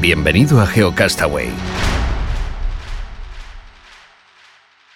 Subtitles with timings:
[0.00, 1.50] Bienvenido a GeoCastaway.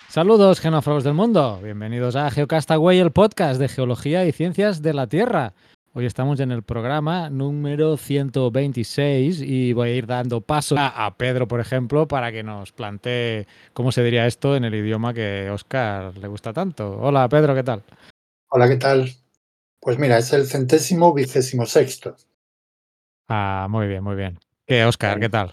[0.09, 1.61] Saludos, genófagos del mundo.
[1.63, 5.53] Bienvenidos a GeoCastaway, el podcast de geología y ciencias de la Tierra.
[5.93, 11.47] Hoy estamos en el programa número 126 y voy a ir dando paso a, Pedro,
[11.47, 16.17] por ejemplo, para que nos plantee cómo se diría esto en el idioma que Oscar
[16.17, 16.99] le gusta tanto.
[16.99, 17.83] Hola, Pedro, ¿qué tal?
[18.49, 19.11] Hola, ¿qué tal?
[19.81, 22.17] Pues mira, es el centésimo vigésimo sexto.
[23.29, 24.39] Ah, muy bien, muy bien.
[24.67, 25.53] ¿Qué, Oscar, qué tal?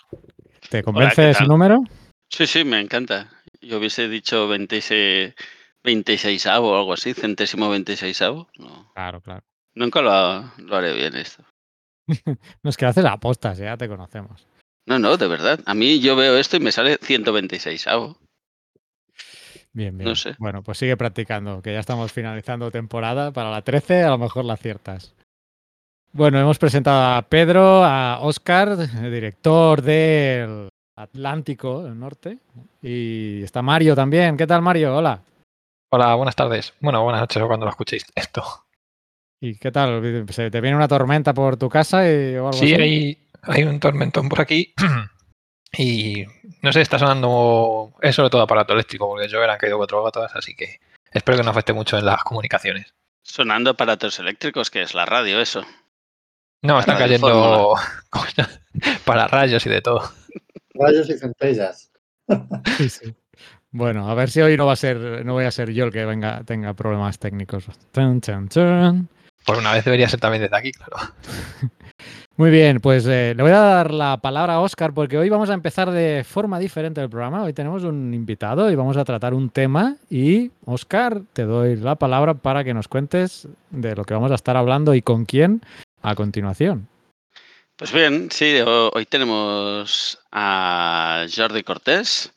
[0.70, 1.84] ¿Te convence ese número?
[2.30, 3.30] Sí, sí, me encanta.
[3.62, 5.36] Yo hubiese dicho 26,
[5.84, 8.48] 26 o algo así, centésimo 26 avo.
[8.94, 9.44] Claro, claro.
[9.76, 11.44] Nunca lo, haré bien esto.
[12.64, 14.48] no es que haces apostas, ya te conocemos.
[14.88, 15.60] No, no, de verdad.
[15.66, 18.18] A mí yo veo esto y me sale 126 avo.
[19.74, 20.10] Bien, bien.
[20.10, 20.36] No sé.
[20.40, 23.32] Bueno, pues sigue practicando, que ya estamos finalizando temporada.
[23.32, 25.14] Para la 13 a lo mejor la aciertas.
[26.14, 32.38] Bueno, hemos presentado a Pedro, a Oscar, director del Atlántico del Norte,
[32.82, 34.36] y está Mario también.
[34.36, 34.98] ¿Qué tal, Mario?
[34.98, 35.22] Hola.
[35.90, 36.74] Hola, buenas tardes.
[36.82, 38.44] Bueno, buenas noches cuando lo escuchéis esto.
[39.40, 40.02] ¿Y qué tal?
[40.02, 44.28] ¿Te viene una tormenta por tu casa y, o algo sí, Hay, hay un tormentón
[44.28, 44.74] por aquí.
[45.78, 46.26] y
[46.62, 47.94] no sé, está sonando.
[48.02, 50.82] Es sobre todo aparato eléctrico, porque yo han caído cuatro gotas, así que
[51.14, 52.94] espero que no afecte mucho en las comunicaciones.
[53.24, 55.64] Sonando aparatos eléctricos, que es la radio, eso.
[56.64, 57.76] No, están cayendo
[59.06, 60.04] para rayos y de todo.
[60.76, 61.92] Rayos y centellas.
[62.78, 63.16] Sí, sí.
[63.72, 65.92] Bueno, a ver si hoy no va a ser, no voy a ser yo el
[65.92, 67.66] que venga, tenga problemas técnicos.
[69.46, 70.98] Por una vez debería ser también desde aquí, claro.
[72.38, 75.50] Muy bien, pues eh, le voy a dar la palabra a Oscar porque hoy vamos
[75.50, 77.44] a empezar de forma diferente el programa.
[77.44, 79.98] Hoy tenemos un invitado y vamos a tratar un tema.
[80.10, 84.36] Y Oscar, te doy la palabra para que nos cuentes de lo que vamos a
[84.36, 85.62] estar hablando y con quién
[86.02, 86.88] a continuación.
[87.76, 92.32] Pues bien, sí, hoy tenemos a Jordi Cortés,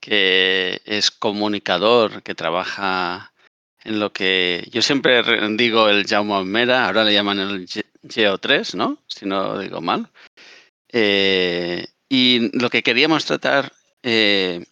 [0.00, 3.32] que es comunicador, que trabaja
[3.84, 5.22] en lo que yo siempre
[5.56, 7.68] digo el Jaume Almera, ahora le llaman el
[8.08, 8.98] Geo 3, ¿no?
[9.06, 10.08] Si no digo mal.
[10.88, 14.64] Eh, y lo que queríamos tratar eh,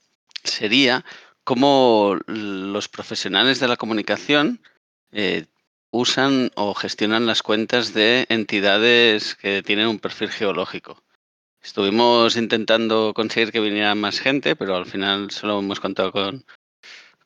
[0.42, 1.04] sería
[1.44, 4.60] cómo los profesionales de la comunicación
[5.12, 5.46] eh,
[5.90, 11.02] usan o gestionan las cuentas de entidades que tienen un perfil geológico.
[11.62, 16.44] Estuvimos intentando conseguir que viniera más gente, pero al final solo hemos contado con,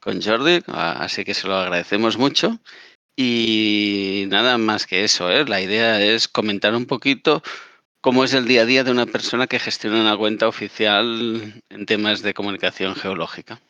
[0.00, 2.58] con Jordi, así que se lo agradecemos mucho.
[3.16, 5.44] Y nada más que eso, ¿eh?
[5.44, 7.42] la idea es comentar un poquito
[8.00, 11.86] cómo es el día a día de una persona que gestiona una cuenta oficial en
[11.86, 13.60] temas de comunicación geológica.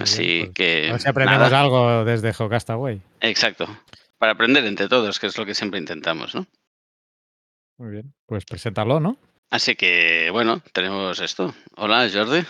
[0.00, 0.88] Así pues, que.
[0.88, 3.02] A ver si aprendemos algo desde Geocastaway.
[3.20, 3.66] Exacto.
[4.18, 6.46] Para aprender entre todos, que es lo que siempre intentamos, ¿no?
[7.78, 8.14] Muy bien.
[8.26, 9.18] Pues preséntalo, ¿no?
[9.50, 11.54] Así que, bueno, tenemos esto.
[11.76, 12.46] Hola, Jordi.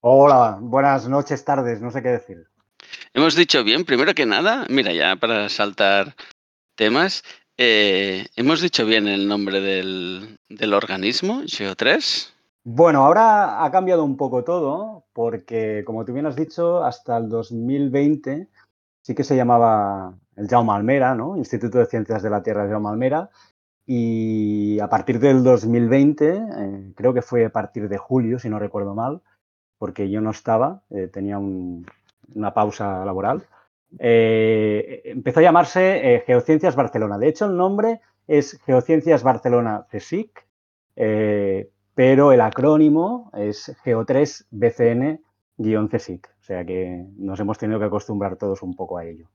[0.00, 2.46] Hola, buenas noches, tardes, no sé qué decir.
[3.12, 6.16] Hemos dicho bien, primero que nada, mira, ya para saltar
[6.74, 7.22] temas,
[7.58, 12.32] eh, hemos dicho bien el nombre del, del organismo, Geo3.
[12.64, 17.28] Bueno, ahora ha cambiado un poco todo, porque como tú bien has dicho, hasta el
[17.30, 18.48] 2020
[19.02, 21.36] sí que se llamaba el Jaume Almera, ¿no?
[21.36, 23.30] Instituto de Ciencias de la Tierra Jaume Almera.
[23.86, 28.58] Y a partir del 2020, eh, creo que fue a partir de julio, si no
[28.58, 29.22] recuerdo mal,
[29.78, 33.42] porque yo no estaba, eh, tenía una pausa laboral,
[33.98, 37.18] eh, empezó a llamarse Geociencias Barcelona.
[37.18, 40.46] De hecho, el nombre es Geociencias Barcelona CSIC,
[41.94, 46.26] pero el acrónimo es GEO3-BCN-CSIC.
[46.26, 49.28] O sea que nos hemos tenido que acostumbrar todos un poco a ello.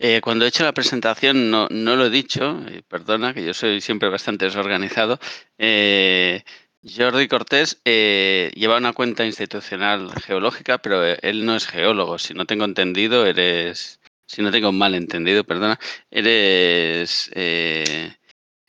[0.00, 4.08] Eh, cuando he hecho la presentación no, lo he dicho, perdona que yo soy siempre
[4.08, 5.18] bastante desorganizado.
[5.58, 6.44] Eh,
[6.84, 12.18] Jordi Cortés eh, lleva una cuenta institucional geológica, pero él no es geólogo.
[12.18, 15.80] Si no tengo entendido, eres, si no tengo mal entendido, perdona,
[16.10, 17.28] eres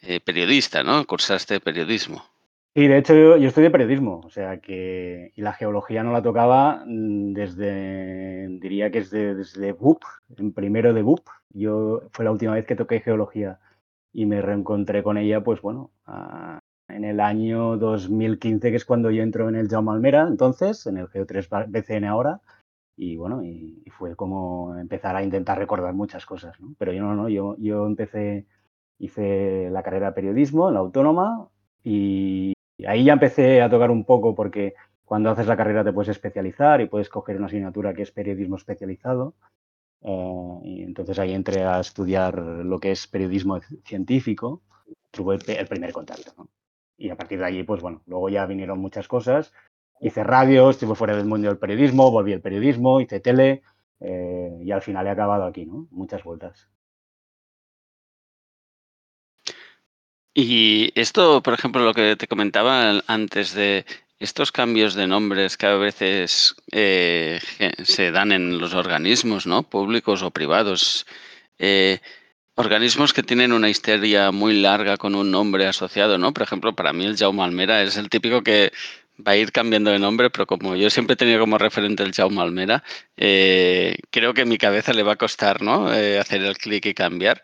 [0.02, 1.06] eh, periodista, ¿no?
[1.06, 2.24] Cursaste periodismo.
[2.76, 6.22] Sí, de hecho yo, yo estudié periodismo, o sea que y la geología no la
[6.22, 10.04] tocaba mm, desde, diría que es de- desde BUP,
[10.38, 11.30] en primero de BUP.
[11.52, 13.60] Yo fue la última vez que toqué geología
[14.14, 15.92] y me reencontré con ella, pues bueno,
[16.88, 20.98] en el año 2015, que es cuando yo entro en el Jaume Almera, entonces, en
[20.98, 22.42] el Geo3 BCN ahora,
[22.96, 23.42] y bueno,
[23.98, 26.76] fue como empezar a intentar recordar muchas cosas, ¿no?
[26.78, 28.46] Pero yo no, no, yo, yo empecé,
[29.00, 31.50] hice la carrera de periodismo en la autónoma
[31.84, 32.54] y
[32.86, 34.76] ahí ya empecé a tocar un poco porque
[35.10, 38.58] cuando haces la carrera te puedes especializar y puedes coger una asignatura que es periodismo
[38.58, 39.34] especializado.
[40.02, 44.62] Eh, y entonces ahí entré a estudiar lo que es periodismo científico,
[45.10, 46.32] tuve el, primer contacto.
[46.38, 46.50] ¿no?
[46.96, 49.52] Y a partir de allí, pues bueno, luego ya vinieron muchas cosas.
[50.00, 53.64] Hice radio, estuve fuera del mundo del periodismo, volví al periodismo, hice tele
[54.00, 55.88] eh, y al final he acabado aquí, ¿no?
[55.90, 56.70] Muchas vueltas.
[60.42, 63.86] Y esto, por ejemplo, lo que te comentaba antes de
[64.20, 67.42] estos cambios de nombres que a veces eh,
[67.84, 69.64] se dan en los organismos, ¿no?
[69.64, 71.06] Públicos o privados.
[71.58, 72.00] Eh,
[72.56, 76.34] organismos que tienen una historia muy larga con un nombre asociado, ¿no?
[76.34, 78.72] Por ejemplo, para mí el Jaume Almera es el típico que
[79.18, 82.14] va a ir cambiando de nombre, pero como yo siempre he tenido como referente el
[82.14, 82.82] Jaume Almera,
[83.18, 85.94] eh, creo que a mi cabeza le va a costar, ¿no?
[85.94, 87.42] Eh, hacer el clic y cambiar.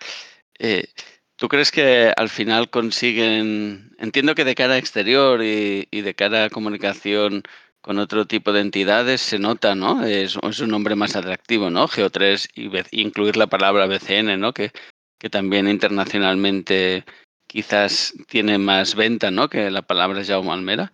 [1.38, 6.46] ¿Tú crees que al final consiguen, entiendo que de cara exterior y, y de cara
[6.46, 7.44] a comunicación
[7.82, 10.04] con otro tipo de entidades se nota, ¿no?
[10.06, 11.88] Es, es un nombre más atractivo, ¿no?
[11.88, 14.54] Geo3 y incluir la palabra BCN, ¿no?
[14.54, 14.72] Que,
[15.20, 17.06] que también internacionalmente
[17.48, 19.50] quizás tiene más venta, ¿no?
[19.50, 20.94] Que la palabra Jaume Almera.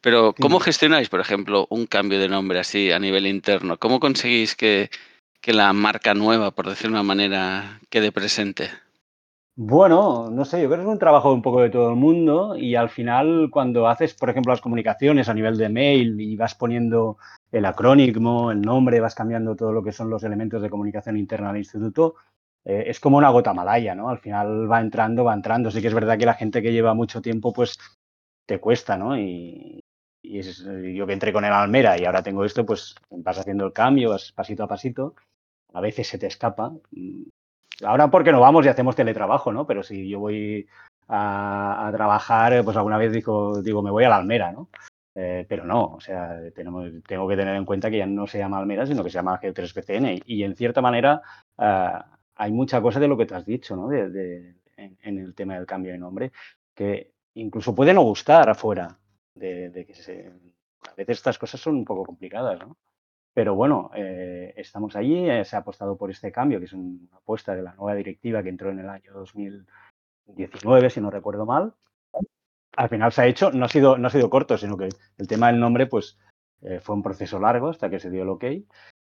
[0.00, 0.40] Pero Sí.
[0.40, 3.76] ¿cómo gestionáis, por ejemplo, un cambio de nombre así a nivel interno?
[3.76, 4.88] ¿Cómo conseguís que,
[5.42, 8.70] que la marca nueva, por decir de una manera, quede presente?
[9.62, 12.56] Bueno, no sé, yo creo que es un trabajo un poco de todo el mundo
[12.56, 16.54] y al final cuando haces, por ejemplo, las comunicaciones a nivel de mail y vas
[16.54, 17.18] poniendo
[17.52, 21.48] el acrónimo, el nombre, vas cambiando todo lo que son los elementos de comunicación interna
[21.48, 22.14] del instituto,
[22.64, 24.08] eh, es como una gota malaya, ¿no?
[24.08, 25.70] Al final va entrando, va entrando.
[25.70, 27.78] Sí que es verdad que la gente que lleva mucho tiempo, pues
[28.46, 29.18] te cuesta, ¿no?
[29.18, 29.80] Y,
[30.22, 30.64] y es-
[30.94, 34.10] yo que entré con el Almera y ahora tengo esto, pues vas haciendo el cambio,
[34.10, 35.14] vas pasito a pasito.
[35.74, 36.72] A veces se te escapa.
[37.82, 39.66] Ahora porque no vamos y hacemos teletrabajo, ¿no?
[39.66, 40.66] Pero si yo voy
[41.08, 44.68] a, trabajar, pues alguna vez digo, digo, me voy a la Almera, ¿no?
[45.14, 48.38] Eh, pero no, o sea, tenemos, tengo que tener en cuenta que ya no se
[48.38, 50.22] llama Almera, sino que se llama G3PCN.
[50.24, 51.20] Y, y en cierta manera
[51.58, 51.92] eh,
[52.36, 53.88] hay mucha cosa de lo que te has dicho, ¿no?
[53.88, 56.32] De, de- en, en el tema del cambio de nombre,
[56.74, 58.98] que incluso puede no gustar afuera,
[59.34, 60.32] de, de que se,
[60.88, 62.76] a veces estas cosas son un poco complicadas, ¿no?
[63.32, 66.98] Pero bueno, eh, estamos allí, eh, se ha apostado por este cambio, que es una
[67.16, 71.74] apuesta de la nueva directiva que entró en el año 2019, si no recuerdo mal.
[72.76, 74.88] Al final se ha hecho, no ha sido, no ha sido corto, sino que
[75.18, 76.18] el tema del nombre pues,
[76.62, 78.44] eh, fue un proceso largo hasta que se dio el ok.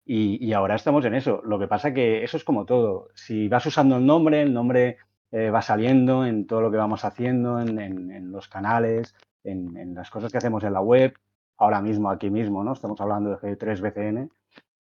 [0.06, 1.42] Y, ahora estamos en eso.
[1.46, 3.08] Lo que pasa que eso es como todo.
[3.16, 4.98] Si vas usando el nombre, el nombre
[5.32, 9.16] va saliendo en todo lo que vamos haciendo, en, los canales,
[9.46, 11.14] en las cosas que hacemos en la web.
[11.64, 12.74] Ahora mismo, aquí mismo, ¿no?
[12.74, 14.30] Estamos hablando de G3BCN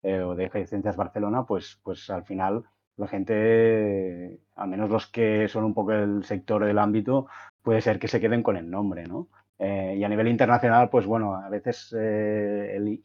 [0.03, 2.65] eh, o de G Ciencias Barcelona, pues, pues al final
[2.97, 7.27] la gente, al menos los que son un poco el sector del ámbito,
[7.61, 9.29] puede ser que se queden con el nombre, ¿no?
[9.59, 13.01] Eh, y a nivel internacional, pues bueno, a veces eh, el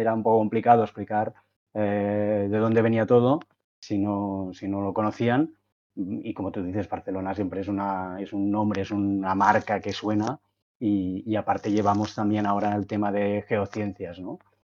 [0.00, 1.32] era un poco complicado explicar
[1.74, 3.38] eh, de dónde venía todo
[3.78, 5.54] si no, si no lo conocían.
[5.94, 9.92] Y como tú dices, Barcelona siempre es, una, es un nombre, es una marca que
[9.92, 10.40] suena.
[10.78, 14.20] Y, aparte llevamos también ahora el tema de geociencias,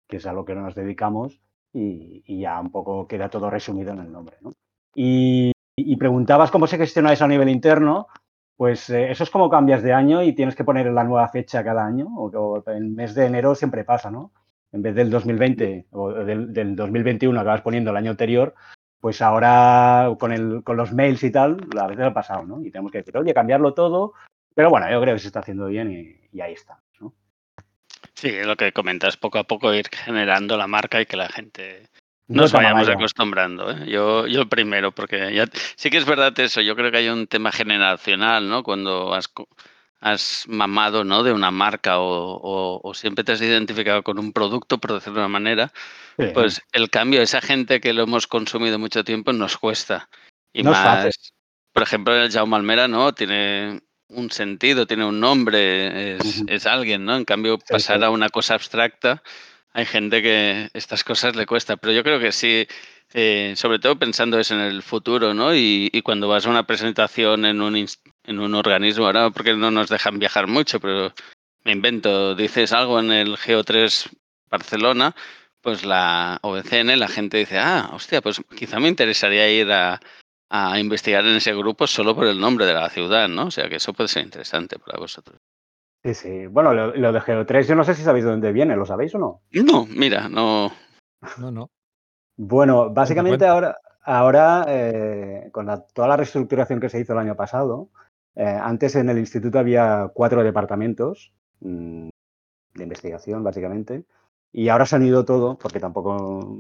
[0.07, 1.41] que es a lo que nos dedicamos
[1.73, 4.37] y, ya un poco queda todo resumido en el nombre.
[4.41, 4.55] ¿no?
[4.95, 8.09] Y, y preguntabas cómo se gestiona eso a nivel interno.
[8.57, 11.63] Pues eh, eso es como cambias de año y tienes que poner la nueva fecha
[11.63, 14.33] cada año, o, o el mes de enero siempre pasa, ¿no?
[14.73, 18.55] En vez del 2020 o del, del 2021 acabas poniendo el año anterior,
[19.01, 22.61] pues ahora con, el, con los mails y tal, a veces ha pasado, ¿no?
[22.63, 24.15] Y tenemos que decir, oye, cambiarlo todo,
[24.59, 27.15] pero bueno, yo creo que se está haciendo bien y, y ahí está, ¿no?
[28.15, 31.89] Sí, lo que comentas, poco a poco ir generando la marca y que la gente
[32.27, 33.71] No nos vayamos acostumbrando.
[33.71, 33.87] ¿eh?
[33.89, 35.45] Yo, yo primero, porque ya
[35.77, 36.61] sí que es verdad eso.
[36.61, 38.65] Yo creo que hay un tema generacional, ¿no?
[38.65, 39.33] Cuando has,
[40.01, 41.23] has mamado, ¿no?
[41.23, 45.21] De una marca o, o- o siempre te has identificado con un producto, por decirlo
[45.21, 45.73] de una manera,
[46.19, 50.09] Sí, pues el cambio, esa gente que lo hemos consumido mucho tiempo nos cuesta.
[50.53, 51.33] Y No más,
[51.73, 53.13] por ejemplo, el Jaume Almera, ¿no?
[53.15, 57.17] Tiene un sentido, tiene un nombre, es, es alguien, ¿no?
[57.17, 59.23] En cambio, pasar a una cosa abstracta,
[59.73, 61.77] hay gente que estas cosas le cuesta.
[61.77, 62.67] Pero yo creo que sí,
[63.13, 65.55] eh, sobre todo pensando eso en el futuro, ¿no?
[65.55, 69.71] Y, y cuando vas a una presentación en un, en un organismo, ahora porque no
[69.71, 71.13] nos dejan viajar mucho, pero
[71.65, 74.11] me invento, dices algo en el Geo3
[74.51, 75.15] Barcelona,
[75.61, 80.01] pues la OBCN, la gente dice, ah, hostia, pues quizá me interesaría ir a,
[80.51, 83.47] a investigar en ese grupo solo por el nombre de la ciudad, ¿no?
[83.47, 85.39] O sea que eso puede ser interesante para vosotros.
[86.05, 86.47] Sí, sí.
[86.47, 89.15] Bueno, lo, lo de Geo3, yo no sé si sabéis de dónde viene, ¿lo sabéis
[89.15, 89.43] o no?
[89.53, 90.73] No, mira, no.
[91.39, 91.71] No, no.
[92.37, 97.35] Bueno, básicamente ahora, ahora eh, con la- toda la reestructuración que se hizo el año
[97.35, 97.89] pasado,
[98.37, 102.09] eh, antes en el instituto había cuatro departamentos mm,
[102.75, 104.05] de investigación, básicamente,
[104.53, 106.57] y ahora se han unido todo, porque tampoco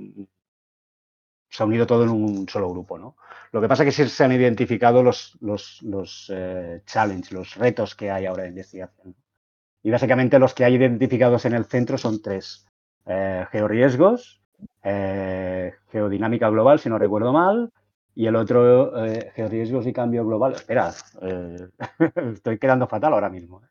[1.49, 3.17] se ha unido todo en un solo grupo, ¿no?
[3.53, 7.55] Lo que pasa es que sí se han identificado los, los, los eh, challenges, los
[7.57, 9.15] retos que hay ahora de investigación.
[9.83, 12.67] Y básicamente los que hay identificados en el centro son tres.
[13.07, 14.43] Eh, georriesgos,
[14.83, 17.73] eh, geodinámica global, si no recuerdo mal,
[18.15, 18.93] y el otro,
[19.35, 20.55] georriesgos y cambio global.
[20.55, 20.93] Espera,
[22.35, 23.63] estoy quedando fatal ahora mismo.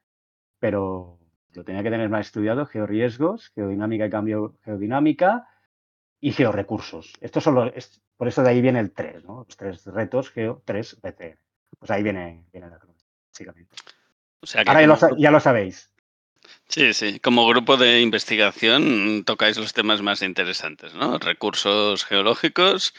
[0.59, 1.19] Pero
[1.53, 5.47] lo tenía que tener más estudiado, georriesgos, geodinámica y cambio geodinámica
[6.19, 7.13] y georrecursos.
[7.21, 9.45] Estos son los, es- por eso de ahí viene el 3, ¿no?
[9.47, 11.37] Los tres retos, geo, 3, BCN.
[11.77, 12.79] Pues ahí viene, viene la
[13.29, 13.75] básicamente.
[14.41, 15.91] O sea que Ahora ya lo, ya lo sabéis.
[16.67, 17.19] Sí, sí.
[17.19, 21.17] Como grupo de investigación tocáis los temas más interesantes, ¿no?
[21.19, 22.93] Recursos geológicos,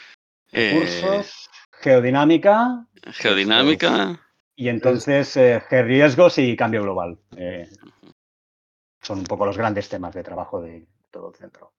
[0.51, 1.49] eh, Recursos,
[1.81, 4.19] geodinámica geodinámica.
[4.55, 7.17] y entonces eh, riesgos y cambio global.
[7.35, 7.69] Eh,
[9.01, 11.73] son un poco los grandes temas de trabajo de todo el centro.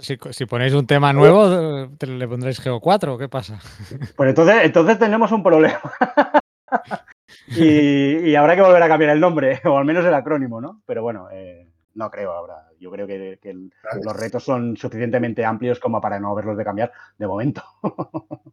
[0.00, 3.58] Si, si ponéis un tema nuevo, te- le pondréis Geo 4, ¿qué pasa?
[4.16, 5.80] Pues entonces, entonces tenemos un problema.
[7.48, 10.82] y, y habrá que volver a cambiar el nombre, o al menos el acrónimo, ¿no?
[10.86, 12.66] Pero bueno, eh, no creo ahora.
[12.78, 16.64] Yo creo que, que el- los retos son suficientemente amplios como para no haberlos de
[16.64, 17.62] cambiar de momento.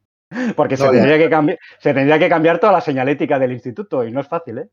[0.56, 4.04] Porque se, No, tendría que cambiar, se tendría que cambiar toda la señalética del instituto
[4.06, 4.70] y no es fácil, ¿eh?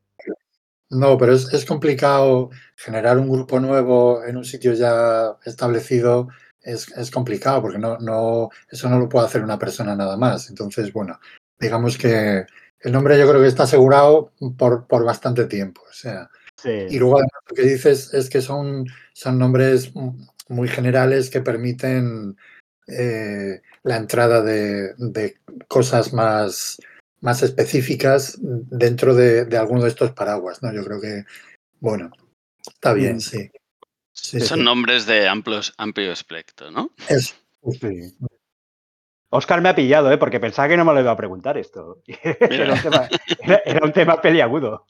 [0.90, 6.28] No, pero es, es complicado generar un grupo nuevo en un sitio ya establecido.
[6.62, 10.49] Es, es complicado porque no, no, eso no lo puede hacer una persona nada más.
[10.49, 11.19] Entonces, bueno,
[11.59, 12.47] digamos que
[12.81, 15.83] el nombre yo creo que está asegurado por, por bastante tiempo.
[15.88, 16.28] O sea,
[16.62, 16.71] Sí.
[16.90, 19.90] y luego además lo que dices es que son, son nombres
[20.49, 22.37] muy generales que permiten
[22.87, 26.78] eh, la entrada de, de cosas más,
[27.21, 30.73] más específicas dentro de, de alguno de estos paraguas, ¿no?
[30.73, 31.25] Yo creo que,
[31.81, 32.11] bueno,
[32.73, 33.21] está bien, Mm.
[33.21, 33.50] sí.
[34.12, 34.64] Sí, Son sí.
[34.64, 36.90] nombres de amplios, amplio espectro, ¿no?
[37.09, 37.37] Es-
[37.81, 38.14] Sí.
[39.31, 40.19] Oscar me ha pillado, ¿eh?
[40.19, 42.02] porque pensaba que no me lo iba a preguntar esto.
[42.40, 43.09] Era un tema,
[43.40, 44.87] era- era un tema peliagudo.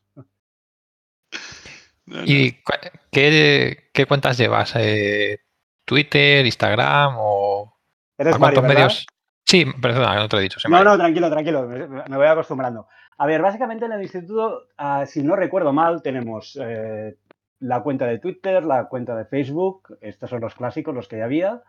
[2.07, 2.23] No, no.
[2.25, 2.73] ¿Y cu-
[3.11, 4.73] qué, qué cuentas llevas?
[4.77, 5.39] Eh,
[5.85, 7.79] ¿Twitter, Instagram o
[8.19, 8.75] Eres a Mario, cuántos ¿verdad?
[8.89, 9.07] medios?
[9.45, 10.59] Sí, perdona, no te lo he dicho.
[10.65, 10.91] No, Mario.
[10.91, 12.89] no, tranquilo, tranquilo, me, me voy acostumbrando.
[13.19, 17.17] A ver, básicamente en el instituto, ah, si no recuerdo mal, tenemos eh,
[17.63, 21.25] la cuenta de Twitter, la cuenta de Facebook, estos son los clásicos, los que ya
[21.25, 21.63] había.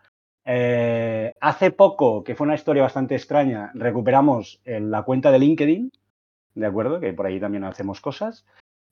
[0.46, 5.92] Eh, hace poco, que fue una historia bastante extraña, recuperamos eh, la cuenta de LinkedIn,
[6.56, 7.00] ¿de acuerdo?
[7.00, 8.46] Que por ahí también hacemos cosas.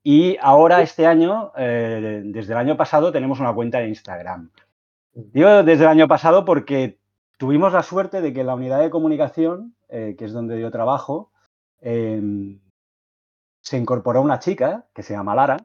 [0.04, 4.52] Y ahora, este año, eh, desde el año pasado, tenemos una cuenta de Instagram.
[5.14, 6.98] Digo desde el año pasado porque
[7.38, 11.32] tuvimos la suerte de que la unidad de comunicación, eh, que es donde yo trabajo,
[11.82, 12.22] eh,
[13.62, 15.58] se incorporó una chica que se llama Lara,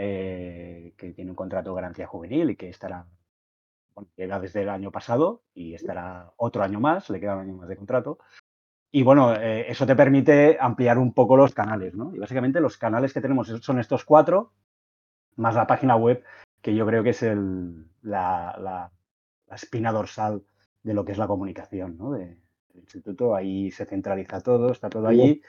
[0.00, 3.06] eh, que tiene un contrato de garantía juvenil y que estará,
[3.94, 7.54] bueno, llega desde el año pasado y estará otro año más, le queda un año
[7.56, 8.18] más de contrato.
[8.92, 12.14] Y bueno, eh, eso te permite ampliar un poco los canales, ¿no?
[12.14, 14.52] Y básicamente los canales que tenemos son estos cuatro,
[15.36, 16.24] más la página web,
[16.62, 18.92] que yo creo que es el, la, la-
[19.48, 20.44] la espina dorsal
[20.84, 22.12] de lo que es la comunicación, ¿no?
[22.12, 22.39] De-
[22.72, 23.34] del instituto.
[23.34, 25.42] Ahí se centraliza todo, está todo allí.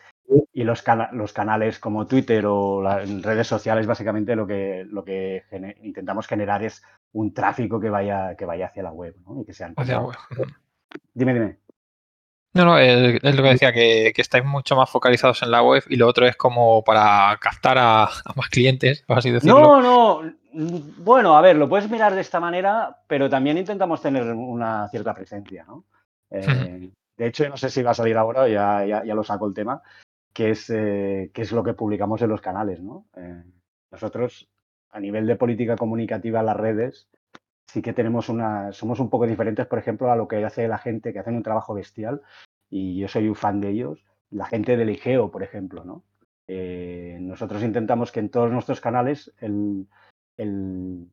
[0.53, 5.03] Y los, cana- los canales como Twitter o las redes sociales, básicamente lo que, lo
[5.03, 9.41] que gene- intentamos generar es un tráfico que vaya, que vaya hacia la web, ¿no?
[9.41, 10.15] Y que sean Hacia la web.
[11.13, 11.57] Dime, dime.
[12.53, 15.83] No, no, es, lo que decía, que, que estáis mucho más focalizados en la web
[15.87, 19.79] y lo otro es como para captar a, a más clientes, por así decirlo.
[19.79, 20.33] No, no.
[20.51, 24.89] mm, Bueno, a ver, lo puedes mirar de esta manera, pero también intentamos tener una
[24.89, 25.85] cierta presencia, ¿no?
[26.29, 26.89] Eh,
[27.21, 29.83] de hecho, no sé si va a salir ahora, ya, ya, lo saco el tema,
[30.33, 33.05] que es, eh, que es lo que publicamos en los canales, ¿no?
[33.15, 33.43] Eh,
[33.91, 34.49] nosotros,
[34.89, 37.09] a nivel de política comunicativa las redes,
[37.67, 40.79] sí que tenemos una, somos un poco diferentes, por ejemplo, a lo que hace la
[40.79, 42.23] gente que hacen un trabajo bestial,
[42.71, 46.03] y yo soy un fan de ellos, la gente del IGEO, por ejemplo, ¿no?
[46.47, 49.87] Eh, nosotros intentamos que en todos nuestros canales el-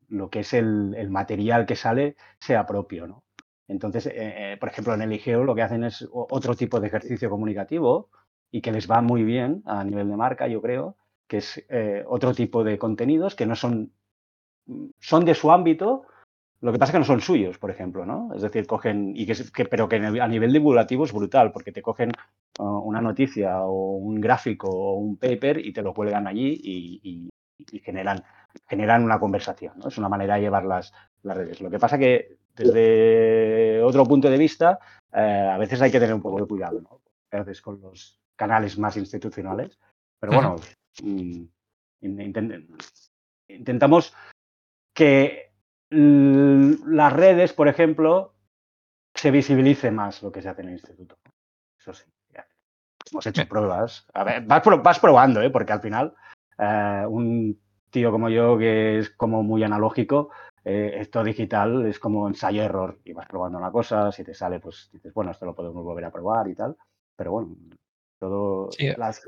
[0.07, 3.23] lo que es el, el material que sale sea propio, ¿no?
[3.69, 6.87] Entonces, eh, eh, por ejemplo, en el IGEO lo que hacen es otro tipo de
[6.87, 8.09] ejercicio comunicativo
[8.51, 10.97] y que les va muy bien a nivel de marca, yo creo,
[11.27, 13.93] que es eh, otro tipo de contenidos que no son,
[14.99, 16.01] son de su ámbito,
[16.61, 18.33] lo que pasa es que no son suyos, por ejemplo, ¿no?
[18.33, 22.11] Es decir, cogen, y que, pero que a nivel divulgativo es brutal, porque te cogen
[22.57, 27.29] una noticia o un gráfico o un paper y te lo cuelgan allí y,
[27.81, 28.23] generan,
[28.67, 29.73] generan una conversación.
[29.87, 30.91] Es una manera de llevar las,
[31.23, 31.61] las redes.
[31.61, 34.79] Lo que pasa que desde otro punto de vista,
[35.13, 37.01] eh, a veces hay que tener un poco de cuidado, ¿no?
[37.31, 39.79] A veces con los canales más institucionales.
[40.19, 40.55] Pero bueno,
[41.03, 41.43] mm,
[43.47, 44.13] intentamos
[44.93, 45.51] que
[45.91, 48.33] las redes, por ejemplo,
[49.15, 51.17] se visibilice más lo que se hace en el instituto.
[51.79, 52.05] Eso sí.
[53.11, 54.05] Hemos hecho pruebas.
[54.13, 55.49] A ver, vas, probando, ¿eh?
[55.49, 56.13] porque al final
[56.57, 57.59] eh, un
[57.89, 60.29] tío como yo, que es como muy analógico,
[60.65, 62.99] eh, esto digital es como ensayo-error.
[63.05, 66.05] Y vas probando una cosa, si te sale, pues dices, bueno, esto lo podemos volver
[66.05, 66.75] a probar y tal.
[67.15, 67.55] Pero bueno,
[68.19, 68.69] todo.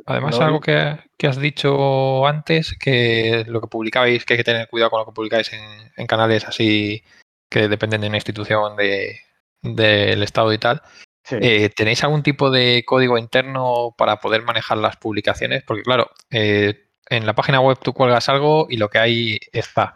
[0.06, 4.92] además, algo que, has dicho antes, que lo que publicabais, que hay que tener cuidado
[4.92, 7.04] con lo que publicáis en, canales así
[7.50, 10.82] que dependen de una institución del Estado y tal.
[11.30, 15.64] Eh, ¿Tenéis algún tipo de código interno para poder manejar las publicaciones?
[15.64, 19.96] Porque, claro, eh, en la página web tú cuelgas algo y lo que hay está.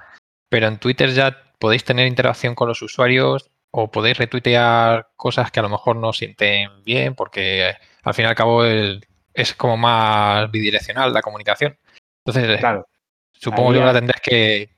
[0.55, 5.59] Pero en Twitter ya podéis tener interacción con los usuarios o podéis retuitear cosas que
[5.59, 10.49] a lo mejor no sienten bien porque al fin y al cabo es como más
[10.49, 11.77] bidireccional la comunicación.
[12.23, 12.87] Entonces, claro.
[13.33, 14.69] supongo que la tendrás que,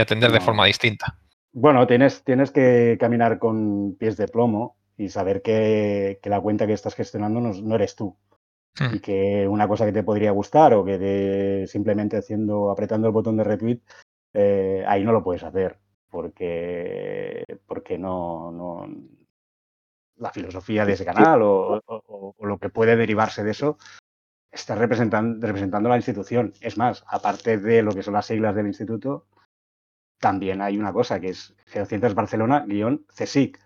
[0.00, 1.18] atender de forma distinta.
[1.52, 6.72] Bueno, tienes, tienes que caminar con pies de plomo y saber que, la cuenta que
[6.72, 8.16] estás gestionando no, eres tú.
[8.78, 8.94] Hmm.
[8.94, 13.36] Y que una cosa que te podría gustar o que simplemente haciendo, apretando el botón
[13.38, 13.80] de retweet,
[14.38, 15.78] eh, ahí no lo puedes hacer.
[16.10, 18.86] Porque, porque no, no,
[20.16, 21.82] la filosofía de ese canal o,
[22.38, 23.78] lo que puede derivarse de eso,
[24.50, 26.52] está representando, representando la institución.
[26.60, 29.26] Es más, aparte de lo que son las siglas del instituto,
[30.20, 33.58] también hay una cosa que es Geociencias Barcelona-CSIC.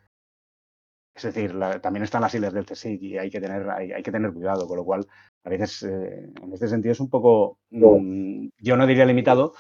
[1.15, 4.33] Es decir, también están las siglas del CSIC y hay que tener, hay, que tener
[4.33, 5.07] cuidado, con lo cual
[5.45, 9.53] a veces eh, en este sentido es un poco, mm, yo no diría limitado,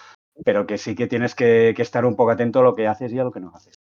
[0.44, 3.18] pero que sí que tienes que, estar un poco atento a lo que haces y
[3.18, 3.74] a lo que no haces.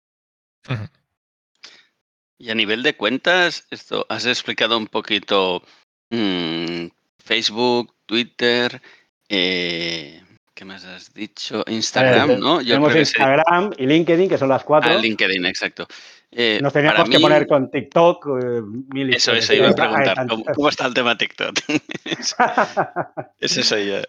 [2.38, 5.62] Y a nivel de cuentas, esto has explicado un poquito
[6.10, 6.86] mm,
[7.18, 8.80] Facebook, Twitter,
[9.28, 10.22] eh,
[10.54, 11.64] ¿qué más has dicho?
[11.66, 12.60] Instagram, ¿no?
[12.60, 14.90] Yo tenemos Instagram y LinkedIn, que son las cuatro.
[14.90, 15.86] Ah, LinkedIn, exacto.
[16.30, 18.26] Eh, Nos teníamos que poner con TikTok.
[18.42, 20.26] Eh, eso, eso iba a preguntar.
[20.54, 21.54] ¿Cómo, está el tema TikTok?
[23.40, 24.02] eso soy yo.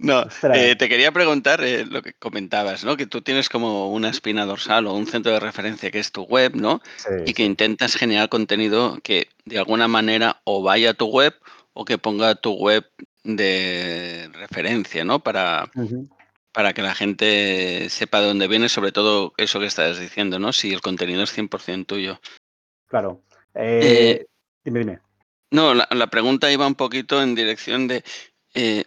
[0.00, 2.96] No, eh, te quería preguntar lo que comentabas, ¿no?
[2.96, 6.22] Que tú tienes como una espina dorsal o un centro de referencia que es tu
[6.22, 6.80] web, ¿no?
[7.26, 11.34] y que intentas generar contenido que de alguna manera o vaya a tu web
[11.72, 12.88] o que ponga tu web
[13.24, 15.18] de referencia, ¿no?
[15.18, 15.68] Para,
[16.52, 20.52] para que la gente sepa de dónde viene, sobre todo eso que estás diciendo, ¿no?
[20.52, 22.20] Si el contenido es 100% tuyo.
[22.86, 23.22] Claro.
[23.54, 24.26] Eh,
[24.64, 25.00] dime, dime.
[25.50, 28.04] No, la, pregunta iba un poquito en dirección de,
[28.54, 28.84] eh,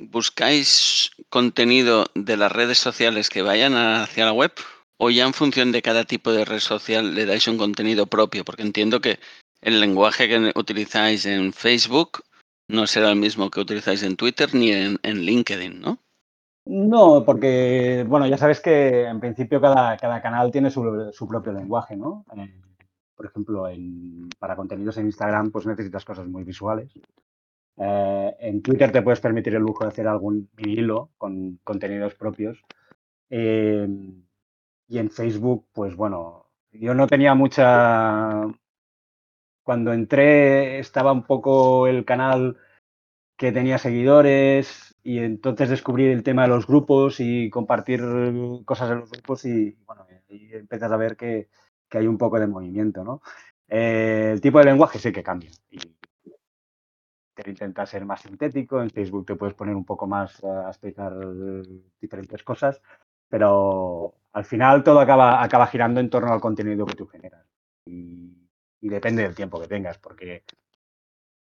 [0.00, 4.52] ¿buscáis contenido de las redes sociales que vayan hacia la web?
[4.98, 8.44] ¿O ya en función de cada tipo de red social le dais un contenido propio?
[8.44, 9.18] Porque entiendo que
[9.60, 12.22] el lenguaje que utilizáis en Facebook
[12.68, 15.98] no será el mismo que utilizáis en Twitter ni en LinkedIn, ¿no?
[16.66, 21.52] No, porque, bueno, ya sabes que en principio cada, cada canal tiene su, su, propio
[21.52, 22.24] lenguaje, ¿no?
[22.36, 22.54] Eh,
[23.16, 23.64] por ejemplo,
[24.38, 26.92] para contenidos en Instagram, pues necesitas cosas muy visuales.
[27.80, 32.62] Eh, en Twitter te puedes permitir el lujo de hacer algún hilo con contenidos propios.
[33.30, 33.88] Eh,
[34.88, 38.42] y en Facebook, pues bueno, yo no tenía mucha...
[39.62, 42.56] Cuando entré estaba un poco el canal
[43.36, 48.00] que tenía seguidores, y entonces descubrir el tema de los grupos y compartir
[48.64, 51.48] cosas en los grupos y bueno, y empiezas a ver que,
[51.92, 53.20] hay un poco de movimiento, ¿no?
[53.68, 55.78] Eh, el tipo de lenguaje sí que cambia y
[57.42, 61.12] te intenta ser más sintético, en Facebook te puedes poner un poco más a explicar
[62.00, 62.80] diferentes cosas,
[63.28, 67.46] pero al final todo acaba, acaba girando en torno al contenido que tú generas
[67.84, 68.32] y,
[68.80, 70.44] y depende del tiempo que tengas, porque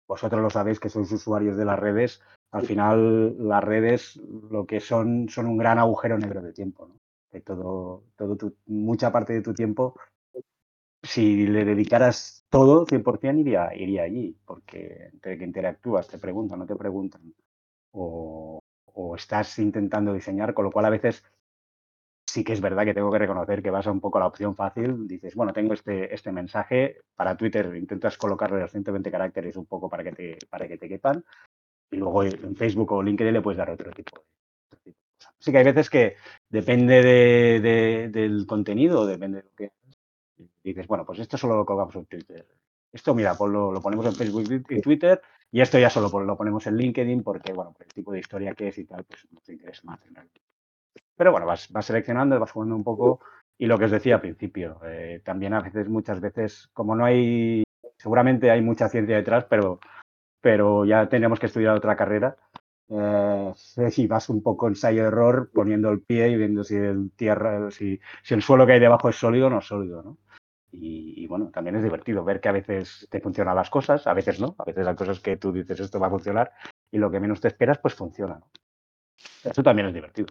[0.08, 2.22] vosotros lo sabéis que sois usuarios de las redes
[2.56, 4.16] al final las redes
[4.50, 6.88] lo que son son un gran agujero negro de tiempo.
[6.88, 7.00] ¿no?
[7.30, 10.00] Que todo, todo mucha parte de tu tiempo,
[11.06, 16.66] si le dedicaras todo, 100% iría, iría allí, porque entre que interactúas, te preguntan, no
[16.66, 17.34] te preguntan,
[17.92, 18.62] o,
[19.16, 21.24] estás intentando diseñar, con lo cual a veces
[22.28, 24.28] sí que es verdad que tengo que reconocer que vas a un poco a la
[24.28, 25.08] opción fácil.
[25.08, 29.90] Dices, bueno, tengo este, este mensaje para Twitter, intentas colocarle los 120 caracteres un poco
[29.90, 31.24] para que te, para que te quepan
[31.92, 34.24] y luego en Facebook o LinkedIn le puedes dar otro tipo
[34.84, 34.96] de.
[35.40, 36.16] Así que hay veces que
[36.50, 39.72] depende de, del contenido, depende de lo que
[40.70, 42.46] dices, bueno, pues esto solo lo colgamos en Twitter.
[42.92, 46.66] Esto, mira, pues lo, ponemos en Facebook y Twitter y esto ya solo lo ponemos
[46.68, 49.48] en LinkedIn porque, bueno, por el tipo de historia que es y tal, pues nos
[49.50, 50.00] interesa más.
[51.16, 53.20] Pero bueno, vas, vas seleccionando, vas jugando un poco
[53.58, 57.06] y lo que os decía al principio, eh, también a veces, muchas veces, como no
[57.06, 57.64] hay,
[57.98, 59.80] seguramente hay mucha ciencia detrás, pero,
[60.42, 62.36] pero ya tenemos que estudiar otra carrera.
[62.90, 68.00] Eh, si vas un poco ensayo-error poniendo el pie y viendo si el tierra, si,
[68.24, 70.18] si el suelo que hay debajo es sólido o no sólido, ¿no?
[70.78, 74.40] Y, bueno, también es divertido ver que a veces te funcionan las cosas, a veces
[74.40, 76.52] no, a veces hay cosas que tú dices esto va a funcionar
[76.92, 78.40] y lo que menos te esperas pues funciona.
[79.44, 80.28] Eso también es divertido.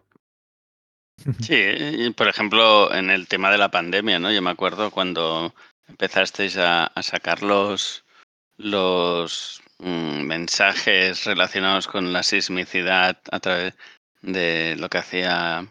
[1.40, 4.30] Sí, por ejemplo, en el tema de la pandemia, ¿no?
[4.30, 5.54] Yo me acuerdo cuando
[5.88, 8.04] empezasteis a, sacar los,
[8.56, 13.74] los mm, mensajes relacionados con la sismicidad a través
[14.22, 15.66] de lo que hacía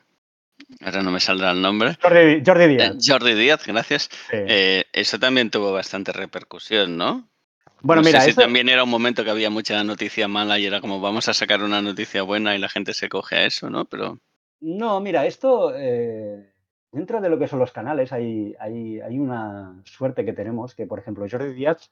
[0.81, 1.97] Ahora no me saldrá el nombre.
[2.01, 2.95] Jordi, Jordi Díaz.
[2.95, 4.09] Eh, Jordi Díaz, gracias.
[4.31, 7.27] Eh, eso también tuvo bastante repercusión, ¿no?
[7.81, 11.01] Bueno, mira, si también era un momento que había mucha noticia mala y era como
[11.01, 13.85] vamos a sacar una noticia buena y la gente se coge a eso, ¿no?
[13.85, 14.19] Pero
[14.61, 16.53] no, mira, esto, eh,
[16.89, 20.87] dentro de lo que son los canales, hay, hay, hay, una suerte que tenemos, que
[20.87, 21.91] por ejemplo Jordi Díaz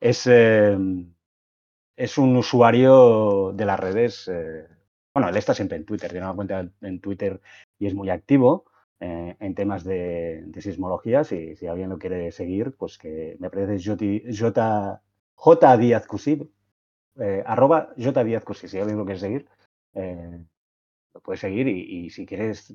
[0.00, 4.66] es, es un usuario de las redes, eh,
[5.14, 7.40] bueno, él está siempre en Twitter, tiene una cuenta en Twitter
[7.78, 8.64] y es muy activo
[9.00, 13.78] eh, en temas de, sismología, si, si, alguien lo quiere seguir, pues que me parece
[13.82, 15.02] J,
[15.34, 16.52] J, Díaz Cusi,
[17.44, 19.46] arroba J Díaz Cusi, si alguien lo quiere seguir
[21.14, 22.74] lo puedes seguir y, si quieres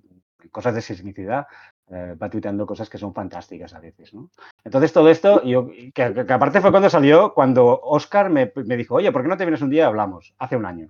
[0.51, 1.47] cosas de sismicidad,
[1.89, 4.29] eh, va tuiteando cosas que son fantásticas a veces, ¿no?
[4.63, 9.23] Entonces todo esto, yo, que, aparte fue cuando salió, cuando Oscar me, dijo, oye, ¿por
[9.23, 10.35] qué no te vienes un día y hablamos?
[10.37, 10.89] Hace un año.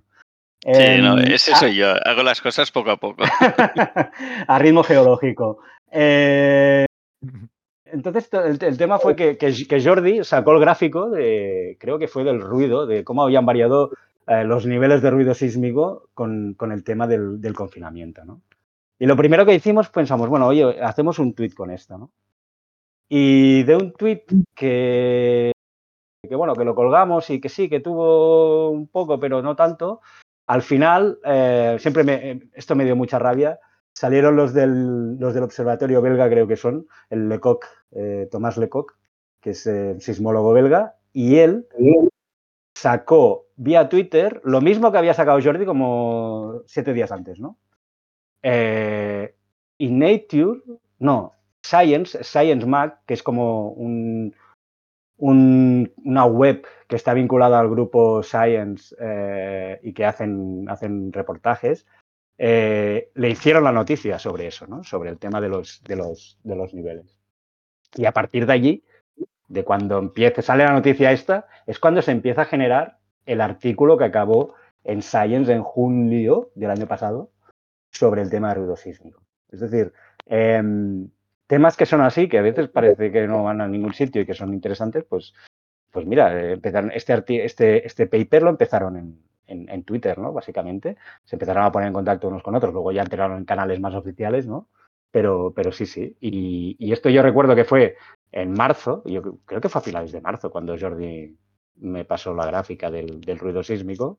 [0.72, 3.22] Sí, no, em, ese soy yo, hago las cosas poco a poco.
[4.48, 5.58] a ritmo geológico.
[5.92, 6.86] Eh,
[7.84, 12.40] entonces el, tema fue que, que, Jordi sacó el gráfico de, creo que fue del
[12.40, 13.92] ruido, de cómo habían variado
[14.26, 18.42] eh, los niveles de ruido sísmico con, el tema del, confinamiento, ¿no?
[18.98, 22.10] Y lo primero que hicimos, pensamos, bueno, oye, hacemos un tweet con esto, ¿no?
[23.08, 25.52] Y de un tweet que,
[26.28, 30.00] que, bueno, que lo colgamos y que sí, que tuvo un poco, pero no tanto,
[30.46, 33.58] al final, eh, siempre me, esto me dio mucha rabia,
[33.92, 38.96] salieron los del, los del observatorio belga, creo que son, el Lecoq, eh, Tomás Lecoq,
[39.40, 41.66] que es sismólogo belga, y él
[42.74, 47.58] sacó vía Twitter lo mismo que había sacado Jordi como siete días antes, ¿no?
[48.42, 49.34] Eh,
[49.78, 50.60] y Nature,
[50.98, 51.32] no,
[51.62, 54.34] Science, Science Mag, que es como un,
[55.18, 61.86] una web que está vinculada al grupo Science eh, y que hacen, hacen reportajes,
[62.38, 64.84] eh, le hicieron la noticia sobre eso, ¿no?
[64.84, 67.18] Sobre el tema de los, de los, de los niveles.
[67.94, 68.84] Y a partir de allí
[69.48, 73.96] de cuando empiece, sale la noticia esta, es cuando se empieza a generar el artículo
[73.96, 77.30] que acabó en Science en junio del año pasado
[77.90, 79.22] sobre el tema de ruido sísmico.
[79.48, 79.92] Es decir,
[80.26, 81.08] em,
[81.46, 84.26] temas que son así, que a veces parece que no van a ningún sitio y
[84.26, 85.34] que son interesantes, pues,
[85.90, 90.32] pues mira, empezaron, este, este, este paper lo empezaron en, en, Twitter, ¿no?
[90.32, 90.96] Básicamente.
[91.24, 93.94] Se empezaron a poner en contacto unos con otros, luego ya entraron en canales más
[93.94, 94.68] oficiales, ¿no?
[95.10, 96.16] Pero, pero sí, sí.
[96.20, 97.96] Y, esto yo recuerdo que fue
[98.32, 101.36] en marzo, yo creo que fue a finales de marzo cuando Jordi
[101.76, 104.18] me pasó la gráfica del, ruido sísmico.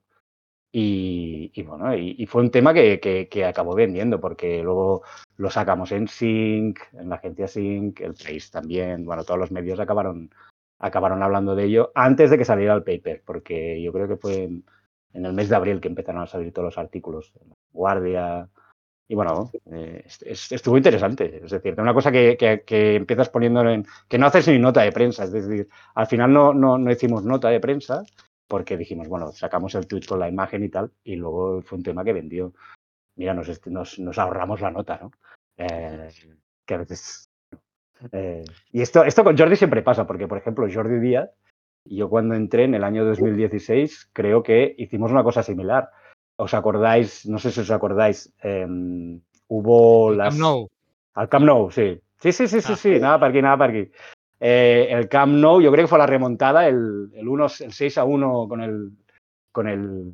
[0.79, 5.01] Y, bueno, y, fue un tema que, que, acabó vendiendo porque luego
[5.37, 9.79] lo sacamos en Sync, en la agencia Sync, el Place también, bueno, todos los medios
[9.79, 10.29] acabaron,
[10.77, 14.43] acabaron hablando de ello antes de que saliera el paper, porque yo creo que fue
[14.43, 14.65] en,
[15.13, 17.33] en el mes de abril que empezaron a salir todos los artículos.
[17.73, 18.47] Guardia,
[19.07, 21.41] y bueno, eh, estuvo interesante.
[21.43, 23.83] Es decir, una cosa que, que, empiezas poniendo en.
[24.07, 25.23] que no haces ni nota de prensa.
[25.23, 28.03] Es decir, al final no, no, no hicimos nota de prensa
[28.47, 31.83] porque dijimos, bueno, sacamos el tweet con la imagen y tal, y luego fue un
[31.83, 32.53] tema que vendió.
[33.15, 35.11] Mira, nos, nos, nos ahorramos la nota, ¿no?
[35.57, 36.09] Eh,
[36.65, 37.29] que a veces.
[38.11, 41.29] Eh, y esto, esto con Jordi siempre pasa, porque, por ejemplo, Jordi Díaz,
[41.85, 45.89] yo cuando entré en el año 2016, creo que hicimos una cosa similar
[46.37, 50.29] os acordáis, no sé si os acordáis, em, hubo las...
[50.29, 50.69] Camp Nou.
[51.15, 51.99] Al Camp Nou, sí.
[52.21, 53.91] Sí, sí, sí, sí, ah, sí, nada para aquí, nada para aquí.
[54.39, 57.97] Eh, el Camp Nou, yo creo que fue la remontada, el, el, 1, el 6
[57.97, 58.91] a 1 con el,
[59.51, 60.13] con el,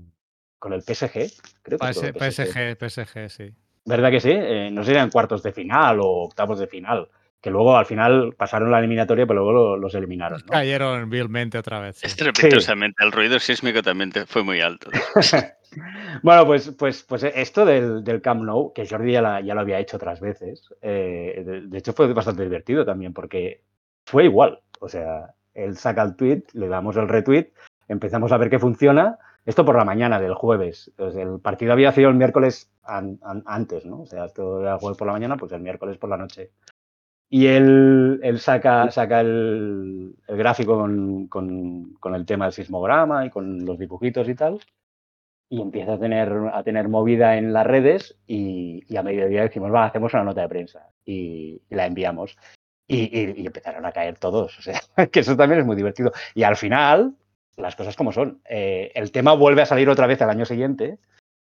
[0.60, 1.32] con el PSG.
[1.62, 3.54] Creo que PSG, PSG, PSG, sí.
[3.86, 4.32] ¿Verdad que sí?
[4.32, 7.10] Eh, no sé si eran cuartos de final o octavos de final.
[7.42, 10.40] que luego al final pasaron la eliminatoria, pero luego los eliminaron.
[10.40, 10.48] ¿no?
[10.48, 11.98] Cayeron vilmente otra vez.
[11.98, 12.06] Sí.
[12.06, 14.90] Estrepitosamente, el ruido sísmico también fue muy alto.
[16.24, 19.80] bueno, pues, pues, pues esto del, del Camp Nou, que Jordi ya, ya, lo había
[19.80, 23.60] hecho otras veces, eh, de, de, hecho fue bastante divertido también, porque
[24.14, 24.60] fue igual.
[24.80, 27.52] O sea, él saca el tweet, le damos el retweet,
[27.88, 29.18] empezamos a ver qué funciona.
[29.44, 30.90] Esto por la mañana del jueves.
[30.90, 34.02] Entonces, el partido había sido el miércoles an, an, antes, ¿no?
[34.02, 36.52] O sea, esto era jueves por la mañana, pues el miércoles por la noche.
[37.28, 43.26] Y él, él saca, saca el, el gráfico con, con, con, el tema del sismograma
[43.26, 44.60] y con los dibujitos y tal.
[45.50, 49.74] Y empieza a tener, a tener movida en las redes y, y a mediodía decimos,
[49.74, 52.38] va, hacemos una nota de prensa y, y la enviamos.
[52.88, 54.60] Y, y, y, empezaron a caer todos.
[54.60, 56.12] O sea, que eso también es muy divertido.
[56.34, 57.16] Y al final,
[57.58, 58.42] las cosas como son.
[58.50, 60.98] Eh, el tema vuelve a salir otra vez al año siguiente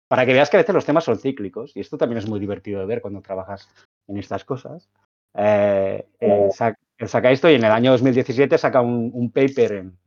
[0.07, 1.71] para que veas que a veces los temas son cíclicos.
[1.75, 3.69] Y esto también es muy divertido de ver cuando trabajas
[4.07, 4.89] en estas cosas.
[5.33, 6.05] Eh,
[6.51, 6.77] saca,
[7.07, 9.97] saca, esto y en el año 2017 saca un, un paper en,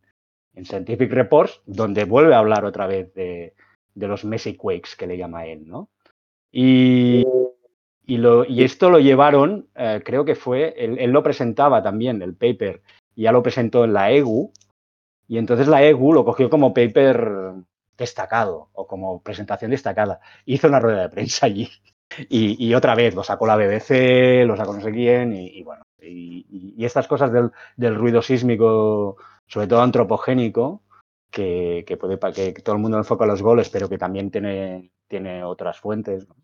[0.55, 3.55] en, Scientific Reports donde vuelve a hablar otra vez de,
[3.95, 5.89] de los Messi Quakes, que le llama él, ¿no?
[6.53, 7.25] Y,
[8.07, 12.21] y, lo, y esto lo llevaron, eh, creo que fue, él, él, lo presentaba también,
[12.23, 12.83] el paper,
[13.17, 14.53] ya lo presentó en la EGU,
[15.27, 17.55] y entonces la EGU lo cogió como paper
[17.97, 20.21] destacado o como presentación destacada.
[20.45, 21.71] Hizo una rueda de prensa allí.
[22.29, 25.63] Y, y otra vez lo sacó la BBC, lo sacó no sé quién, y, y
[25.65, 29.17] bueno, y, y, estas cosas del, del, ruido sísmico,
[29.49, 30.83] sobre todo antropogénico,
[31.31, 34.93] que, que puede que, que todo el mundo enfoca los goles, pero que también tiene,
[35.09, 36.29] tiene otras fuentes.
[36.29, 36.37] ¿no?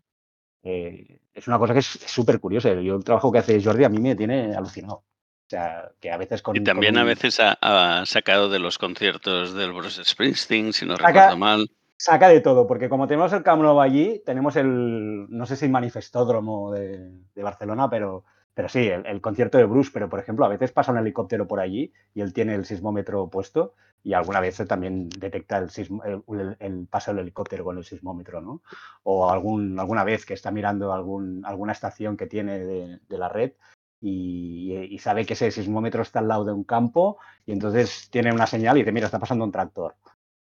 [0.63, 2.73] Eh, es una cosa que es súper curiosa.
[2.73, 4.95] Yo el trabajo que hace Jordi a mí me tiene alucinado.
[4.95, 7.01] O sea, que a veces con, y también con...
[7.01, 11.37] a veces ha, ha, sacado de los conciertos del Bruce Springsteen, si no saca, recuerdo
[11.37, 11.69] mal.
[11.97, 15.67] Saca de todo, porque como tenemos el Camp Nou allí, tenemos el, no sé si
[15.67, 20.49] manifestódromo de, de Barcelona, pero, pero sí, el, concierto de Bruce, pero por ejemplo, a
[20.49, 24.57] veces pasa un helicóptero por allí y él tiene el sismómetro puesto y alguna vez
[24.67, 28.61] también detecta el, sismo, el, el, paso del helicóptero con el sismómetro, ¿no?
[29.03, 33.29] O algún, alguna vez que está mirando algún, alguna estación que tiene de, de la
[33.29, 33.53] red
[34.01, 38.33] y, y, sabe que ese sismómetro está al lado de un campo y entonces tiene
[38.33, 39.95] una señal y dice, mira, está pasando un tractor.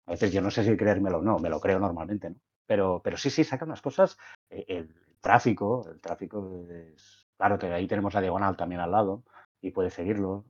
[0.07, 2.37] A veces yo no sé si creérmelo o no, me lo creo normalmente, ¿no?
[2.66, 4.16] Pero, pero sí, sí, saca unas cosas.
[4.49, 7.28] El, el tráfico, el tráfico es...
[7.38, 9.22] Claro, que ahí tenemos la diagonal también al lado
[9.62, 10.44] y puede seguirlo.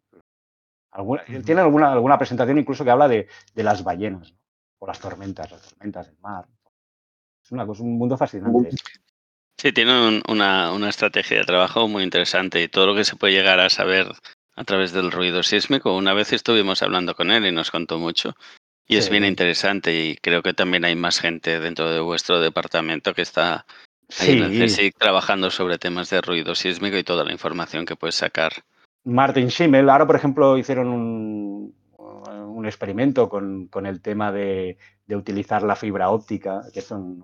[0.91, 1.45] Alguna, -huh.
[1.45, 4.39] Tiene alguna, alguna presentación incluso que habla de, de las ballenas ¿no?
[4.79, 6.47] o las tormentas, las tormentas del mar.
[7.45, 8.71] Es una cosa, un mundo fascinante.
[9.59, 13.17] Sí, tiene un, una, una, estrategia de trabajo muy interesante y todo lo que se
[13.17, 14.07] puede llegar a saber
[14.55, 15.97] a través del ruido sísmico.
[15.97, 18.35] Una vez estuvimos hablando con él y nos contó mucho.
[18.87, 18.99] Y sí.
[19.01, 23.23] es bien interesante y creo que también hay más gente dentro de vuestro departamento que
[23.23, 23.67] está
[24.21, 24.65] ahí sí.
[24.65, 28.53] CSIC trabajando sobre temas de ruido sísmico y toda la información que puedes sacar.
[29.05, 35.17] Martin Schimmel, ahora por ejemplo hicieron un, un experimento con, con, el tema de, de,
[35.17, 37.23] utilizar la fibra óptica, que son,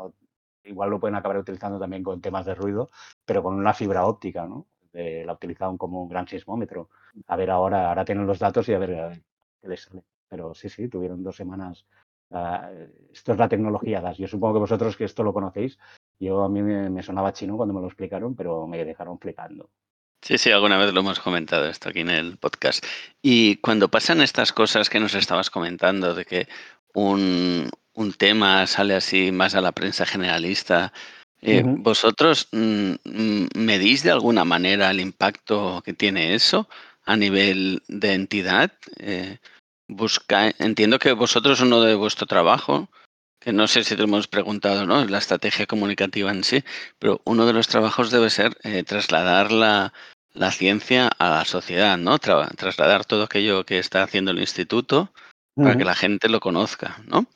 [0.64, 2.90] igual lo pueden acabar utilizando también con temas de ruido,
[3.24, 4.66] pero con una fibra óptica, ¿no?
[4.92, 6.88] De, la utilizaron como un gran sismómetro.
[7.26, 9.22] A ver, ahora, ahora tienen los datos y a ver, a ver
[9.60, 10.02] qué les sale.
[10.28, 11.84] Pero sí, sí, tuvieron dos semanas.
[12.30, 14.18] Uh, esto es la tecnología DAS.
[14.18, 15.78] Yo supongo que vosotros que esto lo conocéis.
[16.20, 19.70] Yo a mí me, me sonaba chino cuando me lo explicaron, pero me dejaron flipando.
[20.22, 22.82] Sí, sí, alguna vez lo hemos comentado esto aquí en el podcast.
[23.20, 26.48] Y cuando pasan estas cosas que nos estabas comentando, de que
[26.94, 30.94] un, un tema sale así más a la prensa generalista,
[31.42, 31.82] eh, uh -huh.
[31.82, 32.94] ¿vosotros mm,
[33.54, 36.68] medís de alguna manera el impacto que tiene eso
[37.04, 38.72] a nivel de entidad?
[38.98, 39.36] Eh,
[39.88, 42.88] busca, entiendo que vosotros uno de vuestro trabajo,
[43.44, 45.04] que no sé si te hemos preguntado, ¿no?
[45.04, 46.64] La estrategia comunicativa en sí,
[46.98, 49.92] pero uno de los trabajos debe ser eh, trasladar la,
[50.32, 52.18] la, ciencia a la sociedad, ¿no?
[52.18, 55.10] Tra trasladar todo aquello que está haciendo el instituto
[55.56, 55.64] uh -huh.
[55.64, 57.26] para que la gente lo conozca, ¿no?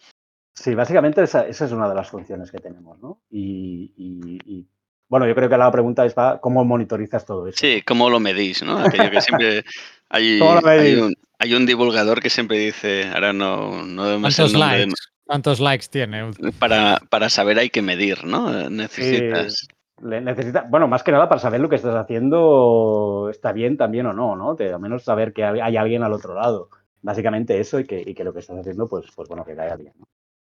[0.54, 3.20] Sí, básicamente esa, esa, es una de las funciones que tenemos, ¿no?
[3.30, 4.66] Y, y, y,
[5.10, 7.58] bueno, yo creo que la pregunta es cómo monitorizas todo eso.
[7.58, 8.78] Sí, cómo lo medís, ¿no?
[8.78, 9.64] Aquello que siempre
[10.08, 14.88] hay, hay, un, hay, un, divulgador que siempre dice, ahora no, no debemos el nombre
[15.28, 16.30] ¿Cuántos likes tiene?
[16.58, 18.70] Para, para saber hay que medir, ¿no?
[18.70, 19.58] Necesitas...
[19.60, 19.66] Sí
[20.00, 24.12] necesita, bueno, más que nada para saber lo que estás haciendo está bien también o
[24.12, 24.54] no, ¿no?
[24.54, 26.70] Te, al menos saber que hay alguien al otro lado.
[27.02, 29.76] Básicamente eso y que, y que lo que estás haciendo, pues, pues bueno, que caiga
[29.76, 29.94] bien.
[29.98, 30.06] ¿no?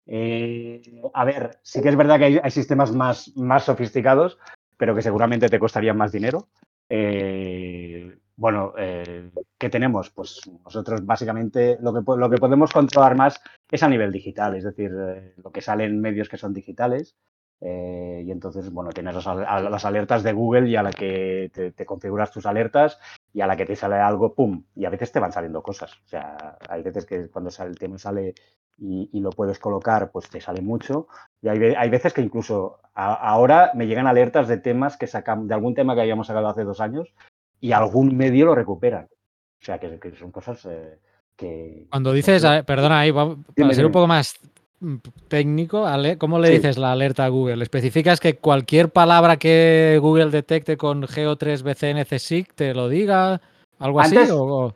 [0.07, 0.83] Eh,
[1.15, 4.39] a ver, sí que es verdad que hay, hay, sistemas más, más sofisticados,
[4.77, 6.49] pero que seguramente te costarían más dinero.
[6.89, 10.11] Eh, bueno, eh, ¿qué tenemos?
[10.11, 14.65] Pues nosotros básicamente lo que, lo que podemos controlar más es a nivel digital, es
[14.65, 17.17] decir, eh, lo que sale en medios que son digitales,
[17.61, 21.87] eh, y entonces, bueno, tienes las, las, alertas de Google y a la que te,
[21.87, 22.99] configuras tus alertas
[23.33, 24.65] y a la que te sale algo, ¡pum!
[24.75, 25.95] Y a veces te van saliendo cosas.
[26.05, 28.35] O sea, hay veces que cuando sale, el tema sale
[28.77, 31.09] y, lo puedes colocar, pues te sale mucho.
[31.41, 35.55] Y hay, hay veces que incluso ahora me llegan alertas de temas que sacan, de
[35.55, 37.15] algún tema que habíamos sacado hace dos años
[37.61, 39.05] y algún medio lo recuperan.
[39.05, 40.99] O sea, que, son cosas eh,
[41.37, 41.87] que...
[41.91, 44.35] Cuando dices, perdona, ahí, para ser un poco más
[44.81, 44.97] mm,
[45.29, 45.87] técnico,
[46.19, 47.63] ¿cómo le dices la alerta a Google?
[47.63, 53.41] ¿Especificas que cualquier palabra que Google detecte con GO3BCNCSIC te lo diga?
[53.79, 54.17] ¿Algo así?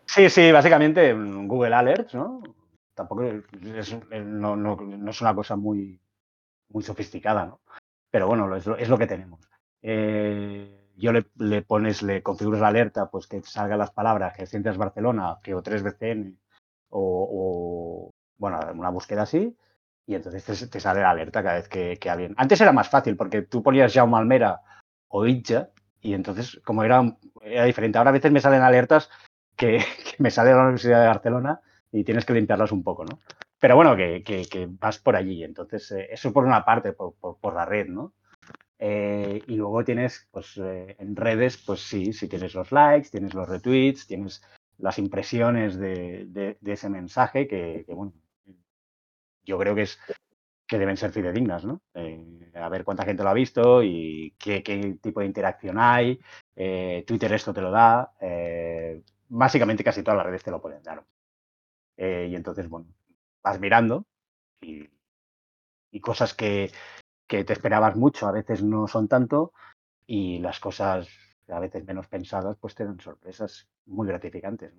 [0.06, 2.42] Sí, sí, básicamente mm, Google Alerts, ¿no?
[2.94, 6.00] Tampoco es, no, es una cosa muy,
[6.70, 7.60] muy sofisticada, ¿no?
[8.10, 9.40] Pero bueno, es lo, es lo que tenemos.
[9.82, 14.76] Eh, yo le, pones, le configuras la alerta, pues que salgan las palabras que sientes
[14.76, 16.38] Barcelona, que o 3 BCN,
[16.90, 19.56] o, bueno, una búsqueda así,
[20.06, 22.34] y entonces te, sale la alerta cada vez que, alguien.
[22.36, 24.60] Antes era más fácil, porque tú ponías Jaume Almera
[25.08, 27.98] o Itja, y entonces, como era, era diferente.
[27.98, 29.08] Ahora a veces me salen alertas
[29.56, 29.80] que,
[30.18, 31.60] me sale la Universidad de Barcelona
[31.92, 33.20] y tienes que limpiarlas un poco, ¿no?
[33.60, 35.44] Pero bueno, que, vas por allí.
[35.44, 38.14] Entonces, eh, eso por una parte, por, por la red, ¿no?
[38.78, 43.34] Eh, y luego tienes, pues eh, en redes, pues sí, sí tienes los likes, tienes
[43.34, 44.42] los retweets, tienes
[44.78, 48.12] las impresiones de, ese mensaje que, bueno,
[49.42, 49.98] yo creo que es
[50.66, 51.80] que deben ser fidedignas, ¿no?
[51.94, 54.60] Eh, a ver cuánta gente lo ha visto y qué,
[55.02, 56.20] tipo de interacción hay.
[56.54, 58.12] Twitter esto te lo da.
[59.28, 61.04] básicamente casi todas las redes te lo pueden dar.
[61.96, 62.86] y entonces, bueno,
[63.42, 64.04] vas mirando
[64.60, 66.70] y cosas que,
[67.28, 69.52] que te esperabas mucho, a veces no son tanto,
[70.06, 71.08] y las cosas
[71.48, 74.72] a veces menos pensadas, pues te dan sorpresas muy gratificantes.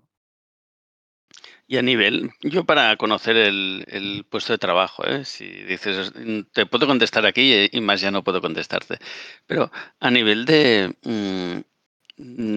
[1.68, 5.24] Y a nivel, yo para conocer el, puesto de trabajo, ¿eh?
[5.24, 6.12] si dices,
[6.52, 8.98] te puedo contestar aquí y más ya no puedo contestarte,
[9.46, 11.60] pero a nivel de, mm,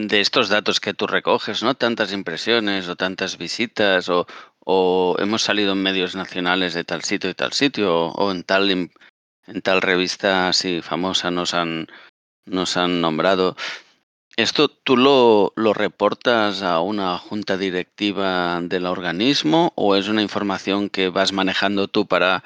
[0.06, 1.74] de estos datos que tú recoges, ¿no?
[1.74, 4.26] Tantas impresiones o tantas visitas o,
[4.64, 8.90] o hemos salido en medios nacionales de tal sitio y tal sitio o, en tal
[9.46, 11.88] en tal revista así famosa nos han,
[12.44, 13.56] nos han nombrado.
[14.36, 20.88] ¿Esto tú lo, lo, reportas a una junta directiva del organismo o es una información
[20.88, 22.42] que vas manejando tú para,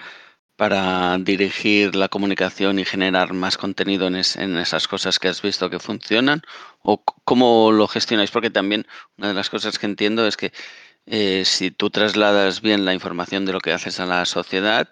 [0.56, 5.70] para dirigir la comunicación y generar más contenido en, en, esas cosas que has visto
[5.70, 6.42] que funcionan?
[6.82, 8.32] ¿O cómo lo gestionáis?
[8.32, 10.52] Porque también una de las cosas que entiendo es que
[11.06, 14.88] eh, si tú trasladas bien la información de lo que haces a la sociedad,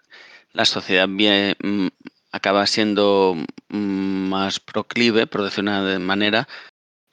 [0.55, 1.89] la sociedad mm,
[2.33, 3.35] acaba siendo
[3.69, 6.49] mm, más proclive, por decir una manera,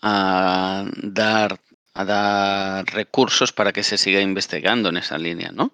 [0.01, 1.60] a dar,
[1.93, 5.71] a dar recursos para que se siga investigando en esa línea, ¿no?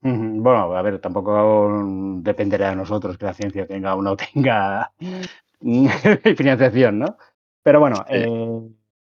[0.00, 1.84] Bueno, a ver, tampoco
[2.22, 4.92] dependerá de nosotros que la ciencia tenga o no tenga
[6.36, 7.18] financiación, ¿no?
[7.64, 8.04] Pero bueno,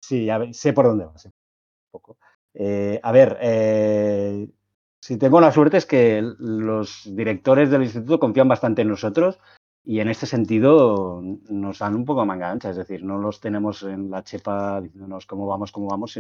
[0.00, 1.12] sí, eh, sé por dónde va.
[1.12, 1.32] un
[1.90, 2.16] poco.
[2.54, 4.48] Eh, a ver, eh,
[5.00, 9.38] si tengo la suerte es que los directores del instituto confían bastante en nosotros
[9.82, 13.82] y en este sentido nos dan un poco manga ancha, es decir, no los tenemos
[13.82, 16.18] en la chepa diciéndonos cómo vamos, cómo vamos,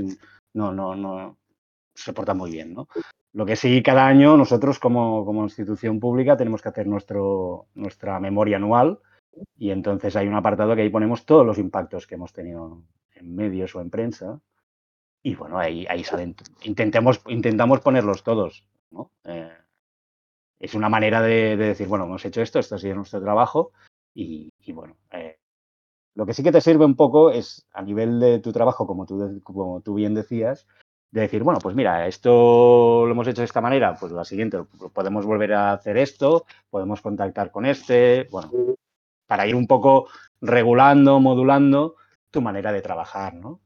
[0.54, 1.36] no, no, no,
[1.94, 2.88] se porta muy bien, ¿no?
[3.32, 8.18] Lo que sí, cada año nosotros como, como institución pública tenemos que hacer nuestro, nuestra
[8.18, 8.98] memoria anual
[9.56, 12.82] y entonces hay un apartado que ahí ponemos todos los impactos que hemos tenido
[13.14, 14.40] en medios o en prensa
[15.22, 19.10] y bueno, ahí, ahí salen, intentemos, intentamos ponerlos todos, ¿no?
[19.24, 19.52] Eh,
[20.58, 23.72] es una manera de, decir, bueno, hemos hecho esto, esto ha sido nuestro trabajo
[24.14, 25.38] y, bueno, eh,
[26.14, 29.06] lo que sí que te sirve un poco es a nivel de tu trabajo, como
[29.06, 30.66] tú, como tú bien decías,
[31.10, 34.62] de decir, bueno, pues mira, esto lo hemos hecho de esta manera, pues la siguiente,
[34.92, 38.50] podemos volver a hacer esto, podemos contactar con este, bueno,
[39.26, 40.08] para ir un poco
[40.40, 41.96] regulando, modulando
[42.30, 43.60] tu manera de trabajar, ¿no?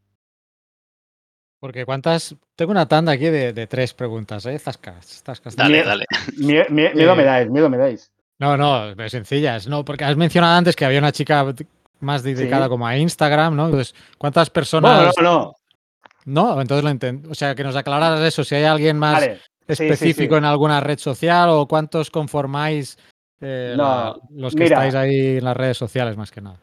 [1.64, 2.36] Porque cuántas.
[2.56, 4.58] Tengo una tanda aquí de, tres preguntas, ¿eh?
[4.58, 5.56] Zascas, zascas.
[5.56, 6.04] Dale, dale.
[6.36, 8.12] Miedo, me eh, dais, miedo me dais.
[8.38, 9.66] No, no, sencillas.
[9.66, 11.54] No, porque has mencionado antes que había una chica
[12.00, 13.64] más dedicada como a Instagram, ¿no?
[13.64, 15.16] Entonces, ¿cuántas personas.
[15.16, 15.54] No, no, no.
[16.26, 17.30] No, entonces lo entiendo.
[17.30, 19.26] O sea, que nos aclararas eso, si hay alguien más
[19.66, 22.98] específico en alguna red social o cuántos conformáis
[23.40, 23.74] eh,
[24.28, 26.58] los que estáis ahí en las redes sociales, más que nada.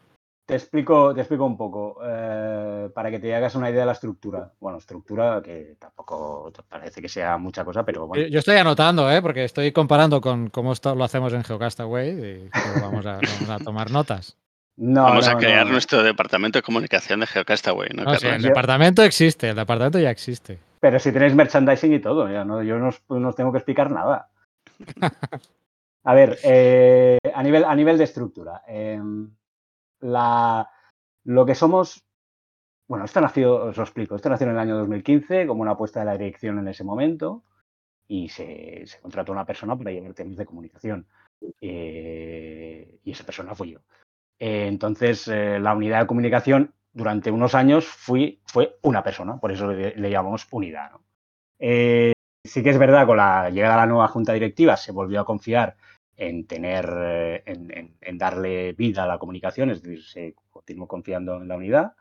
[0.52, 3.92] Te explico, te explico un poco eh, para que te hagas una idea de la
[3.94, 4.52] estructura.
[4.60, 8.28] Bueno, estructura que tampoco parece que sea mucha cosa, pero bueno.
[8.28, 9.22] Yo estoy anotando, ¿eh?
[9.22, 12.50] porque estoy comparando con cómo lo hacemos en Geocastaway y
[12.82, 13.22] vamos a,
[13.64, 14.36] tomar notas.
[14.76, 17.92] vamos a crear nuestro departamento de comunicación de Geocastaway.
[17.96, 20.60] ¿no, el departamento existe, el departamento ya existe.
[20.82, 24.28] Pero si tenéis merchandising y todo, ya no, yo no os, tengo que explicar nada.
[26.04, 28.64] a ver, eh, a, nivel, a nivel de estructura.
[28.68, 29.30] Em,
[30.02, 32.04] lo que somos,
[32.88, 36.00] bueno, esto nació, os lo explico, esto nació en el año 2015 como una apuesta
[36.00, 37.44] de la dirección en ese momento
[38.08, 41.08] y se, contrató una persona para llevar temas de comunicación.
[41.62, 43.80] Eh, y esa persona fui yo.
[44.38, 49.52] Eh, entonces, eh, la unidad de comunicación durante unos años fui, fue una persona, por
[49.52, 50.92] eso le, llamamos unidad.
[50.92, 51.06] ¿no?
[51.58, 55.26] Sí que es verdad, con la llegada a la nueva junta directiva se volvió a
[55.26, 55.78] confiar
[56.18, 61.48] en tener, eh, en, darle vida a la comunicación, es decir, se continuó confiando en
[61.48, 61.94] la unidad.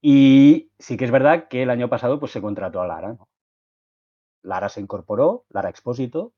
[0.00, 3.16] Y sí que es verdad que el año pasado pues, se contrató a Lara.
[4.42, 6.32] Lara se incorporó, Lara Expósito,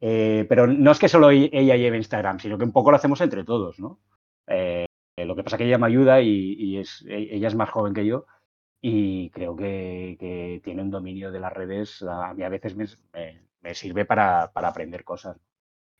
[0.00, 2.96] eh, pero no es que solo e-, ella lleve Instagram, sino que un poco lo
[2.96, 4.00] hacemos entre todos, ¿no?
[4.46, 7.70] Eh, lo que pasa es que ella me ayuda y, es, e-, ella es más
[7.70, 8.26] joven que yo
[8.80, 14.04] y creo que, tiene un dominio de las redes, a mí a veces me, sirve
[14.04, 15.38] para, aprender cosas.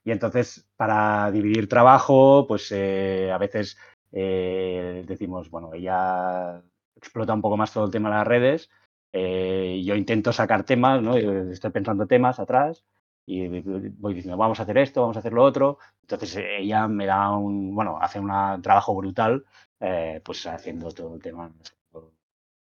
[0.06, 3.76] Y entonces, para dividir trabajo, pues eh, a veces
[4.12, 6.62] eh, decimos, bueno, ella
[6.94, 8.70] explota un poco más todo el tema de las redes,
[9.12, 11.16] eh, yo intento sacar temas, ¿no?
[11.16, 12.84] estoy pensando temas atrás
[13.26, 15.78] y voy diciendo, vamos a hacer esto, vamos a hacer lo otro.
[16.02, 18.30] Entonces ella me da un, bueno, hace un
[18.62, 19.44] trabajo brutal,
[19.80, 21.50] eh, pues haciendo todo el tema,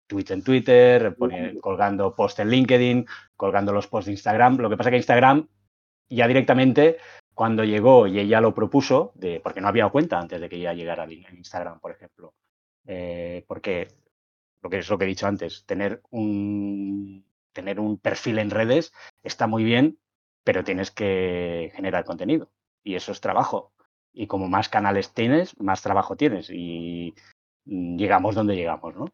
[0.07, 3.07] tweets en Twitter, poniendo, colgando posts en LinkedIn,
[3.37, 4.59] colgando los posts de Instagram.
[4.59, 5.49] Lo que pasa es que Instagram
[6.09, 6.99] ya directamente,
[7.35, 9.13] cuando llegó y ella lo propuso,
[9.43, 12.35] porque no había cuenta antes de que ella llegara en Instagram, por ejemplo,
[12.87, 13.89] eh, porque
[14.63, 18.93] lo que es lo que he dicho antes, tener un, tener un perfil en redes
[19.23, 19.99] está muy bien,
[20.45, 22.51] pero tienes que generar contenido
[22.83, 23.73] y eso es trabajo.
[24.13, 27.15] Y como más canales tienes, más trabajo tienes y
[27.67, 29.07] llegamos donde llegamos, ¿no?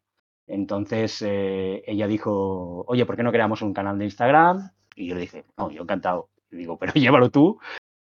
[0.46, 4.72] Entonces eh, ella dijo, oye, ¿por qué no creamos un canal de Instagram?
[4.96, 6.28] Y yo le dije, no, yo encantado.
[6.50, 7.60] Y digo, pero llévalo tú,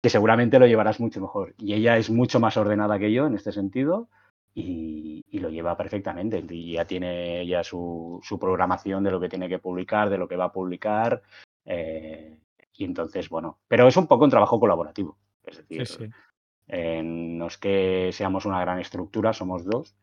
[0.08, 1.54] que seguramente lo llevarás mucho mejor.
[1.58, 4.08] Y ella es mucho más ordenada que yo en este sentido
[4.54, 6.42] y, y lo lleva perfectamente.
[6.48, 10.26] Y ya tiene ya su, su, programación de lo que tiene que publicar, de lo
[10.26, 11.20] que va a publicar.
[11.66, 12.38] Eh,
[12.72, 15.18] y entonces, bueno, pero es un poco un trabajo colaborativo.
[15.44, 16.10] Es decir, sí, sí.
[16.68, 19.94] Eh, no es que seamos una gran estructura, somos dos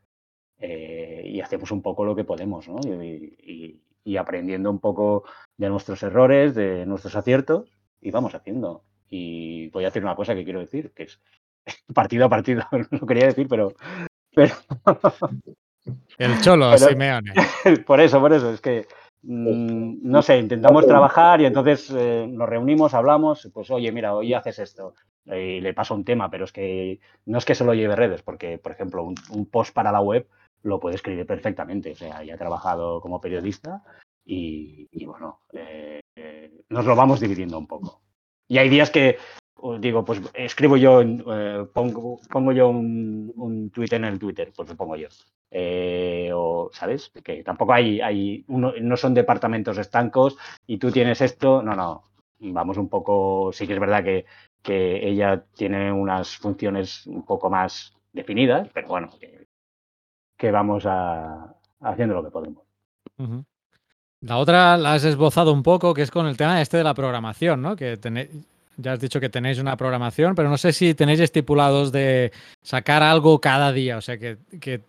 [0.60, 2.80] eh, y hacemos un poco lo que podemos, ¿no?
[2.84, 5.24] Y, y, y, aprendiendo un poco
[5.58, 8.84] de nuestros errores, de nuestros aciertos, y vamos haciendo.
[9.10, 11.20] Y voy a decir una cosa que quiero decir, que es
[11.94, 13.74] partido a partido, no lo quería decir, pero...
[14.34, 14.56] pero
[16.18, 17.34] El cholo, pero, Simeone.
[17.86, 18.88] Por eso, por eso, es que
[19.22, 24.34] mmm, no sé, intentamos trabajar y entonces eh, nos reunimos, hablamos, pues oye, mira, hoy
[24.34, 24.96] haces esto,
[25.26, 28.58] y le paso un tema, pero es que no es que solo lleve redes, porque,
[28.58, 30.28] por ejemplo, un, un post para la web
[30.66, 31.92] lo puede escribir perfectamente.
[31.92, 33.84] O sea, ya ha trabajado como periodista
[34.26, 38.02] y, y bueno, eh, eh, nos lo vamos dividiendo un poco.
[38.48, 39.18] Y hay días que
[39.80, 44.70] digo, pues escribo yo, eh, pongo, pongo, yo un, un tweet en el Twitter, pues
[44.70, 45.08] lo pongo yo.
[45.50, 47.12] Eh, o, ¿sabes?
[47.24, 50.38] Que tampoco hay, hay uno, no son departamentos estancos
[50.68, 52.04] y tú tienes esto, no, no.
[52.40, 54.26] Vamos un poco, sí que es verdad que,
[54.62, 59.10] que ella tiene unas funciones un poco más definidas, pero bueno,
[60.38, 62.64] que, vamos a, haciendo lo que podemos.
[63.18, 63.44] Uh.
[64.22, 66.94] La otra la has esbozado un poco, que es con el tema este de la
[66.94, 67.76] programación, ¿no?
[67.76, 68.30] Que tenéis,
[68.78, 72.32] ya has dicho que tenéis una programación, pero no sé si tenéis estipulados de
[72.64, 74.82] sacar algo cada día, o sea, que, que,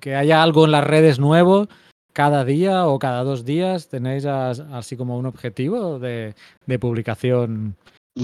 [0.00, 1.68] que haya algo en las redes nuevo
[2.12, 3.88] cada día o cada dos días.
[3.88, 6.34] ¿Tenéis as, así como un objetivo de,
[6.66, 7.76] de publicación?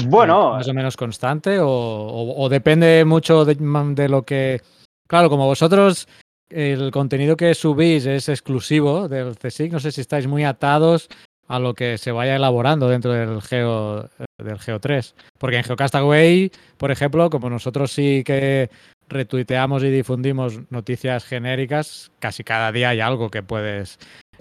[0.06, 4.60] Bueno, más o menos constante o, o, o depende mucho de, de lo que...
[5.06, 6.08] Claro, como vosotros
[6.54, 9.72] el contenido que subís es exclusivo del CSIC.
[9.72, 11.08] No sé si estáis muy atados
[11.48, 15.14] a lo que se vaya elaborando dentro del Geo del Geo 3.
[15.38, 18.70] Porque en Geocastaway, por ejemplo, como nosotros sí que
[19.08, 23.98] retuiteamos y difundimos noticias genéricas, casi cada día hay algo que puedes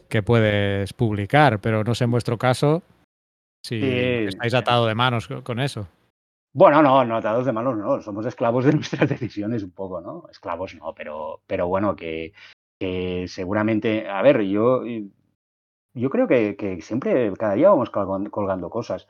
[0.08, 2.84] que puedes publicar, pero no sé en vuestro caso
[3.66, 3.88] si sí.
[4.28, 5.88] estáis atados de manos con eso.
[6.56, 10.26] Bueno, no, no atados de manos no, somos esclavos de nuestras decisiones un poco, ¿no?
[10.30, 12.34] Esclavos no, pero, pero bueno, que,
[12.80, 14.84] que seguramente, a ver, yo,
[15.96, 19.08] yo creo que, que, siempre, cada día vamos colgando cosas.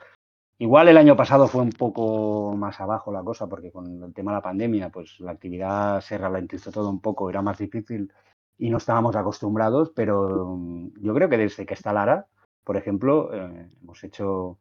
[0.58, 4.32] Igual el año pasado fue un poco más abajo la cosa, porque con el tema
[4.32, 8.14] de la pandemia, pues la actividad se ralentizó todo un poco, era más difícil
[8.58, 10.58] y no estábamos acostumbrados, pero
[11.02, 12.28] yo creo que desde que está Lara,
[12.64, 14.60] por ejemplo, eh, hemos hecho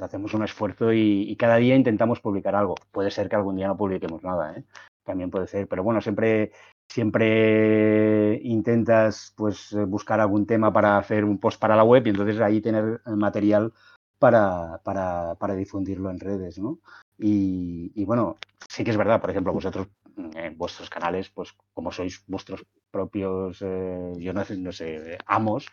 [0.00, 2.74] hacemos un esfuerzo y, y, cada día intentamos publicar algo.
[2.92, 4.64] Puede ser que algún día no publiquemos nada, ¿eh?
[5.08, 6.52] también puede ser, pero bueno, siempre,
[6.86, 12.38] siempre intentas pues buscar algún tema para hacer un post para la web y entonces
[12.40, 13.72] ahí tener material
[14.18, 16.80] para, para, para difundirlo en redes, ¿no?
[17.18, 18.36] Y, y, bueno,
[18.68, 19.88] sí que es verdad, por ejemplo, vosotros
[20.34, 25.68] en vuestros canales, pues como sois vuestros propios, eh, yo no, no sé, amos,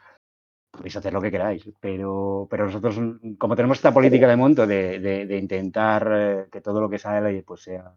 [0.76, 4.67] podéis hacer lo que queráis, pero, pero nosotros, mm, como tenemos esta política de monto
[4.67, 7.93] de, de- de intentar eh, que todo lo que sale pues sea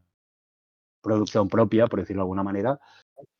[1.00, 2.78] producción propia, por decirlo de alguna manera,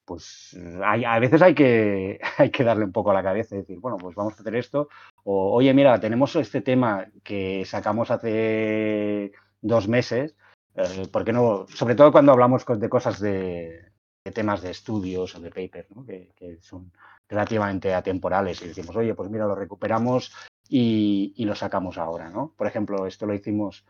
[0.05, 3.55] pues eh, hay, a veces hay que, hay que darle un poco a la cabeza
[3.57, 4.89] y decir, bueno, pues vamos a hacer esto.
[5.25, 10.37] O, oye, mira, tenemos este tema que sacamos hace dos meses,
[10.77, 11.67] eh, ¿por qué no?
[11.69, 13.93] Sobre todo cuando hablamos de cosas de,
[14.25, 16.05] de temas de estudios o de papers, ¿no?
[16.07, 16.93] que, que son
[17.29, 20.33] relativamente atemporales y decimos, oye, pues mira, lo recuperamos
[20.69, 22.55] y, lo sacamos ahora, ¿no?
[22.57, 23.85] Por ejemplo, esto lo hicimos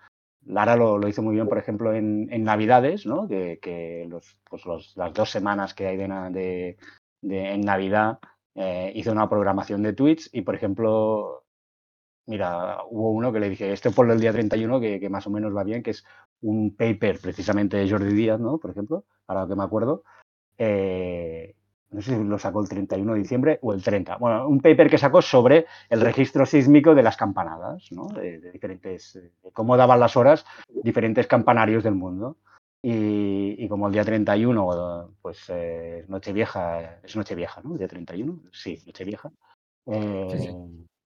[0.47, 3.29] Lara lo, hizo muy bien, por ejemplo, en, en Navidades, ¿no?
[3.29, 6.77] Que, que los, pues los- las dos semanas que hay de-
[7.21, 8.19] de- en Navidad
[8.55, 11.45] eh, hizo una programación de tweets y, por ejemplo,
[12.27, 15.31] mira, hubo uno que le dije, este ponlo el día 31, que, que más o
[15.31, 16.05] menos va bien, que es
[16.41, 18.59] un paper precisamente de Jordi Díaz, ¿no?
[18.59, 20.03] Por ejemplo, ahora que me acuerdo.
[20.57, 21.55] Eh,
[21.91, 24.17] no sé si lo sacó el 31 de diciembre o el 30.
[24.19, 28.07] Bueno, un paper que sacó sobre el registro sísmico de las campanadas, ¿no?
[28.09, 32.37] De, de diferentes, de cómo daban las horas diferentes campanarios del mundo.
[32.83, 37.73] Y, y como el día 31, pues eh, Nochevieja, es Nochevieja, ¿no?
[37.73, 39.31] El día 31, sí, Nochevieja.
[39.87, 40.57] Eh, Sí, sí.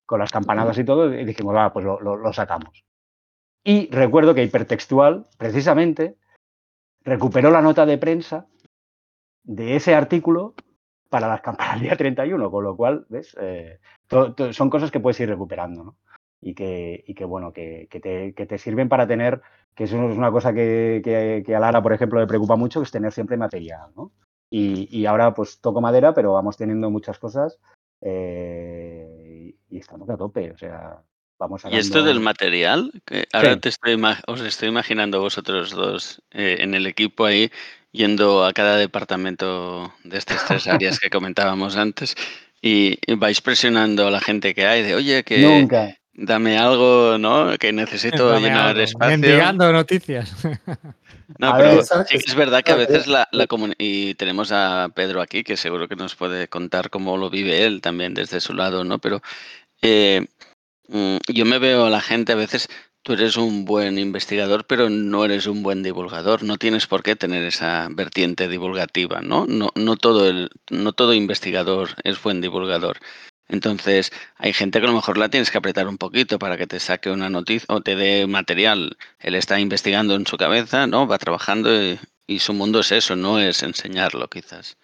[0.05, 2.85] Con las campanadas y todo, y dijimos, va, pues lo, lo- lo sacamos.
[3.65, 6.17] Y recuerdo que Hipertextual, precisamente,
[7.05, 8.47] recuperó la nota de prensa
[9.45, 10.55] de ese artículo
[11.13, 13.37] para las campanas del día 31, con lo cual, ¿ves?
[13.41, 15.97] Eh, to- to- son cosas que puedes ir recuperando, ¿no?
[16.41, 19.43] Y que, y que bueno, que, que te, que te sirven para tener,
[19.77, 22.91] que eso es una cosa que a Lara, por ejemplo, le preocupa mucho, que es
[22.91, 24.13] tener siempre material, ¿no?
[24.51, 27.59] Y, y ahora pues toco madera, pero vamos teniendo muchas cosas
[28.01, 31.03] eh, y, y estamos a tope, o sea,
[31.43, 33.61] vamos Y esto del material, que ahora Sí.
[33.61, 37.51] te estoy os estoy imaginando vosotros dos eh, en el equipo ahí,
[37.91, 42.15] yendo a cada departamento de estas tres áreas que comentábamos antes,
[42.63, 45.97] y, y vais presionando a la gente que hay de, oye, que Nunca.
[46.15, 47.59] dame algo, ¿no?
[47.59, 48.81] Que necesito Dame llenar algo.
[48.83, 49.11] espacio.
[49.11, 50.33] Mendigando noticias.
[51.39, 53.75] No, A pero ver, esa- sí que es verdad que a veces la, la comuni-
[53.79, 57.81] y tenemos a Pedro aquí, que seguro que nos puede contar cómo lo vive él
[57.81, 58.99] también desde su lado, ¿no?
[58.99, 59.23] Pero
[59.81, 60.27] eh,
[60.93, 62.69] mm, yo me veo a la gente a veces,
[63.03, 66.43] tú eres un buen investigador, pero no eres un buen divulgador.
[66.43, 69.47] No tienes por qué tener esa vertiente divulgativa, ¿no?
[69.47, 72.99] No, no todo el, no todo investigador es buen divulgador.
[73.49, 76.67] Entonces, hay gente que a lo mejor la tienes que apretar un poquito para que
[76.67, 78.97] te saque una noticia o te dé material.
[79.19, 81.07] Él está investigando en su cabeza, ¿no?
[81.07, 84.77] Va trabajando y, y su mundo es eso, no es enseñarlo, quizás.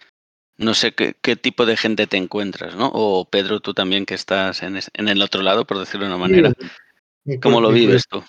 [0.59, 2.91] No sé qué, qué tipo de gente te encuentras, ¿no?
[2.93, 6.13] O Pedro, tú también que estás en, es- en el otro lado, por decirlo de
[6.13, 6.53] una manera.
[7.41, 8.23] ¿Cómo lo vives tú?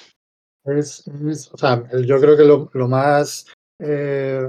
[0.65, 3.47] Es, es- o sea, yo creo que lo, lo más,
[3.79, 4.41] eh,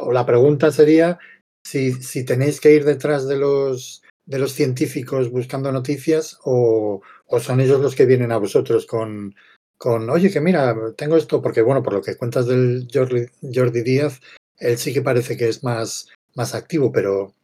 [0.00, 1.18] o la pregunta sería
[1.66, 7.40] si, si tenéis que ir detrás de los, de los científicos buscando noticias o, o
[7.40, 9.34] son ellos los que vienen a vosotros con,
[9.78, 13.82] con, oye, que mira, tengo esto, porque bueno, por lo que cuentas del Jordi, Jordi
[13.82, 14.20] Díaz,
[14.58, 17.34] él sí que parece que es más, más activo, pero,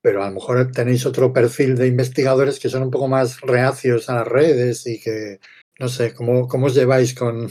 [0.00, 4.08] pero a lo mejor tenéis otro perfil de investigadores que son un poco más reacios
[4.08, 5.38] a las redes y que,
[5.78, 7.48] no sé, ¿cómo, cómo os lleváis con,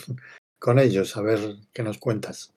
[0.60, 1.16] con ellos?
[1.18, 1.40] A ver
[1.74, 2.54] qué nos cuentas.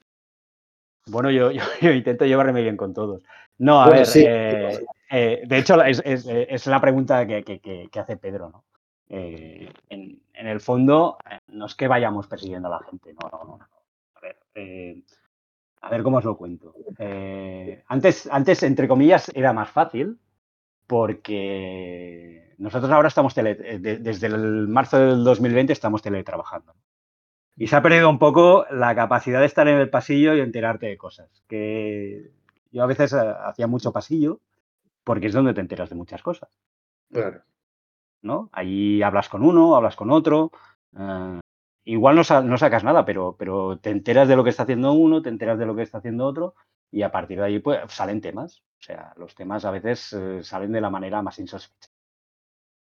[1.07, 3.23] Bueno, yo, yo, yo intento llevarme bien con todos.
[3.59, 4.25] No, a Bueno, ver, sí.
[4.27, 8.65] eh, eh, de hecho es, es- es la pregunta que, que- que- hace Pedro, ¿no?
[9.11, 13.45] Eh, en, en el fondo, no es que vayamos persiguiendo a la gente, no, no,
[13.45, 13.59] no.
[13.59, 13.69] no.
[14.15, 14.39] A ver,
[15.87, 16.75] a ver cómo os lo cuento.
[16.99, 20.19] Eh, antes, antes, entre comillas, era más fácil
[20.87, 26.75] porque nosotros ahora estamos, tele- eh, de- desde el marzo del 2020 estamos teletrabajando.
[27.57, 30.87] Y se ha perdido un poco la capacidad de estar en el pasillo y enterarte
[30.87, 31.43] de cosas.
[31.49, 32.31] Que
[32.73, 34.41] yo a veces eh, hacía mucho pasillo
[35.05, 36.49] porque es donde te enteras de muchas cosas.
[37.13, 37.43] Claro.
[38.23, 38.49] ¿no?
[38.53, 40.51] Ahí hablas con uno, hablas con otro.
[40.99, 41.41] eh,
[41.85, 43.37] igual no, sa- no sacas nada, pero,
[43.81, 46.27] te enteras de lo que está haciendo uno, te enteras de lo que está haciendo
[46.27, 46.55] otro
[46.91, 48.63] y a partir de ahí pues, salen temas.
[48.81, 51.93] O sea, los temas a veces eh, salen de la manera más insospechada.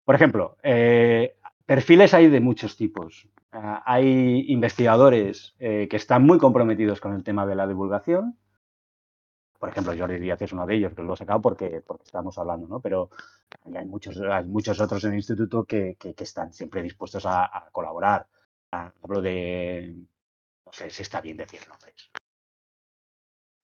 [0.04, 1.36] Por ejemplo, eh,
[1.66, 3.28] perfiles hay de muchos tipos.
[3.52, 8.36] Ah, hay investigadores eh, que están muy comprometidos con el tema de la divulgación.
[9.58, 12.36] Por ejemplo, Jordi Díaz es uno de ellos, que lo he sacado porque, porque estamos
[12.38, 12.80] hablando, ¿no?
[12.80, 13.08] Pero
[13.74, 18.26] hay muchos, hay muchos otros en el instituto que, están siempre dispuestos a colaborar.
[18.72, 19.94] Ah, Hablo de.
[20.66, 21.94] No sé si está bien decir nombres.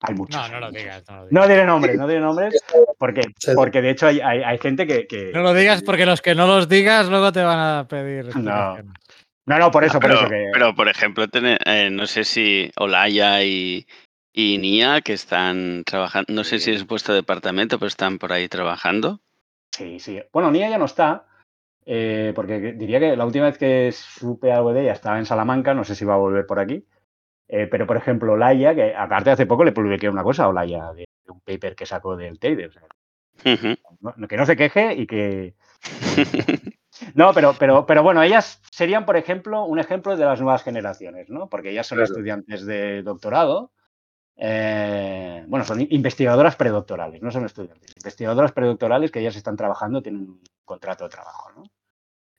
[0.02, 0.36] Hay muchos.
[0.36, 1.04] No, hay no lo digas.
[1.08, 2.62] No lo No diré nombres, no diré nombres,
[2.98, 3.22] porque,
[3.54, 5.06] porque de hecho hay, hay- hay gente que.
[5.06, 8.26] que- No lo digas porque los que no los digas luego te van a pedir.
[8.26, 8.92] explicaciones.
[9.46, 10.50] No, no, por eso, Ah, por pero, eso que.
[10.52, 13.86] pero, por ejemplo, eh, no sé si Olaya y,
[14.34, 18.46] y NIA que están trabajando, no sé si es vuestro departamento, pero están por ahí
[18.48, 19.20] trabajando.
[19.74, 20.20] Sí, sí.
[20.34, 21.27] Bueno, NIA ya no está,
[21.90, 25.72] eh, porque diría que la última vez que supe algo de ella estaba en Salamanca,
[25.72, 26.86] no sé si va a volver por aquí.
[27.48, 30.92] Eh, pero, por ejemplo, Laia, que aparte hace poco le publiqué una cosa a Laia
[30.92, 32.66] de, un paper que sacó del Teide.
[32.66, 32.82] O sea,
[34.28, 35.54] que no se queje y que.
[37.14, 41.30] no, pero, pero, pero bueno, ellas serían, por ejemplo, un ejemplo de las nuevas generaciones,
[41.30, 41.48] ¿no?
[41.48, 43.72] Porque ellas son estudiantes de doctorado.
[44.36, 47.94] Eh, bueno, son investigadoras predoctorales, no son estudiantes.
[47.96, 51.64] Investigadoras predoctorales que ellas están trabajando, tienen un contrato de trabajo, ¿no?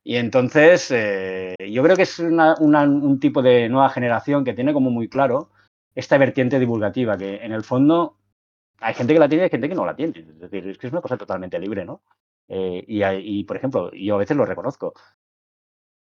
[0.09, 4.89] Y entonces, eh, yo creo que es un tipo de nueva generación que tiene como
[4.89, 5.51] muy claro
[5.93, 8.17] esta vertiente divulgativa, que en el fondo
[8.79, 10.17] hay gente que la tiene y hay gente que no la tiene.
[10.17, 12.01] Es decir, es que es una cosa totalmente libre, ¿no?
[12.47, 14.95] Eh, y, por ejemplo, yo a veces lo reconozco.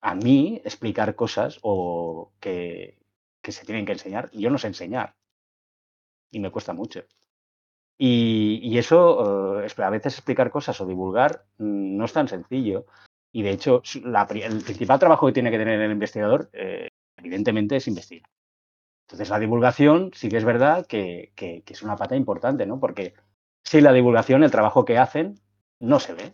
[0.01, 2.97] A mí explicar cosas o que,
[3.43, 5.13] se tienen que enseñar, yo no sé enseñar.
[6.31, 7.03] Y me cuesta mucho.
[7.99, 12.87] Y, eso, eh, a veces explicar cosas o divulgar mm, no es tan sencillo.
[13.31, 17.87] Y de hecho, el principal trabajo que tiene que tener el investigador, eh, evidentemente, es
[17.87, 18.29] investigar.
[19.07, 22.79] Entonces, la divulgación sí que es verdad que, es una pata importante, ¿no?
[22.79, 23.13] Porque
[23.63, 25.39] sin la divulgación, el trabajo que hacen
[25.79, 26.33] no se ve.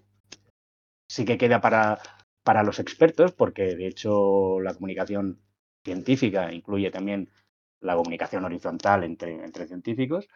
[1.10, 2.00] Sí que queda para,
[2.44, 5.40] para los expertos, porque de hecho la comunicación
[5.84, 7.30] científica incluye también
[7.80, 10.28] la comunicación horizontal entre, entre científicos,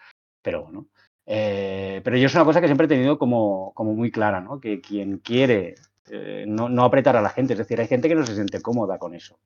[0.42, 0.88] pero bueno.
[1.26, 4.60] Eh, pero yo es una cosa que siempre he tenido como, como muy clara, ¿no?
[4.60, 5.76] Que quien quiere
[6.14, 7.54] eh, no, apretar a la gente.
[7.54, 9.40] Es decir, hay gente que no se siente cómoda con eso,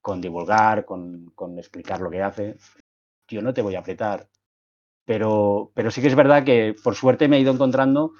[0.00, 2.56] con divulgar, con, explicar lo que hace.
[3.28, 4.28] Yo no te voy a apretar.
[5.04, 8.12] Pero, pero sí que es verdad que por suerte me he ido encontrando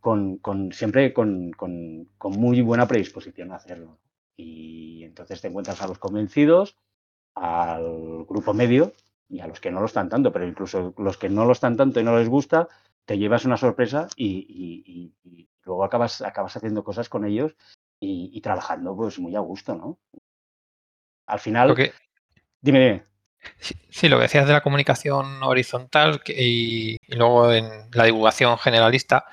[0.00, 0.40] con,
[0.72, 3.98] siempre con, con, muy buena predisposición a hacerlo.
[4.36, 6.76] Y entonces te encuentras a los convencidos,
[7.34, 8.92] al grupo medio
[9.28, 11.76] y a los que no lo están tanto, pero incluso los que no lo están
[11.76, 12.68] tanto y no les gusta,
[13.06, 15.12] te llevas una sorpresa y,
[15.64, 17.56] luego acabas, acabas haciendo cosas con ellos
[18.00, 19.98] y, trabajando pues muy a gusto, ¿no?
[21.26, 21.74] Al final...
[22.62, 23.04] Dime,
[23.90, 29.24] Sí, lo que decías de la comunicación horizontal y, luego en la divulgación generalista,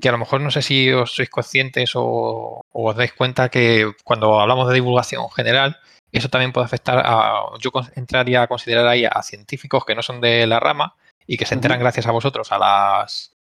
[0.00, 3.92] que a lo mejor no sé si os sois conscientes o, os dais cuenta que
[4.04, 5.78] cuando hablamos de divulgación general,
[6.12, 10.20] eso también puede afectar a, yo entraría a considerar ahí a científicos que no son
[10.20, 10.96] de la rama
[11.26, 13.36] y que se enteran gracias a vosotros a las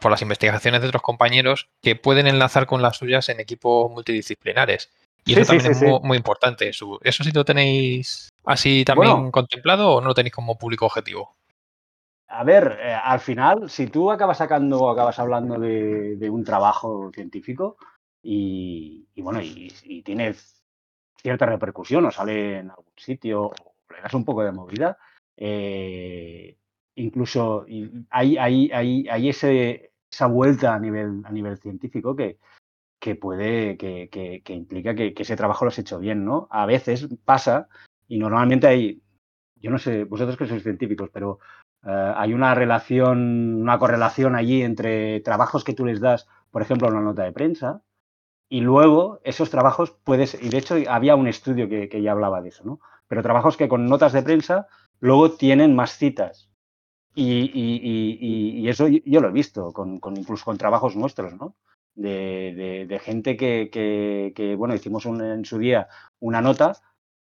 [0.00, 4.90] por las investigaciones de otros compañeros que pueden enlazar con las suyas en equipos multidisciplinares.
[5.24, 6.68] Y eso también es muy, importante.
[6.68, 11.36] ¿Eso sí lo tenéis así también contemplado o no lo tenéis como público objetivo?
[12.28, 17.10] A ver, eh, al final, si tú acabas sacando o acabas hablando de, un trabajo
[17.14, 17.76] científico
[18.22, 20.34] y, bueno, y, tiene
[21.16, 24.98] cierta repercusión o sale en algún sitio o le das un poco de movida,
[25.36, 26.56] eh,
[26.98, 27.64] incluso
[28.10, 32.38] hay, hay, hay, hay ese, esa vuelta a nivel, a nivel científico que,
[33.00, 36.48] que puede, que, que, implica que, ese trabajo lo has hecho bien, ¿no?
[36.50, 37.68] A veces pasa,
[38.08, 39.02] y normalmente hay,
[39.56, 41.38] yo no sé, vosotros que sois científicos, pero
[41.84, 46.88] eh, hay una relación, una correlación allí entre trabajos que tú les das, por ejemplo,
[46.88, 47.82] una nota de prensa,
[48.50, 52.40] y luego esos trabajos puedes, y de hecho había un estudio que, que ya hablaba
[52.40, 52.80] de eso, ¿no?
[53.06, 54.66] Pero trabajos que con notas de prensa
[55.00, 56.50] luego tienen más citas.
[57.20, 61.56] Y, y, y, eso yo lo he visto, con, incluso con trabajos nuestros, ¿no?
[61.96, 65.88] de, gente que, bueno, hicimos en su día
[66.20, 66.74] una nota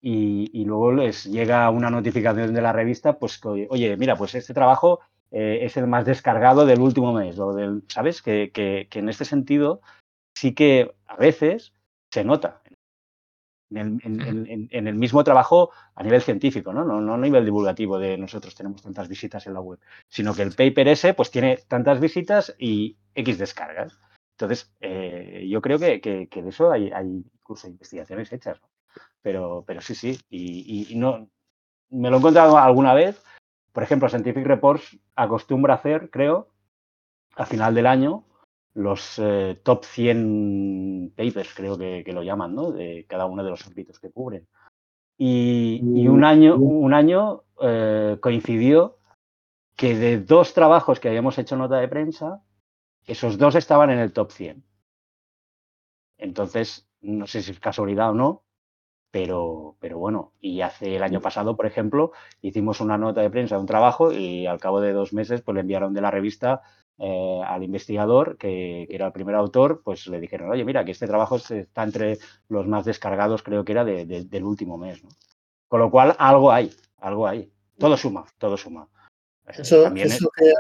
[0.01, 5.01] y, luego les llega una notificación de la revista, pues, oye, mira, pues este trabajo
[5.31, 8.23] eh, es el más descargado del último mes, o del, ¿sabes?
[8.23, 8.51] Que,
[8.91, 9.83] en este sentido
[10.35, 11.75] sí que a veces
[12.11, 12.62] se nota.
[13.75, 16.85] En el, mismo trabajo a nivel científico, ¿no?
[16.85, 17.01] ¿no?
[17.01, 20.53] No a nivel divulgativo de nosotros tenemos tantas visitas en la web, sino que el
[20.53, 23.99] paper ese pues tiene tantas visitas y X descargas.
[24.33, 26.91] Entonces, eh, yo creo que, de eso hay,
[27.41, 28.61] incluso investigaciones hechas,
[29.21, 31.29] pero, pero sí, sí, y, no,
[31.91, 33.23] me lo he encontrado alguna vez,
[33.73, 36.49] por ejemplo, Scientific Reports acostumbra hacer, creo,
[37.37, 38.25] a final del año,
[38.75, 42.73] los eh, top 100 papers, creo que, lo llaman, ¿no?
[42.73, 44.49] De cada uno de los ámbitos que cubren.
[45.19, 48.99] Y, un año, un año eh, coincidió
[49.77, 52.43] que de dos trabajos que habíamos hecho nota de prensa,
[53.07, 54.65] esos dos estaban en el top 100.
[56.19, 58.45] Entonces, no sé si es casualidad o no,
[59.11, 63.57] pero, pero bueno, y hace el año pasado, por ejemplo, hicimos una nota de prensa
[63.57, 66.63] de un trabajo y al cabo de dos meses, pues le enviaron de la revista
[66.99, 71.07] eh, al investigador, que, era el primer autor, pues le dijeron, oye, mira, que este
[71.07, 72.19] trabajo está entre
[72.49, 75.03] los más descargados, creo que era del último mes.
[75.69, 77.51] Con lo cual, algo hay, algo hay.
[77.79, 78.89] todo suma, todo suma.
[79.49, 79.91] Eh, eso,
[80.37, 80.53] que,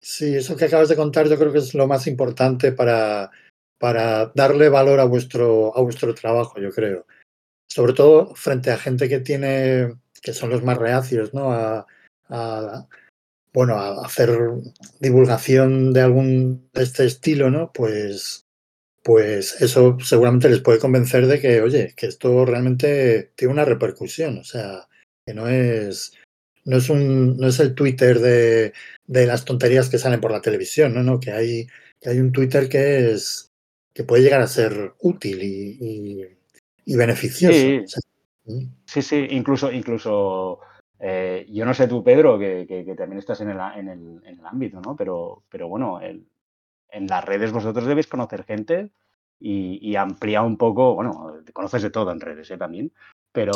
[0.00, 3.30] sí, eso que acabas de contar yo creo que es lo más importante para,
[3.78, 7.06] para darle valor a vuestro, a vuestro trabajo, yo creo.
[7.68, 11.52] Sobre todo frente a gente que tiene, que son los más reacios, ¿no?
[11.52, 11.86] A,
[13.56, 14.38] bueno, a hacer
[15.00, 17.72] divulgación de algún de este estilo, ¿no?
[17.72, 18.44] Pues,
[19.02, 24.36] pues eso seguramente les puede convencer de que, oye, que esto realmente tiene una repercusión,
[24.36, 24.86] o sea,
[25.24, 26.12] que no es,
[26.66, 28.74] no es un, no es el Twitter de,
[29.06, 31.66] de las tonterías que salen por la televisión, no, no, que hay,
[31.98, 33.52] que hay un Twitter que es,
[33.94, 36.28] que puede llegar a ser útil y,
[36.84, 37.56] y, beneficioso.
[37.56, 40.60] Sí, sí, sí, incluso, incluso
[40.98, 44.38] eh, yo no sé tú, Pedro, que, que, también estás en el, en el, en
[44.38, 44.96] el, ámbito, ¿no?
[44.96, 46.26] Pero, pero bueno, el,
[46.90, 48.90] en las redes vosotros debéis conocer gente
[49.38, 52.56] y, y ampliar un poco, bueno, conoces de todo en redes ¿eh?
[52.56, 52.92] también,
[53.32, 53.52] pero,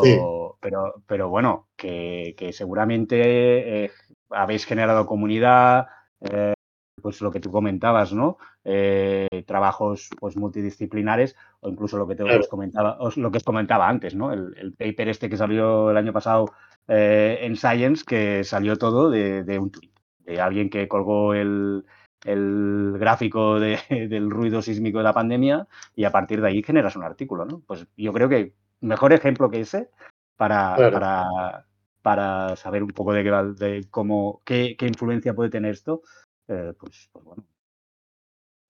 [0.61, 3.91] pero, pero bueno, que, que seguramente eh,
[4.29, 5.87] habéis generado comunidad,
[6.21, 6.53] eh,
[7.01, 8.37] pues lo que tú comentabas, ¿no?
[8.63, 13.45] Eh, trabajos pues multidisciplinares o incluso lo que te os comentaba, os, lo que os
[13.45, 14.33] comentaba antes, ¿no?
[14.33, 16.53] El, paper este que salió el año pasado
[16.93, 19.93] eh, en Science, que salió todo de, de un tweet,
[20.25, 21.85] de alguien que colgó el,
[22.25, 23.79] el gráfico de,
[24.11, 27.63] del ruido sísmico de la pandemia y a partir de ahí generas un artículo, ¿no?
[27.67, 29.89] Pues yo creo que mejor ejemplo que ese
[30.37, 31.67] para, para,
[32.03, 33.31] para saber un poco de, qué,
[33.65, 36.03] de cómo, qué, qué influencia puede tener esto,
[36.49, 37.47] eh, pues, pues, bueno.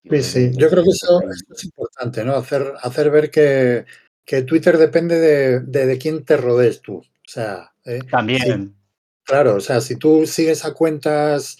[0.03, 2.35] Sí, sí, yo creo que eso, es importante, ¿no?
[2.35, 3.85] Hacer, hacer ver que,
[4.25, 7.03] que Twitter depende de, de, quién te rodees tú.
[7.31, 8.01] O sea, ¿eh?
[8.11, 8.74] también.
[9.24, 11.59] claro, o sea, si tú sigues a cuentas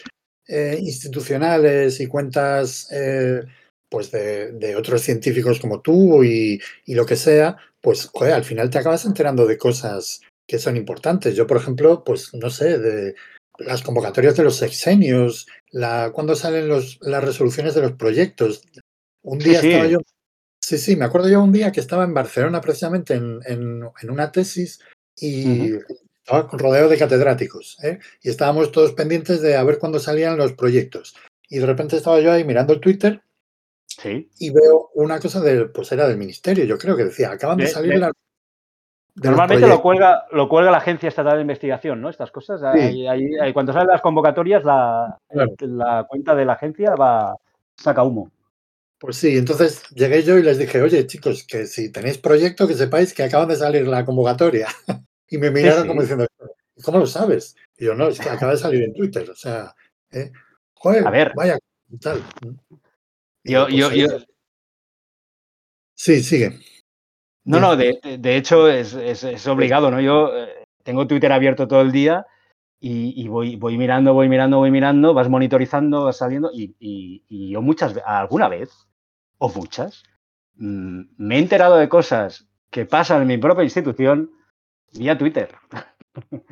[0.48, 3.42] eh, institucionales y cuentas eh,
[3.88, 8.42] pues de, de, otros científicos como tú y, y, lo que sea, pues joder, al
[8.42, 11.36] final te acabas enterando de cosas que son importantes.
[11.36, 13.14] Yo, por ejemplo, pues no sé, de,
[13.60, 18.64] las convocatorias de los sexenios, la, cuando salen los, las resoluciones de los proyectos.
[19.22, 20.00] Un día estaba yo.
[20.60, 24.32] Sí, sí, me acuerdo yo un día que estaba en Barcelona precisamente en, en, una
[24.32, 24.80] tesis
[25.20, 25.74] y
[26.24, 27.78] estaba rodeado de catedráticos.
[27.82, 27.98] ¿eh?
[28.22, 31.14] Y estábamos todos pendientes de a ver cuándo salían los proyectos.
[31.48, 33.22] Y de repente estaba yo ahí mirando el Twitter
[33.86, 34.30] sí.
[34.38, 37.66] y veo una cosa del, pues era del ministerio, yo creo que decía, acaban de,
[37.66, 38.12] salir las
[39.16, 42.08] Normalmente lo cuelga, lo cuelga la Agencia Estatal de Investigación, ¿no?
[42.08, 42.60] Estas cosas.
[43.52, 47.34] Cuando salen las convocatorias, la, la, cuenta de la agencia va,
[47.76, 48.30] saca humo.
[48.98, 52.74] Pues sí, entonces llegué yo y les dije, oye, chicos, que si tenéis proyecto, que
[52.74, 54.68] sepáis que acaban de salir la convocatoria.
[55.30, 56.26] y me miraron como diciendo,
[56.84, 57.56] ¿cómo lo sabes?
[57.78, 59.30] Y yo, no, es que acaba de salir en Twitter.
[59.30, 59.74] O sea,
[60.10, 60.32] ¿eh?
[60.74, 61.56] joder, A ver, vaya,
[62.00, 62.22] tal.
[63.44, 64.18] Yo, yo, pues yo.
[65.94, 66.58] Sí, sigue.
[67.44, 70.00] No, no, de, de hecho es, es, es, obligado, ¿no?
[70.00, 72.26] Yo eh, tengo Twitter abierto todo el día
[72.80, 77.24] y, y, voy, voy mirando, voy mirando, voy mirando, vas monitorizando, vas saliendo y, y,
[77.28, 78.70] y yo muchas alguna vez,
[79.38, 80.04] o muchas,
[80.56, 84.30] mmm, me he enterado de cosas que pasan en mi propia institución
[84.93, 85.51] vía Twitter.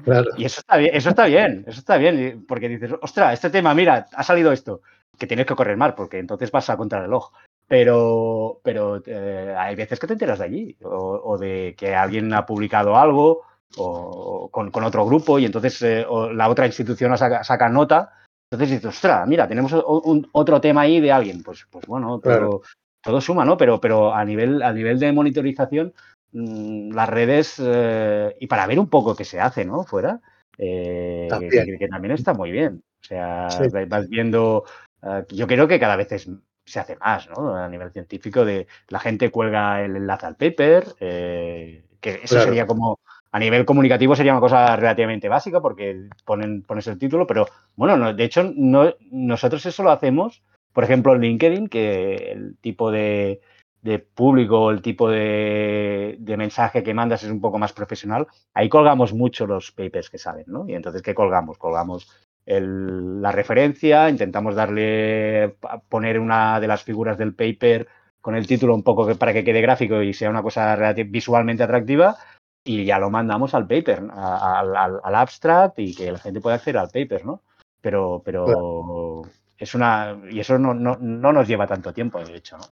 [0.04, 0.30] Claro.
[0.36, 3.74] Y eso está bien, eso está bien, eso está bien, porque dices, ostras, este tema,
[3.74, 4.82] mira, ha salido esto,
[5.18, 7.32] que tienes que correr mal, porque entonces vas a contrarreloj.
[7.66, 12.32] Pero, pero eh, hay veces que te enteras de allí o, o, de que alguien
[12.32, 13.42] ha publicado algo
[13.76, 18.12] o, con, con, otro grupo y entonces eh, la otra institución saca, saca, nota.
[18.50, 21.42] Entonces dices, ostras, mira, tenemos un, otro tema ahí de alguien.
[21.42, 22.62] Pues, pues bueno, todo, claro.
[23.02, 23.58] todo suma, ¿no?
[23.58, 25.92] Pero, pero a, nivel, a nivel de monitorización,
[26.32, 29.84] las redes, eh, y para ver un poco qué se hace, ¿no?
[29.84, 30.20] Fuera,
[30.58, 31.66] eh, también.
[31.66, 32.82] Que, que, también está muy bien.
[33.00, 33.64] O sea, sí.
[33.86, 34.64] vas viendo,
[35.02, 36.28] uh, yo creo que cada vez es
[36.68, 37.56] se hace más, ¿no?
[37.56, 42.44] A nivel científico, de la gente cuelga el enlace al paper, eh, que eso claro.
[42.44, 43.00] sería como,
[43.32, 47.96] a nivel comunicativo sería una cosa relativamente básica porque ponen, pones el título, pero bueno,
[47.96, 50.42] no, de hecho no, nosotros eso lo hacemos,
[50.74, 53.40] por ejemplo, en LinkedIn, que el tipo de,
[53.88, 58.68] de público, el tipo de, de, mensaje que mandas es un poco más profesional, ahí
[58.68, 60.68] colgamos mucho los papers que salen, ¿no?
[60.68, 61.56] Y entonces, ¿qué colgamos?
[61.56, 62.10] Colgamos
[62.44, 65.56] el, la referencia, intentamos darle,
[65.88, 67.88] poner una de las figuras del paper
[68.20, 70.76] con el título un poco que, para que quede gráfico y sea una cosa
[71.06, 72.16] visualmente atractiva
[72.64, 76.56] y ya lo mandamos al paper, al, al, al, abstract y que la gente pueda
[76.56, 77.42] acceder al paper, ¿no?
[77.80, 79.22] Pero, pero
[79.56, 82.64] es una, y eso no, no, no, nos lleva tanto tiempo, de hecho, ¿no?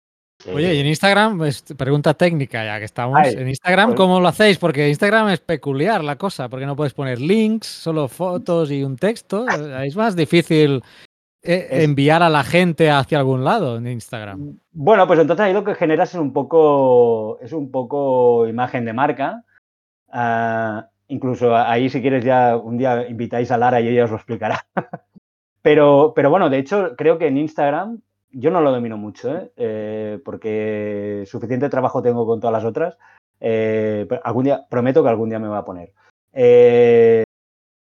[0.52, 3.18] Oye, y en Instagram, pues, pregunta técnica ya que estamos.
[3.18, 3.96] Ay, en Instagram, pues...
[3.96, 4.58] ¿cómo lo hacéis?
[4.58, 8.96] Porque Instagram es peculiar la cosa, porque no puedes poner links, solo fotos y un
[8.96, 9.46] texto.
[9.48, 10.82] Es más difícil
[11.42, 14.58] eh, enviar a la gente hacia algún lado en Instagram.
[14.72, 18.92] Bueno, pues entonces ahí lo que generas es un poco, es un poco imagen de
[18.92, 19.44] marca.
[20.08, 24.16] Uh, Incluso ahí, si quieres, ya un día invitáis a Lara y ella os lo
[24.16, 24.66] explicará.
[25.62, 28.00] pero, pero bueno, de hecho, creo que en Instagram
[28.34, 29.50] yo no lo domino mucho, ¿eh?
[29.56, 32.98] Eh, porque suficiente trabajo tengo con todas las otras.
[33.40, 35.92] Eh, algún día, prometo que algún día me va a poner.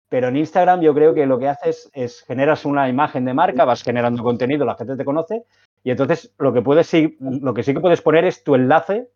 [0.09, 3.65] pero en Instagram yo creo que lo que haces es generas una imagen de marca,
[3.65, 5.43] vas generando contenido, la gente te conoce,
[5.83, 9.09] y entonces lo que puedes lo que sí que puedes poner es tu enlace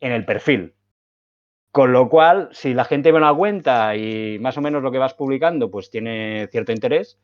[0.00, 0.74] en el perfil.
[1.70, 4.98] Con lo cual, si la gente ve una cuenta y más o menos lo que
[4.98, 7.18] vas publicando pues tiene cierto interés,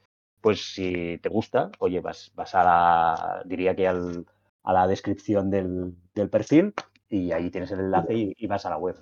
[0.44, 4.26] pues si te gusta, oye, vas, vas a la, diría que al,
[4.62, 5.94] a la descripción del,
[6.30, 6.74] perfil
[7.08, 8.94] y ahí tienes el enlace y, vas a la web.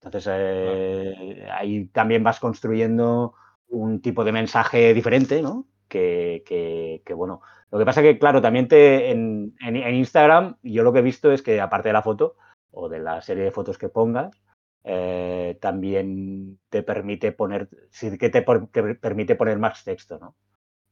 [0.00, 3.34] Entonces, eh, ahí también vas construyendo
[3.66, 5.66] un tipo de mensaje diferente, ¿no?
[5.88, 10.92] Que, que, bueno, lo que pasa que, claro, también te, en, en, Instagram yo lo
[10.92, 12.36] que he visto es que aparte de la foto
[12.70, 14.30] o de la serie de fotos que pongas,
[14.84, 20.36] eh, también te permite poner, sí que te, permite poner más texto, ¿no?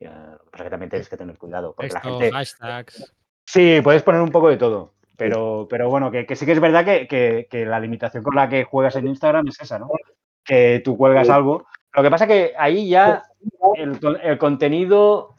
[0.01, 1.75] Lo que pasa que también tienes que tener cuidado.
[1.75, 2.31] Porque la gente...
[2.33, 3.15] hashtags.
[3.45, 4.95] Sí, puedes poner un poco de todo.
[5.17, 8.97] Pero, pero bueno, que, sí que es verdad que, la limitación con la que juegas
[8.97, 9.89] en Instagram es esa, ¿no?
[10.45, 11.67] Que tú cuelgas algo.
[11.95, 13.23] Lo que pasa que ahí ya
[13.77, 15.37] el, el contenido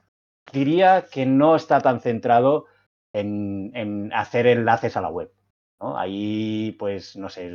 [0.52, 2.66] diría que no está tan centrado
[3.14, 5.32] en, en hacer enlaces a la web.
[5.80, 7.52] Ahí, pues, no sé,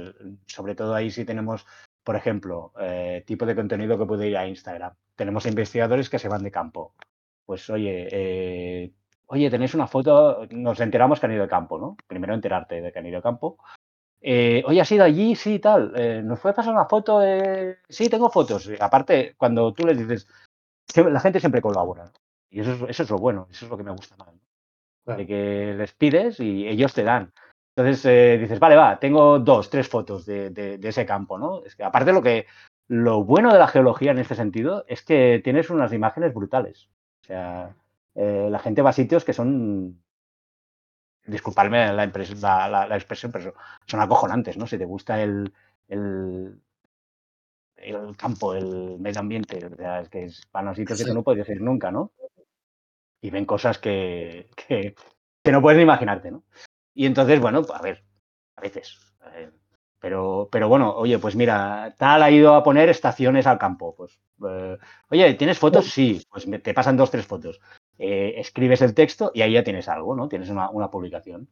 [0.46, 1.66] sobre todo ahí sí tenemos,
[2.04, 4.94] por ejemplo, eh, tipo de contenido que puede ir a Instagram.
[5.16, 6.94] Tenemos investigadores que se van de campo.
[7.46, 8.92] Pues, oye, eh,
[9.26, 11.96] oye, tenéis una foto, nos enteramos que han ido de campo, ¿no?
[12.06, 13.58] Primero enterarte de que han ido de campo.
[14.20, 15.34] Eh, oye, ¿has ido allí?
[15.34, 15.92] Sí, tal.
[16.26, 17.20] ¿Nos puede pasar una foto?
[17.88, 18.70] sí, tengo fotos.
[18.80, 20.28] Aparte, cuando tú les dices,
[20.94, 22.10] la gente siempre colabora.
[22.50, 24.28] Y eso es, eso es lo bueno, eso es lo que me gusta más.
[25.16, 27.32] De que les pides y ellos te dan.
[27.74, 31.64] Entonces eh, dices, vale, va, tengo dos, tres fotos de, ese campo, ¿no?
[31.64, 32.46] Es que aparte lo que
[32.92, 36.90] lo bueno de la geología en este sentido es que tienes unas imágenes brutales.
[37.22, 37.74] O sea,
[38.14, 40.02] eh, la gente va a sitios que son,
[41.24, 43.54] disculpadme la, la, expresión, pero
[43.86, 44.66] son acojonantes, ¿no?
[44.66, 45.54] Si te gusta el,
[45.88, 46.60] el,
[47.76, 51.22] el campo, el medio ambiente, o sea, es que van a sitios que tú no
[51.22, 52.12] podrías ir nunca, ¿no?
[53.22, 54.94] Y ven cosas que, que,
[55.42, 56.42] que no puedes ni imaginarte, ¿no?
[56.92, 58.04] Y entonces, bueno, a ver,
[58.56, 58.98] a veces.
[59.34, 59.50] Eh,
[60.02, 63.94] pero, pero bueno, oye, pues mira, tal ha ido a poner estaciones al campo.
[63.94, 64.76] Pues, eh,
[65.10, 65.88] oye, ¿tienes fotos?
[65.88, 67.60] Sí, pues te pasan dos, tres fotos.
[68.00, 70.28] Eh, escribes el texto y ahí ya tienes algo, ¿no?
[70.28, 71.48] Tienes una, publicación.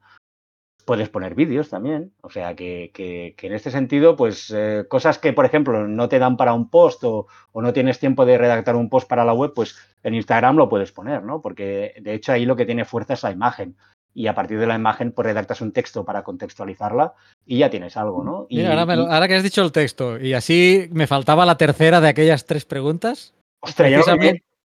[0.84, 2.12] Puedes poner vídeos también.
[2.22, 4.52] O sea, que, que, en este sentido, pues
[4.88, 8.26] cosas que, por ejemplo, no te dan para un post o, o, no tienes tiempo
[8.26, 11.40] de redactar un post para la web, pues en Instagram lo puedes poner, ¿no?
[11.40, 13.76] Porque de hecho ahí lo que tiene fuerza es la imagen
[14.14, 17.14] y a partir de la imagen pues redactas un texto para contextualizarla
[17.46, 18.46] y ya tienes algo, ¿no?
[18.48, 22.44] Y, ahora, que has dicho el texto y así me faltaba la tercera de aquellas
[22.44, 23.34] tres preguntas.
[23.60, 24.02] Ostras, yo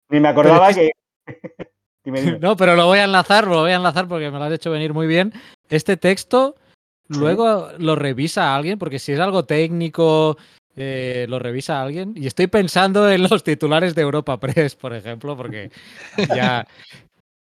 [0.10, 0.92] ni me acordaba que...
[2.40, 4.72] No, pero lo voy a enlazar, lo voy a enlazar porque me lo has hecho
[4.72, 5.34] venir muy bien.
[5.70, 6.56] Este texto
[7.10, 10.38] luego lo revisa alguien, porque si es algo técnico,
[10.78, 12.14] eh, lo revisa alguien.
[12.16, 15.70] Y estoy pensando en los titulares de Europa Press, por ejemplo, porque
[16.34, 16.66] ya,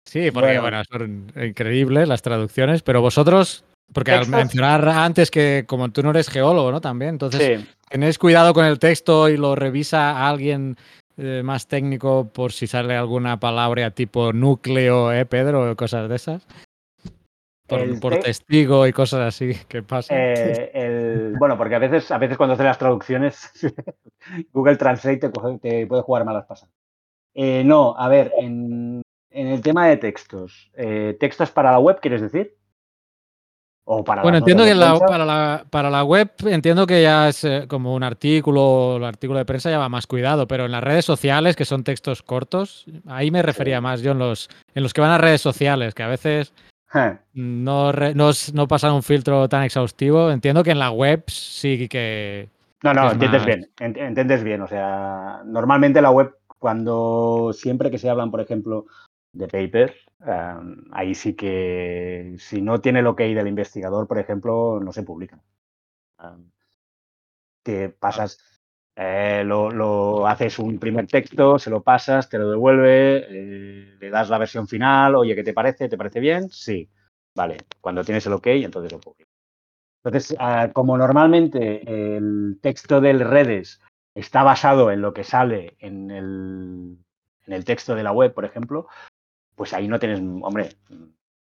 [0.05, 0.83] Sí, porque bueno.
[0.89, 6.29] son increíbles las traducciones, pero vosotros, porque al mencionar antes que como tú no eres
[6.29, 6.81] geólogo, ¿no?
[6.81, 10.77] También, entonces, ¿tenéis cuidado con el texto y lo revisa alguien
[11.17, 15.71] eh, más técnico por si sale alguna palabra tipo núcleo, ¿eh, Pedro?
[15.71, 16.45] O cosas de esas.
[18.01, 20.13] Por, testigo y cosas así que pasa.
[20.15, 23.51] Eh, bueno, porque a veces, a veces cuando haces las traducciones,
[24.53, 25.29] Google Translate
[25.61, 26.73] te, puede jugar malas pasadas.
[27.33, 29.01] Eh, no, a ver, en,
[29.33, 32.55] en el tema de textos, eh, ¿textos para la web quieres decir?
[33.85, 37.65] ¿O para bueno, entiendo que para, la, para la web entiendo que ya es eh,
[37.67, 41.03] como un artículo, el artículo de prensa ya va más cuidado, pero en las redes
[41.03, 45.01] sociales, que son textos cortos, ahí me refería más yo en los, en los que
[45.01, 46.53] van a redes sociales, que a veces
[47.33, 50.31] no, no, pasan un filtro tan exhaustivo.
[50.31, 52.49] Entiendo que en la web sí que...
[52.83, 54.61] No, no, entiendes bien, entiendes bien.
[54.61, 58.85] O sea, normalmente la web, cuando siempre que se hablan, por ejemplo,
[59.33, 59.95] de paper,
[60.91, 65.41] ahí sí que si no tiene el ok del investigador, por ejemplo, no se publica.
[67.63, 68.39] te pasas,
[68.95, 74.29] eh, lo, haces un primer texto, se lo pasas, te lo devuelve, eh, le das
[74.29, 75.89] la versión final, oye, ¿qué te parece?
[75.89, 76.49] ¿Te parece bien?
[76.49, 76.89] Sí.
[77.35, 79.33] Vale, cuando tienes el ok, entonces lo publicas.
[80.03, 83.79] Entonces, ah, como normalmente el texto del redes
[84.13, 86.97] está basado en lo que sale en el,
[87.47, 88.87] en el texto de la web, por ejemplo,
[89.55, 90.69] pues ahí no tienes, hombre,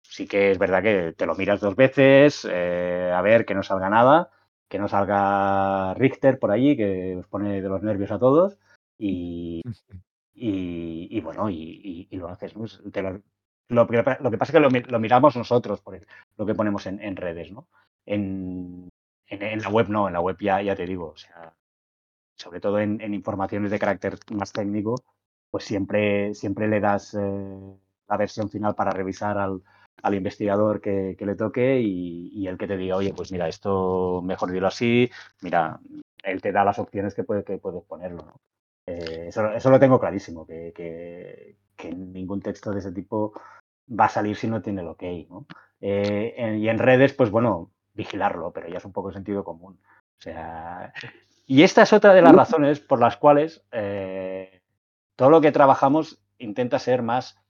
[0.02, 3.64] sí que es verdad que te lo miras dos veces, eh, a ver que no
[3.64, 4.30] salga nada,
[4.68, 8.58] que no salga Richter por allí, que os pone de los nervios a todos.
[8.98, 9.62] Y,
[10.36, 12.56] y, bueno, y, lo haces.
[12.56, 12.66] ¿no?
[13.70, 16.00] lo, que, lo, que, pasa es que lo, miramos nosotros, por
[16.38, 17.68] lo que ponemos en, redes, ¿no?
[18.06, 18.90] En,
[19.28, 21.54] en, la web no, en la web ya, ya te digo, o sea,
[22.36, 24.96] sobre todo en, informaciones de carácter más técnico,
[25.50, 27.78] pues siempre, siempre le das eh,
[28.08, 29.62] la versión final para revisar al,
[30.02, 34.52] al investigador que, le toque y, el que te diga, oye, pues mira, esto mejor
[34.52, 35.10] dilo así,
[35.42, 35.80] mira,
[36.24, 38.24] él te da las opciones que, puede, que puedes ponerlo.
[38.24, 38.42] ¿no?
[38.86, 41.56] Eh, eso, lo tengo clarísimo, que, que,
[41.96, 43.34] ningún texto de ese tipo
[43.90, 45.04] va a salir si no tiene el ok.
[45.30, 45.46] ¿no?
[45.82, 49.80] Eh, y en redes, pues bueno, vigilarlo, pero ya es un poco sentido común.
[50.18, 50.94] O sea,
[51.46, 54.62] y esta es otra de las razones por las cuales eh,
[55.16, 57.43] todo lo que trabajamos intenta ser más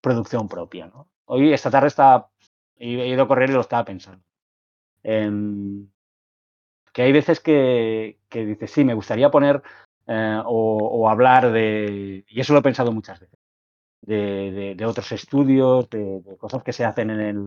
[0.00, 0.86] producción propia.
[0.86, 1.08] ¿no?
[1.26, 2.28] Hoy, esta tarde, está,
[2.76, 4.24] he ido a correr y lo estaba pensando.
[5.02, 5.88] Em,
[6.92, 9.62] que hay veces que, dices, sí, me gustaría poner
[10.06, 13.38] eh, o, hablar de, y eso lo he pensado muchas veces,
[14.02, 17.46] de, otros estudios, de, cosas que se hacen en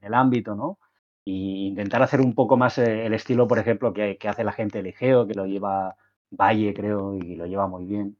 [0.00, 0.78] el, ámbito, ¿no?
[1.24, 4.52] Y intentar hacer un poco más eh, el estilo, por ejemplo, que, que hace la
[4.52, 5.96] gente de Ligeo, que lo lleva
[6.30, 8.16] Valle, creo, y lo lleva muy bien,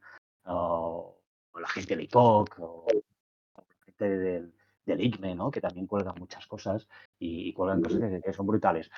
[1.59, 2.85] la gente de ICOC, o
[3.99, 4.53] del,
[4.87, 5.51] del ICME, ¿no?
[5.51, 6.87] que también cuelgan muchas cosas
[7.19, 8.89] y, cuelgan cosas que, son brutales.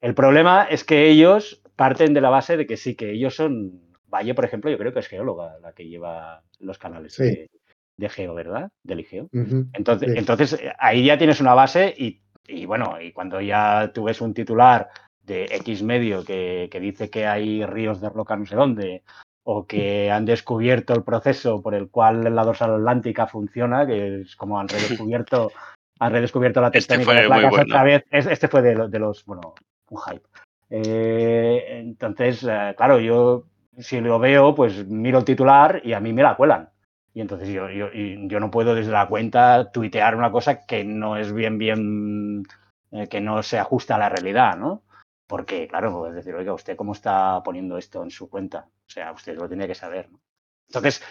[0.00, 3.80] El problema es que ellos parten de la base de que sí, que ellos son.
[4.06, 8.34] Valle, por ejemplo, yo creo que es geóloga la que lleva los canales de, Geo,
[8.34, 8.70] ¿verdad?
[8.82, 9.28] Del IGEO.
[9.32, 14.20] entonces, entonces, ahí ya tienes una base y, y, bueno, y cuando ya tú ves
[14.22, 14.88] un titular
[15.20, 19.02] de X medio que, que, dice que hay ríos de roca no sé dónde,
[19.50, 24.36] o que han descubierto el proceso por el cual la dorsal atlántica funciona, que es
[24.36, 25.50] como han redescubierto,
[26.00, 28.04] han redescubierto la este tectónica de placas otra vez.
[28.10, 29.54] Este fue de, los, bueno,
[29.88, 30.28] un hype.
[30.68, 33.46] Eh, entonces, eh, claro, yo
[33.78, 36.68] si lo veo, pues miro el titular y a mí me la cuelan.
[37.14, 41.16] Y entonces yo, yo, yo no puedo desde la cuenta tuitear una cosa que no
[41.16, 42.42] es bien, bien,
[42.90, 44.82] eh, que no se ajusta a la realidad, ¿no?
[45.26, 48.68] Porque, claro, es decir, oiga, ¿usted cómo está poniendo esto en su cuenta?
[48.88, 50.10] O sea, usted lo tiene que saber.
[50.10, 50.20] ¿no?
[50.68, 51.02] Entonces,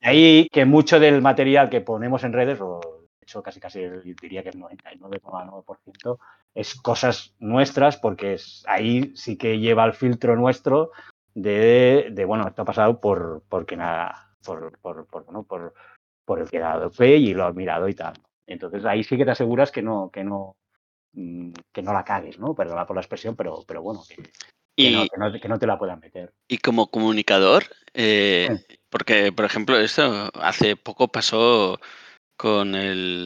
[0.00, 3.80] ahí que mucho del material que ponemos en redes, o de hecho casi casi
[4.20, 6.18] diría que el 99,9%,
[6.54, 10.90] es cosas nuestras, porque es, ahí sí que lleva el filtro nuestro
[11.34, 15.74] de, de bueno, esto ha pasado por, porque nada, por, por, por, bueno, por,
[16.24, 18.14] por el que ha dado fe y lo ha mirado y tal.
[18.46, 20.56] Entonces ahí sí que te aseguras que no, que no,
[21.14, 22.54] Mm, que no la cagues, ¿no?
[22.54, 24.16] Perdona por la expresión, pero, pero bueno, que,
[24.76, 26.32] no, te la puedan meter.
[26.48, 28.48] Y como comunicador, eh,
[28.90, 31.78] porque, por ejemplo, esto hace poco pasó
[32.36, 32.72] con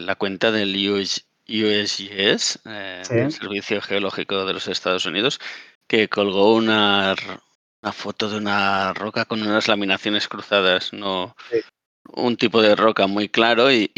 [0.07, 5.41] la cuenta del USGS, eh, el Servicio Geológico de los Estados Unidos,
[5.89, 7.15] que colgó una,
[7.83, 10.93] una, foto de una roca con unas laminaciones cruzadas.
[10.93, 11.35] No,
[12.15, 13.91] un tipo de roca muy claro y,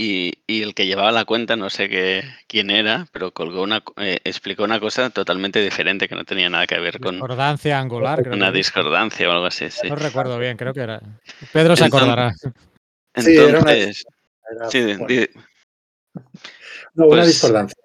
[0.47, 4.65] el que llevaba la cuenta, no sé qué, quién era, pero colgó una, eh, explicó
[4.65, 7.17] una cosa totalmente diferente que no tenía nada que ver con...
[7.17, 8.29] Discordancia angular.
[8.29, 11.01] una discordancia o algo así, No recuerdo bien, creo que era.
[11.53, 12.33] Pedro se acordará.
[13.15, 14.05] Entonces...
[14.69, 14.97] Sí,
[16.95, 17.77] no, una pues discordancia.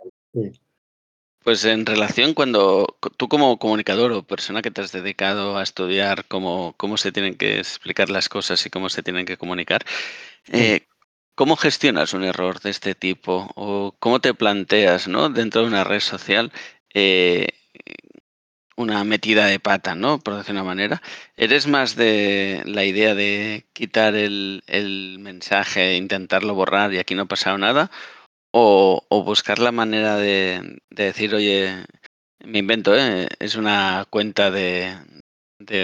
[1.46, 6.26] Pues en relación cuando tú como comunicador o persona que te has dedicado a estudiar
[6.26, 9.86] cómo, cómo se tienen que explicar las cosas y cómo se tienen que comunicar,
[10.52, 10.88] eh,
[11.36, 13.52] ¿cómo gestionas un error de este tipo?
[13.56, 15.30] ¿O cómo te planteas ¿no?
[15.30, 16.52] dentro de una red social
[16.96, 17.50] eh,
[18.76, 20.20] una metida de pata, ¿no?
[20.20, 21.04] por decir una manera?
[21.38, 27.24] ¿Eres más de la idea de quitar el, el mensaje, intentarlo borrar y aquí no
[27.24, 27.91] ha pasado nada?
[28.58, 31.84] O, buscar la manera de, decir, oye,
[32.45, 33.28] me invento, ¿eh?
[33.39, 34.95] es una cuenta de,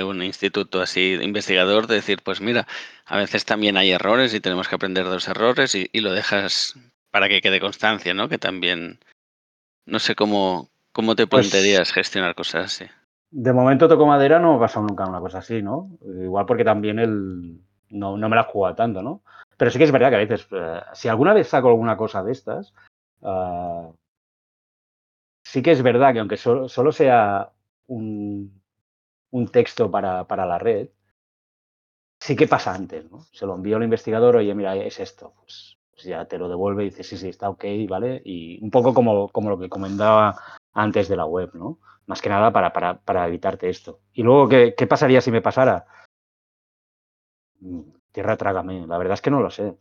[0.05, 2.67] un instituto así investigador, de decir, pues mira,
[3.05, 6.75] a veces también hay errores y tenemos que aprender de los errores y, lo dejas
[7.11, 8.29] para que quede constancia, ¿no?
[8.29, 8.99] Que también,
[9.85, 12.85] no sé cómo, cómo te pues plantearías gestionar cosas así.
[13.31, 15.89] De momento toco madera, no ha pasado nunca una cosa así, ¿no?
[16.05, 17.59] Igual porque también el,
[17.89, 19.23] no, no me la jugado tanto, ¿no?
[19.61, 22.23] Pero sí que es verdad que a veces, eh, si alguna vez saco alguna cosa
[22.23, 22.73] de estas,
[23.21, 23.91] ah,
[25.43, 27.51] sí que es verdad que aunque solo, sea
[27.85, 28.59] un,
[29.51, 30.89] texto para, la red,
[32.19, 33.19] sí que pasa antes, ¿no?
[33.33, 35.35] Se lo envío al investigador, oye, mira, es esto.
[35.35, 38.19] Pues, pues, ya te lo devuelve y dice, sí, sí, está ok, ¿vale?
[38.25, 40.41] Y un poco como, como lo que comentaba
[40.73, 41.77] antes de la web, ¿no?
[42.07, 43.99] Más que nada para, para, evitarte esto.
[44.11, 45.85] Y luego, ¿qué, ¿qué, pasaría si me pasara?
[48.11, 49.75] Tierra trágame, la verdad es que no lo sé.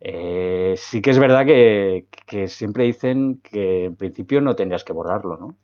[0.00, 2.06] Eh, sí que es verdad que,
[2.48, 5.56] siempre dicen que en principio no tendrías que borrarlo, ¿no?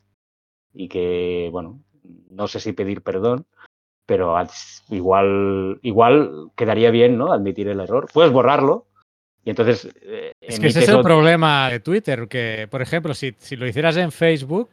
[0.73, 1.83] y que, bueno,
[2.31, 3.47] no sé si pedir perdón,
[4.07, 4.37] pero
[4.89, 7.33] igual, igual quedaría bien, ¿no?
[7.33, 8.09] Admitir el error.
[8.13, 8.87] Puedes borrarlo.
[9.45, 9.89] Y entonces.
[10.03, 13.67] Eh, es que ese es el problema de Twitter, que, por ejemplo, si, si lo
[13.67, 14.69] hicieras en Facebook,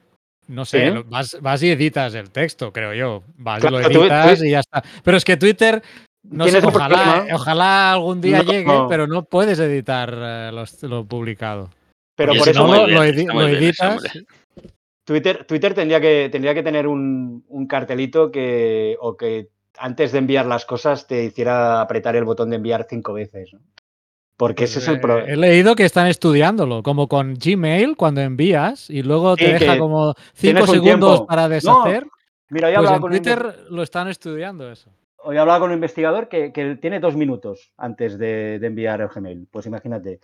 [0.48, 3.24] no sé, vas, vas, y editas el texto, creo yo.
[3.38, 4.84] Vas y lo editas y ya está.
[5.04, 5.84] Pero es que Twitter,
[6.30, 10.51] no sé, ojalá, ojalá algún día llegue, pero no puedes editar eh,
[10.82, 11.69] lo, publicado.
[12.15, 14.03] Pero por eso lo, editas.
[15.05, 20.45] Twitter, Twitter tendría, que, tendría que tener un, cartelito que, o que antes de enviar
[20.45, 23.51] las cosas te hiciera apretar el botón de enviar cinco veces.
[24.36, 25.34] Porque ese es el pues, eh, problema.
[25.34, 30.13] He leído que están estudiándolo, como con Gmail, cuando envías y luego te deja como
[30.34, 32.05] cinco segundos para deshacer.
[32.49, 34.91] mira, pues en Twitter lo están estudiando eso.
[35.20, 36.51] Hoy he hablado con un investigador que,
[36.82, 39.47] tiene dos minutos antes de, enviar el Gmail.
[39.51, 40.20] Pues imagínate.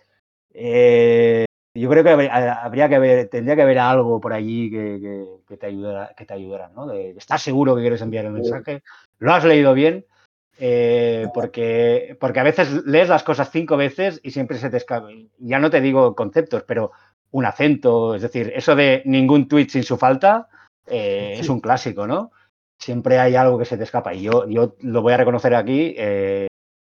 [0.52, 5.66] Eh, yo creo que habría que haber, tendría que haber algo por allí que, te
[5.66, 6.92] ayudara, que te ayudara, ¿no?
[6.92, 8.82] ¿Estás seguro que quieres enviar el mensaje?
[9.18, 10.06] ¿Lo has leído bien?
[10.58, 15.08] Eh, porque, porque a veces lees las cosas cinco veces y siempre se te escapa.
[15.38, 16.92] Ya no te digo conceptos, pero
[17.32, 20.48] un acento, es decir, eso de ningún tweet sin su falta
[20.86, 22.30] eh, es un clásico, ¿no?
[22.78, 24.14] Siempre hay algo que se te escapa.
[24.14, 25.94] Y yo, yo lo voy a reconocer aquí.
[25.96, 26.48] Eh,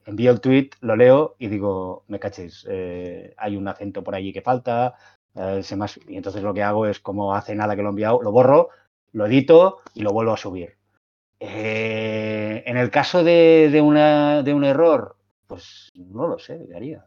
[0.07, 4.33] envío el tweet, lo leo y digo, me cachéis, eh, hay un acento por allí
[4.33, 4.95] que falta,
[5.35, 5.99] eh, más...
[6.09, 8.71] y entonces lo que hago es, como hace nada que lo he enviado, lo borro,
[9.13, 10.77] lo edito y lo vuelvo a subir.
[11.39, 15.17] En el caso de, una, de un error,
[15.47, 17.07] pues no lo sé, ¿qué haría?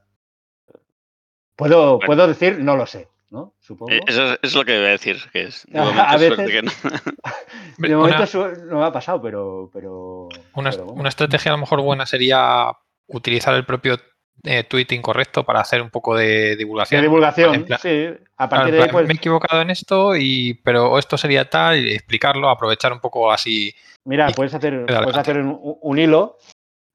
[1.56, 3.08] Puedo, puedo decir, no lo sé.
[3.36, 3.54] ¿No?
[3.60, 3.92] Supongo.
[4.08, 5.66] Eso es, lo que voy a decir, que es.
[5.68, 6.38] De a veces,
[7.78, 9.70] de momento no me ha pasado, pero.
[9.72, 12.72] pero, una, una, estrategia a lo mejor buena sería
[13.08, 13.98] utilizar el propio
[14.44, 17.02] eh, tweet incorrecto para hacer un poco de divulgación.
[17.02, 18.10] De divulgación, sí.
[18.38, 19.08] A partir de ahí, pues...
[19.08, 23.32] Me he equivocado en esto, y, pero esto sería tal, y explicarlo, aprovechar un poco
[23.32, 23.74] así.
[24.04, 26.38] Mira, puedes hacer, puedes hacer un, hilo.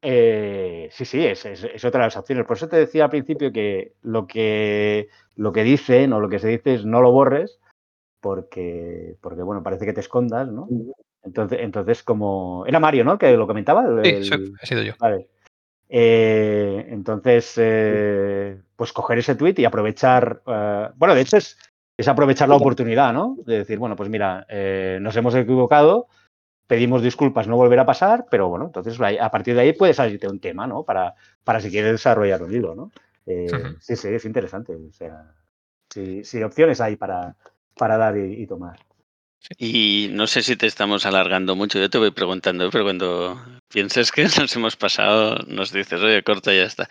[0.02, 2.46] Eh, sí, sí, es, es, otra de las opciones.
[2.46, 6.38] Por eso te decía al principio que lo que lo que dicen o lo que
[6.38, 7.60] se dice es no lo borres,
[8.20, 10.68] porque, porque bueno, parece que te escondas, ¿no?
[11.22, 12.64] Entonces, entonces como.
[12.66, 13.18] Era Mario, ¿no?
[13.18, 14.02] Que lo comentaba.
[14.02, 14.30] Sí,
[14.62, 14.94] he sido yo.
[14.98, 15.28] Vale.
[15.92, 20.40] Eh, entonces, eh, pues coger ese tweet y aprovechar.
[20.46, 21.58] Eh, bueno, de hecho es,
[21.96, 23.36] es, aprovechar la oportunidad, ¿no?
[23.44, 24.46] De decir, bueno, pues mira,
[25.00, 26.06] nos hemos equivocado,
[26.70, 30.28] pedimos disculpas, no volverá a pasar, pero bueno, entonces a partir de ahí puede salirte
[30.28, 30.84] un tema, ¿no?
[30.84, 32.92] Para, para si quieres desarrollar un libro, ¿no?
[33.80, 34.76] Sí, sí, es interesante.
[34.76, 35.34] O sea,
[35.88, 37.34] sí, opciones hay para,
[37.74, 38.78] para dar y tomar.
[39.58, 44.12] Y no sé si te estamos alargando mucho, yo te voy preguntando, pero cuando pienses
[44.12, 46.88] que nos hemos pasado, nos dices, oye, corta, ya está.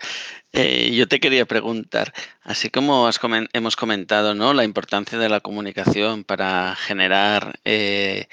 [0.52, 2.12] Eh, yo te quería preguntar,
[2.42, 3.08] así como
[3.54, 4.52] hemos comentado, ¿no?
[4.52, 8.28] La importancia de la comunicación para generar eh,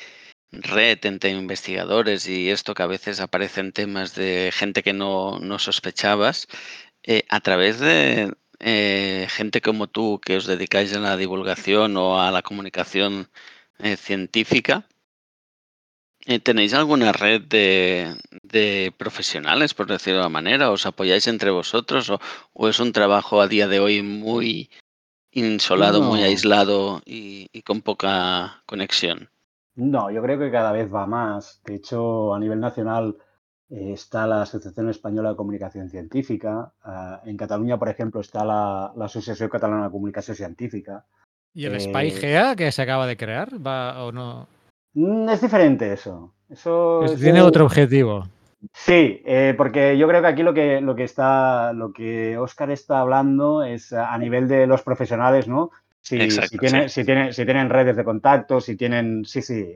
[0.51, 5.59] red entre investigadores y esto que a veces aparecen temas de gente que no, no
[5.59, 6.47] sospechabas,
[7.03, 8.33] eh, a través de
[9.29, 13.29] gente como tú que os dedicáis a la divulgación o a la comunicación
[13.79, 14.87] eh, científica.
[16.25, 20.71] Eh, ¿Tenéis alguna red de, profesionales, por decirlo de alguna manera?
[20.71, 22.09] ¿Os apoyáis entre vosotros
[22.53, 24.69] o, es un trabajo a día de hoy muy
[25.31, 29.29] insolado, muy aislado y, con poca conexión?
[29.77, 31.61] No, yo creo que cada vez va más.
[31.63, 33.15] De hecho, a nivel nacional
[33.69, 36.73] eh, está la Asociación Española de Comunicación Científica.
[36.83, 41.05] Ah, en Cataluña, por ejemplo, está la, la Asociación Catalana de Comunicación Científica.
[41.53, 43.49] ¿Y el Spy eh, que se acaba de crear?
[43.65, 44.47] ¿Va o no?
[44.93, 46.33] Mm, es diferente eso.
[46.49, 48.23] eso tiene otro objetivo.
[48.73, 52.71] Sí, eh, porque yo creo que aquí lo que, lo que está, lo que Oscar
[52.71, 55.69] está hablando es a nivel de los profesionales, ¿no?
[56.07, 59.25] Si, si, tiene, si, tiene, si, tienen redes de contacto, si tienen.
[59.25, 59.75] Sí, sí.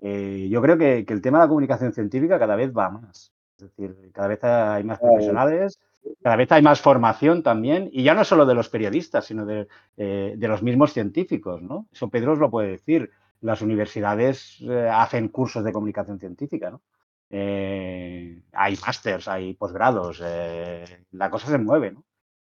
[0.00, 3.32] Eh, yo creo que, que, el tema de la comunicación científica cada vez va más.
[3.58, 5.78] Es decir, cada vez hay más profesionales
[6.22, 9.68] cada vez hay más formación también, y ya no solo de los periodistas, sino de,
[9.96, 11.86] eh, los mismos científicos, ¿no?
[11.92, 13.10] Eso Pedro os lo puede decir.
[13.40, 16.82] Las universidades eh, hacen cursos de comunicación científica, ¿no?
[17.30, 22.04] Eh, hay másters, hay posgrados, la cosa se mueve, ¿no?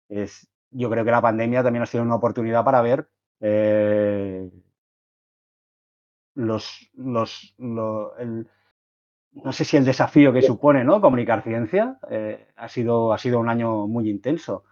[0.09, 3.09] Es, yo creo que la pandemia también ha sido una oportunidad para ver
[6.37, 7.55] los, los,
[8.19, 8.49] el,
[9.33, 11.01] no sé si el desafío que supone ¿no?
[11.01, 14.65] comunicar ciencia eh, ha, sido, ha sido un año muy intenso,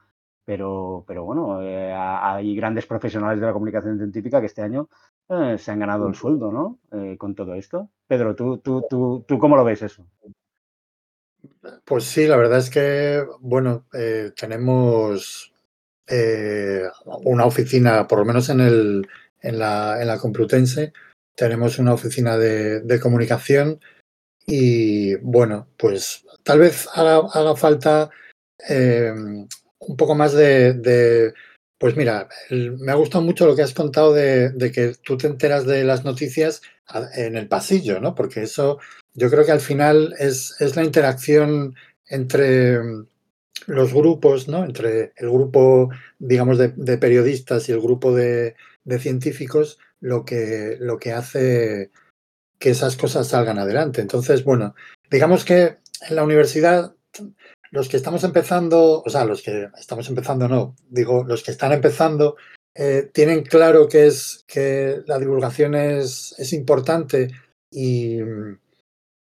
[0.45, 4.89] pero, pero bueno, eh, hay grandes profesionales de la comunicación científica que este año
[5.29, 6.79] eh, se han ganado el sueldo ¿no?
[7.19, 7.91] con todo esto.
[8.07, 10.07] Pedro, ¿tú, tú, tú, ¿tú cómo lo ves eso?
[11.85, 13.85] Pues sí, la verdad es que, bueno,
[14.37, 15.54] tenemos
[17.25, 19.09] una oficina, por lo menos en, el,
[19.41, 20.93] en, la, en la Complutense,
[21.35, 23.81] tenemos una oficina de, comunicación
[24.47, 28.11] y bueno, pues tal vez haga, falta
[28.69, 31.33] eh, un poco más de,
[31.79, 35.27] pues mira, me ha gustado mucho lo que has contado de, de, que tú te
[35.27, 36.63] enteras de las noticias
[37.15, 38.15] en el pasillo, ¿no?
[38.15, 38.79] Porque eso
[39.15, 41.75] yo creo que al final es, es la interacción
[42.07, 42.79] entre
[43.67, 44.65] los grupos, ¿no?
[44.65, 50.99] Entre el grupo, digamos, de, periodistas y el grupo de, de científicos, lo que, lo
[50.99, 51.91] que hace
[52.59, 54.01] que esas cosas salgan adelante.
[54.01, 54.75] Entonces, bueno,
[55.11, 55.79] digamos que
[56.09, 56.95] en la universidad
[57.71, 61.73] los que estamos empezando, o sea, los que estamos empezando no, digo, los que están
[61.73, 62.37] empezando
[62.75, 67.33] eh, tienen claro que es que la divulgación es, es importante
[67.71, 68.19] y,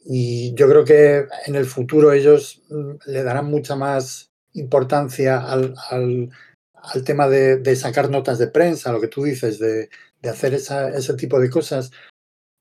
[0.05, 2.61] y, yo creo que en el futuro ellos
[3.05, 6.29] le darán mucha más importancia al, al,
[6.75, 9.89] al tema de, de, sacar notas de prensa, lo que tú dices, de,
[10.21, 11.91] de hacer esa, ese tipo de cosas.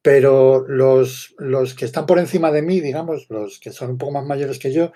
[0.03, 4.13] Pero los, los que están por encima de mí, digamos, los que son un poco
[4.13, 4.93] más mayores que yo,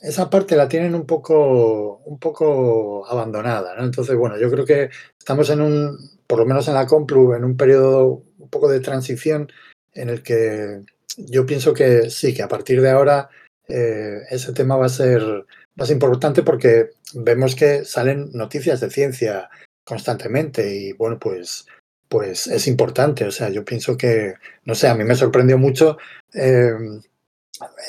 [0.00, 3.84] esa parte la tienen un poco, un poco abandonada, ¿no?
[3.84, 7.44] Entonces, bueno, yo creo que estamos en un, por lo menos en la Complu, en
[7.44, 9.50] un periodo un poco de transición
[9.94, 10.82] en el que
[11.16, 13.28] yo pienso que sí, que a partir de ahora
[13.68, 19.50] eh, ese tema va a ser más importante porque vemos que salen noticias de ciencia
[19.84, 21.66] constantemente y bueno, pues,
[22.08, 23.24] pues es importante.
[23.24, 24.34] O sea, yo pienso que,
[24.64, 25.98] no sé, a mí me sorprendió mucho.
[26.34, 26.72] Eh,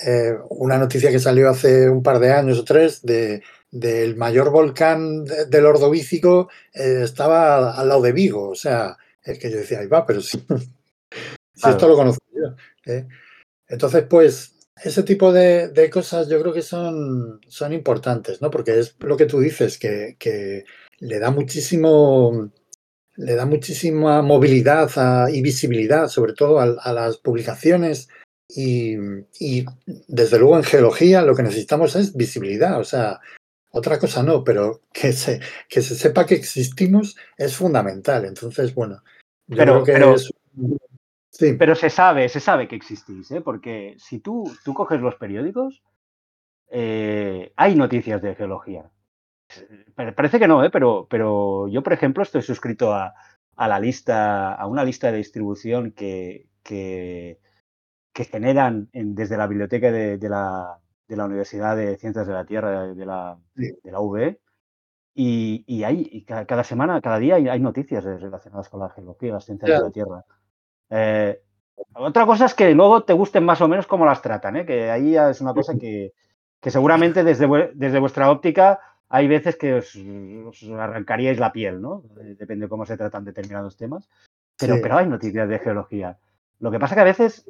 [0.06, 3.42] eh, una noticia que salió hace un par de años o tres de,
[3.72, 8.50] del mayor volcán de, del Ordovícico eh, estaba al lado de Vigo.
[8.50, 10.46] O sea, es que yo decía, ahí va, pero sí,
[11.58, 12.56] si esto lo conozco yo.
[12.92, 13.08] ¿eh?
[13.68, 18.52] Entonces, pues, ese tipo de, de, cosas yo creo que son, son importantes, ¿no?
[18.52, 20.66] Porque es lo que tú dices, que, que
[21.00, 22.52] le da muchísimo
[23.18, 28.10] le da muchísima movilidad a, y visibilidad, sobre todo a, a las publicaciones
[28.48, 28.96] y,
[29.40, 29.66] y,
[30.08, 33.20] desde luego en geología lo que necesitamos es visibilidad, o sea,
[33.72, 38.26] otra cosa no, pero que se, que se sepa que existimos es fundamental.
[38.26, 39.04] Entonces, bueno,
[39.48, 40.32] yo pero, creo que pero, es...
[41.30, 41.54] Sí.
[41.54, 43.42] Pero se sabe, se sabe que existís, ¿eh?
[43.42, 45.84] porque si tú, tú coges los periódicos,
[46.70, 48.90] eh, hay noticias de geología.
[49.96, 50.70] Parece que no, ¿eh?
[50.70, 53.14] pero, pero yo, por ejemplo, estoy suscrito a,
[53.56, 57.40] a la lista, a una lista de distribución que, que,
[58.14, 62.34] que generan en, desde la biblioteca de, de, la, de, la, Universidad de Ciencias de
[62.34, 63.72] la Tierra de la, sí.
[63.84, 64.38] de la UB.
[65.14, 68.90] Y, y, hay, y cada, cada, semana, cada día hay, hay, noticias relacionadas con la
[68.90, 70.26] geología las ciencias de la Tierra.
[70.90, 71.42] Eh,
[71.94, 74.66] otra cosa es que luego te gusten más o menos cómo las tratan, ¿eh?
[74.66, 76.14] que ahí es una cosa que,
[76.60, 82.04] que seguramente desde, desde vuestra óptica hay veces que os, os, arrancaríais la piel, ¿no?
[82.16, 84.10] Depende de cómo se tratan determinados temas.
[84.58, 84.82] Pero, sí.
[84.82, 86.18] pero hay noticias de geología.
[86.60, 87.50] Lo que pasa que a veces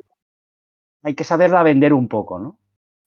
[1.03, 2.57] hay que saberla vender un poco, ¿no?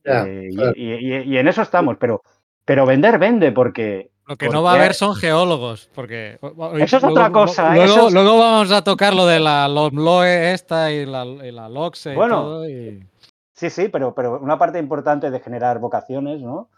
[0.04, 0.72] Yeah, eh, claro.
[0.74, 2.22] y, y, y, en eso estamos, pero,
[2.64, 4.09] pero vender vende porque...
[4.30, 6.38] Lo que no va a haber son geólogos, porque...
[6.78, 7.74] Eso es otra cosa.
[7.74, 8.14] Luego, es...
[8.14, 12.36] luego, vamos a tocar lo de la LOMLOE esta y la, y la LOXE bueno,
[12.36, 12.68] y todo.
[12.68, 13.06] Y...
[13.54, 16.68] Sí, sí, pero, pero una parte importante de generar vocaciones, ¿no?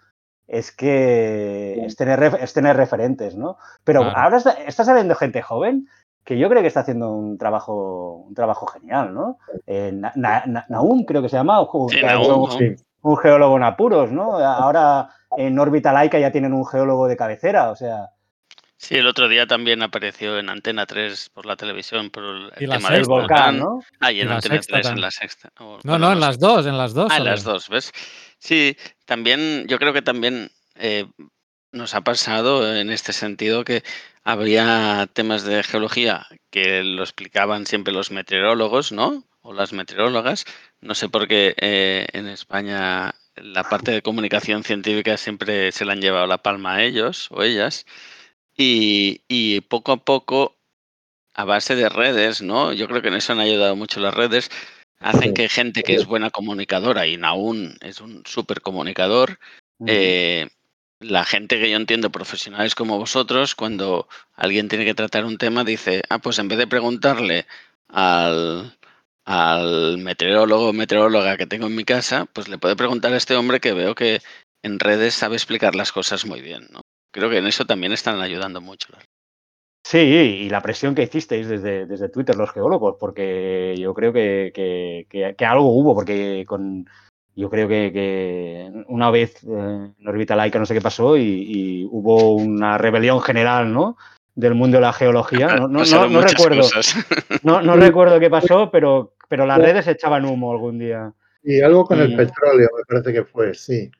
[0.48, 3.58] Es que es tener, es tener referentes, ¿no?
[3.84, 4.18] Pero claro.
[4.18, 5.88] ahora está, está saliendo gente joven
[6.24, 9.36] que yo creo que está haciendo un trabajo, un trabajo genial, ¿no?
[9.66, 11.58] Eh, Na, Na, Naum creo que se llama,
[11.90, 12.48] sí, Naum,
[13.02, 14.38] un, geólogo en apuros, ¿no?
[14.38, 18.10] Ahora en órbita laica ya tienen un geólogo de cabecera, o sea...
[18.76, 22.68] Sí, el otro día también apareció en Antena 3 por la televisión por el y
[22.68, 23.80] tema del volcán, ¿no?
[24.00, 24.94] Ah, y en, en Antena 3 también.
[24.94, 25.52] en la sexta.
[25.60, 27.12] Oh, no, no, en las dos, en las dos.
[27.12, 27.92] Ah, en las dos, ¿ves?
[28.38, 31.06] Sí, también, yo creo que también eh,
[31.70, 33.82] nos ha pasado en este sentido que
[34.24, 39.24] habría temas de geología que lo explicaban siempre los meteorólogos, ¿no?
[39.40, 40.44] O las meteorólogas.
[40.82, 45.92] No sé por qué eh, en España la parte de comunicación científica siempre se la
[45.92, 47.86] han llevado la palma a ellos o ellas.
[48.56, 50.56] Y, y poco a poco,
[51.34, 52.72] a base de redes, ¿no?
[52.72, 54.50] Yo creo que en eso han ayudado mucho las redes.
[54.98, 59.38] Hacen que gente que es buena comunicadora y aún es un súper comunicador,
[59.86, 60.48] eh,
[61.00, 65.64] la gente que yo entiendo, profesionales como vosotros, cuando alguien tiene que tratar un tema,
[65.64, 67.46] dice, ah, pues en vez de preguntarle
[67.88, 68.76] al,
[69.24, 73.36] al meteorólogo o meteoróloga que tengo en mi casa, pues le puede preguntar a este
[73.36, 74.20] hombre que veo que
[74.62, 76.80] en redes sabe explicar las cosas muy bien, ¿no?
[77.12, 78.88] Creo que en eso también están ayudando mucho.
[79.84, 84.52] Sí, y la presión que hicisteis desde, desde Twitter los geólogos, porque yo creo que,
[84.54, 86.86] que, que, que algo hubo, porque con,
[87.34, 91.22] yo creo que, que una vez eh, en órbita laica no sé qué pasó y,
[91.22, 93.96] y, hubo una rebelión general, ¿no?
[94.34, 95.48] del mundo de la geología.
[95.62, 96.32] No, no, Pasaron no, no muchas
[97.42, 101.10] recuerdo, no recuerdo qué pasó, pero, pero las redes echaban humo algún día.
[101.42, 103.90] Y algo con el petróleo, me parece que fue, sí.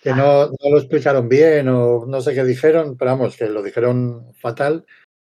[0.00, 3.60] Que no, no lo explicaron bien o no sé qué dijeron, pero vamos, que lo
[3.60, 4.86] dijeron fatal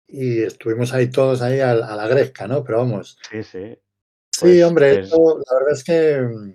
[0.06, 2.62] y estuvimos ahí todos ahí a, a la gresca, ¿no?
[2.66, 3.78] Pero vamos, Sí, sí.
[4.32, 6.53] sí, Pues- hombre, pues- esto, la verdad es que, mm,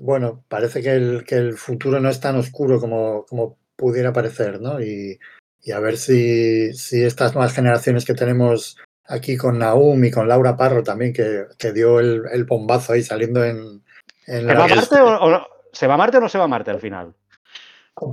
[0.00, 4.60] bueno, parece que el, que el futuro no es tan oscuro como, como pudiera parecer,
[4.60, 4.80] ¿no?
[4.82, 5.20] Y,
[5.62, 8.76] y a ver si, si estas nuevas generaciones que tenemos
[9.08, 13.02] aquí con Naum y con Laura Parro también, que, que dio el, el bombazo ahí
[13.02, 13.82] saliendo en...
[14.26, 14.76] en ¿Se la va a red.
[14.76, 15.46] Marte o, o no?
[15.72, 17.14] ¿Se va a Marte o no se va a Marte al final?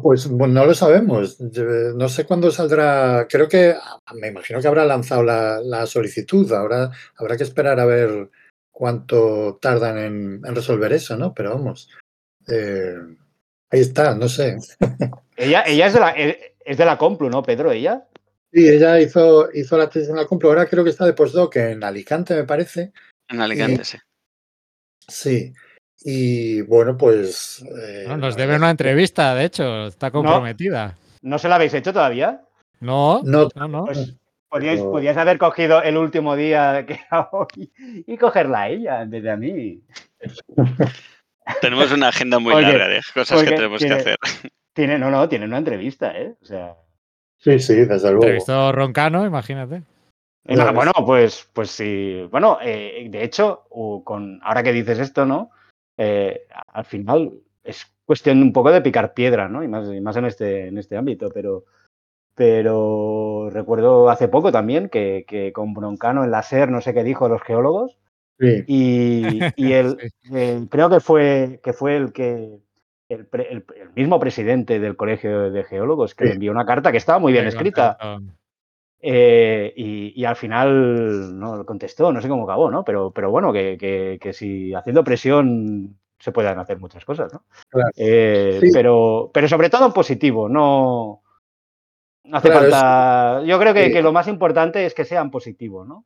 [0.01, 1.39] Pues bueno, no lo sabemos.
[1.39, 3.27] No sé cuándo saldrá.
[3.29, 3.75] Creo que
[4.15, 6.51] me imagino que habrá lanzado la, la solicitud.
[6.53, 8.29] Habrá, habrá que esperar a ver
[8.71, 11.35] cuánto tardan en, en resolver eso, ¿no?
[11.35, 11.87] Pero vamos.
[12.47, 12.95] eh,
[13.69, 14.57] ahí está, no sé.
[15.37, 17.71] Ella, ella es, de la, es es de la Complu, ¿no, Pedro?
[17.71, 18.07] Ella.
[18.55, 20.47] Sí, ella hizo, hizo la tesis en la Complu.
[20.47, 22.93] Ahora creo que está de postdoc en Alicante, me parece.
[23.27, 23.97] En Alicante, sí.
[25.09, 25.53] Sí.
[26.05, 27.61] Y bueno, pues.
[27.83, 30.95] eh, nos debe una entrevista, de hecho, está comprometida.
[31.21, 32.43] ¿No se la habéis hecho todavía?
[32.79, 33.85] No, No, no, no.
[33.85, 37.73] Pues haber cogido el último día que era hoy
[38.07, 39.81] y cogerla a ella en vez de a mí.
[41.61, 44.17] Tenemos una agenda muy Porque- larga de cosas que tenemos que hacer.
[44.71, 46.35] Tiene, no, no, tiene una entrevista, ¿eh?
[46.41, 46.75] O sea.
[47.37, 48.23] Sí, sí, desde luego.
[48.23, 49.83] Entrevistó Roncano, imagínate.
[50.47, 50.75] Ima- ves.
[50.75, 52.27] bueno, pues, pues sí.
[52.31, 53.63] Bueno, eh, de hecho,
[54.03, 55.51] con, ahora que dices esto, ¿no?
[55.97, 57.33] Eh, al final
[57.63, 59.63] es cuestión un poco de picar piedra, ¿no?
[59.63, 61.65] Y más, y más en, este, en este ámbito, pero,
[62.35, 67.03] pero recuerdo hace poco también que, que con Broncano en la SER, no sé qué
[67.03, 67.97] dijo los geólogos,
[68.37, 70.29] Sí, y, y él, Sí.
[70.35, 72.59] eh, creo que fue, que fue el que
[73.09, 76.29] el, pre- el- el mismo presidente del Colegio de Geólogos que Sí.
[76.29, 77.97] le envió una carta que estaba muy bien escrita.
[79.07, 82.83] eh, y, y al final no contestó, no sé cómo acabó, ¿no?
[82.83, 87.43] Pero, pero bueno, que, que, que si haciendo presión se puedan hacer muchas cosas, ¿no?
[87.69, 87.89] Claro.
[87.95, 88.69] Eh, Sí.
[88.73, 91.21] pero, pero sobre todo en positivo, no,
[92.23, 93.43] no hace Claro, es- falta.
[93.45, 93.91] Yo creo que, sí.
[93.93, 96.05] que lo más importante es que sean positivos, ¿no?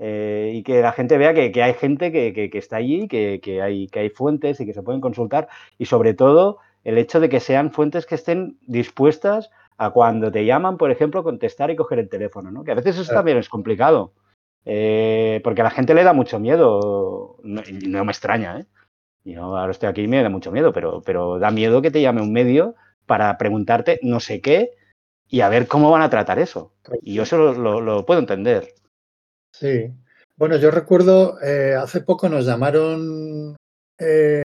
[0.00, 3.08] Eh, y que la gente vea que, que hay gente que, que- que está allí,
[3.08, 5.48] que, que hay, que hay fuentes y que se pueden consultar.
[5.78, 10.44] Y sobre todo, el hecho de que sean fuentes que estén dispuestas a cuando te
[10.44, 12.64] llaman, por ejemplo, contestar y coger el teléfono, ¿no?
[12.64, 13.18] Que a veces eso Claro.
[13.20, 14.12] también es complicado.
[14.70, 17.36] eh, porque a la gente le da mucho miedo.
[17.42, 18.66] No, me extraña, ¿eh?
[19.24, 22.00] Yo ahora estoy aquí y me da mucho miedo, pero, pero da miedo que te
[22.02, 22.74] llame un medio
[23.06, 24.70] para preguntarte no sé qué
[25.28, 26.72] y a ver cómo van a tratar eso.
[27.02, 28.74] Y yo eso lo, lo- lo puedo entender.
[29.58, 29.92] Sí.
[30.36, 33.56] Bueno, yo recuerdo, eh, hace poco nos llamaron
[33.98, 34.42] eh,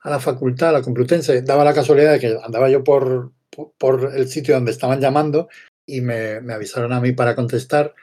[0.00, 3.32] a la facultad, a la Complutense, daba la casualidad de que andaba yo por,
[3.78, 5.48] por- el sitio donde estaban llamando
[5.86, 7.94] y me, me avisaron a mí para contestar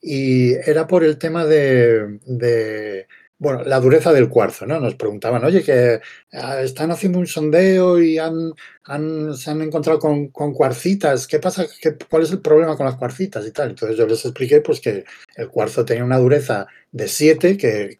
[0.00, 3.06] y era por el tema de, de,
[3.38, 4.78] bueno, la dureza del cuarzo, ¿no?
[4.80, 6.00] Nos preguntaban, oye, que
[6.32, 8.52] ah, están haciendo un sondeo y han,
[8.84, 11.66] han- se han encontrado con, cuarcitas, ¿qué pasa?
[11.80, 13.70] ¿Qué- ¿Cuál es el problema con las cuarcitas y tal?
[13.70, 15.04] Entonces yo les expliqué pues que
[15.36, 17.96] el cuarzo tenía una dureza de 7, que,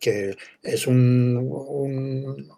[0.63, 2.49] es un- un-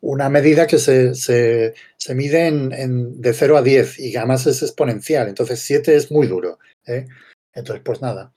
[0.00, 4.60] una medida que se, se- se mide en, de 0 a 10 y además es
[4.62, 5.28] exponencial.
[5.28, 6.58] Entonces 7 es muy duro.
[6.86, 7.06] ¿eh?
[7.54, 8.32] Entonces, pues nada.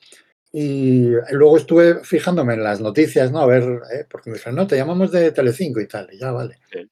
[0.59, 3.41] Y luego estuve fijándome en las noticias, ¿no?
[3.41, 3.61] A ver,
[3.93, 4.05] ¿eh?
[4.09, 6.09] porque me dijeron, no, te llamamos de Telecinco y tal.
[6.11, 6.57] Y ya, vale.
[6.71, 6.89] Sí.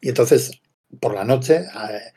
[0.00, 0.52] Y entonces,
[0.98, 2.12] por la noche, eh,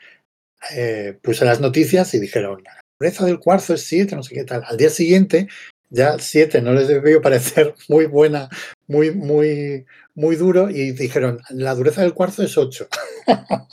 [0.74, 4.44] eh, puse las noticias y dijeron, la dureza del cuarzo es 7, no sé qué
[4.44, 4.62] tal.
[4.66, 5.46] Al día siguiente,
[5.90, 8.48] ya 7 no les debió parecer muy buena,
[8.86, 9.84] muy, muy,
[10.14, 12.88] muy duro, y dijeron, la dureza del cuarzo es 8.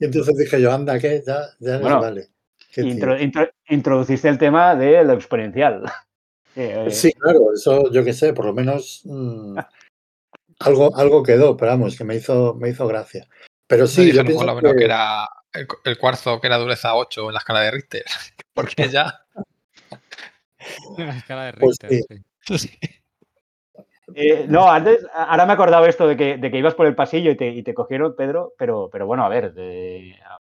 [0.00, 2.34] y entonces dije yo, anda, que ya, ya les Bueno, vale.
[2.82, 5.82] Intro- intro- introduciste el tema de lo exponencial.
[6.56, 9.58] Eh, Sí, claro, eso yo qué sé, por lo menos mm,
[10.60, 13.26] algo, algo quedó, pero vamos, que me hizo, me hizo gracia.
[13.66, 16.46] Pero sí, yo dijeron pienso por lo menos que, que era el, el cuarzo que
[16.46, 18.04] era dureza 8 en la escala de Richter.
[18.54, 19.20] Porque ya.
[20.96, 22.22] La escala de Pues Richter.
[22.46, 22.56] sí.
[22.58, 22.78] sí.
[24.14, 26.94] Eh, no, antes, ahora me he acordado esto de que, de que ibas por el
[26.94, 30.14] pasillo y te, y te cogieron, Pedro, pero, pero bueno, a ver, de-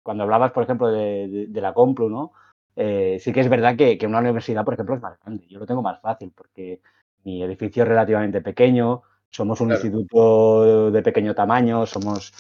[0.05, 2.33] cuando hablabas, por ejemplo, de, de- de la Complu, ¿no?
[2.77, 5.47] Eh, sí que es verdad que, que una universidad, por ejemplo, es más grande.
[5.49, 6.81] Yo lo tengo más fácil porque
[7.25, 9.83] mi edificio es relativamente pequeño, somos un Claro.
[9.83, 12.33] instituto de pequeño tamaño, somos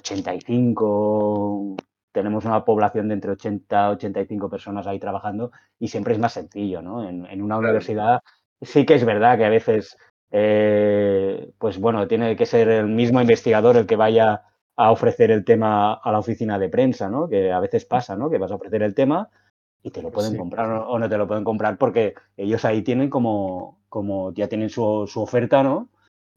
[0.00, 1.76] 85,
[2.12, 6.32] tenemos una población de entre 80 y 85 personas ahí trabajando y siempre es más
[6.32, 7.08] sencillo, ¿no?
[7.08, 7.68] En, en una Claro.
[7.68, 8.20] universidad
[8.62, 9.96] sí que es verdad que a veces,
[10.30, 14.42] eh, pues bueno, tiene que ser el mismo investigador el que vaya
[14.76, 17.28] a ofrecer el tema a la oficina de prensa, ¿no?
[17.28, 18.30] Que a veces pasa, ¿no?
[18.30, 19.30] Que vas a ofrecer el tema
[19.82, 23.08] y te lo pueden comprar o no te lo pueden comprar porque ellos ahí tienen
[23.08, 25.88] como, como ya tienen su, oferta, ¿no?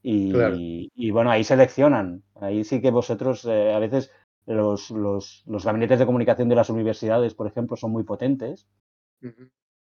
[0.02, 2.22] Y, bueno, ahí seleccionan.
[2.40, 4.10] Ahí sí que vosotros eh, a veces
[4.46, 8.66] los, los, los, gabinetes de comunicación de las universidades, por ejemplo, son muy potentes,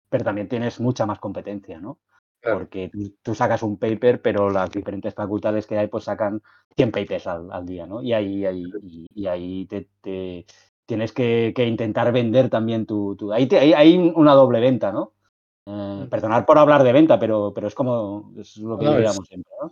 [0.10, 2.00] pero también tienes mucha más competencia, ¿no?
[2.42, 2.92] Porque
[3.22, 6.42] tú, sacas un paper, pero las diferentes facultades que hay pues sacan
[6.76, 8.02] 100 papers al, día, ¿no?
[8.02, 8.66] Y ahí, ahí,
[9.14, 9.88] y, ahí te,
[10.86, 13.32] tienes que, intentar vender también tu...
[13.32, 15.14] ahí hay una doble venta, ¿no?
[15.68, 19.54] Eh, perdonar por hablar de venta, pero, pero es como es lo que digamos siempre.
[19.62, 19.72] ¿no?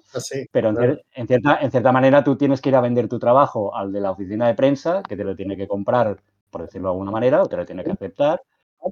[0.51, 3.91] pero en, cierta, en cierta manera tú tienes que ir a vender tu trabajo al
[3.91, 6.21] de la oficina de prensa, que te lo tiene que comprar,
[6.51, 8.43] por decirlo de alguna manera, o te lo tiene que aceptar.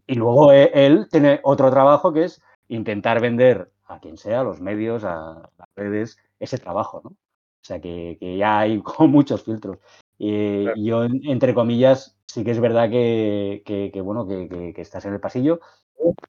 [0.08, 4.44] Y luego e, él tiene otro trabajo que es intentar vender a quien sea, a
[4.44, 7.02] los medios, a las redes, ese trabajo.
[7.04, 7.12] ¿no?
[7.12, 7.16] O
[7.62, 9.80] sea que, que ya hay como muchos filtros.
[10.20, 15.20] Eh, Yo, entre comillas, sí que es verdad que, que, bueno, que, estás en el
[15.20, 15.60] pasillo,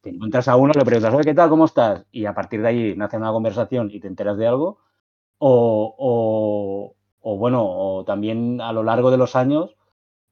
[0.02, 1.48] te encuentras a uno, le preguntas, oye, ¿qué tal?
[1.51, 2.05] ¿Cómo estás?
[2.10, 4.78] Y a partir de ahí nace una conversación y te enteras de algo.
[5.39, 9.77] O, o, o, bueno, o también a lo largo de los años,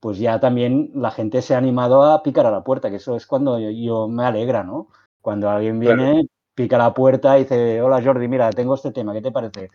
[0.00, 3.16] pues ya también la gente se ha animado a picar a la puerta, que eso
[3.16, 4.88] es cuando yo, me alegra, ¿no?
[5.26, 9.20] Cuando alguien viene, pica la puerta y dice, hola Jordi, mira, tengo este tema, ¿qué
[9.20, 9.70] te parece?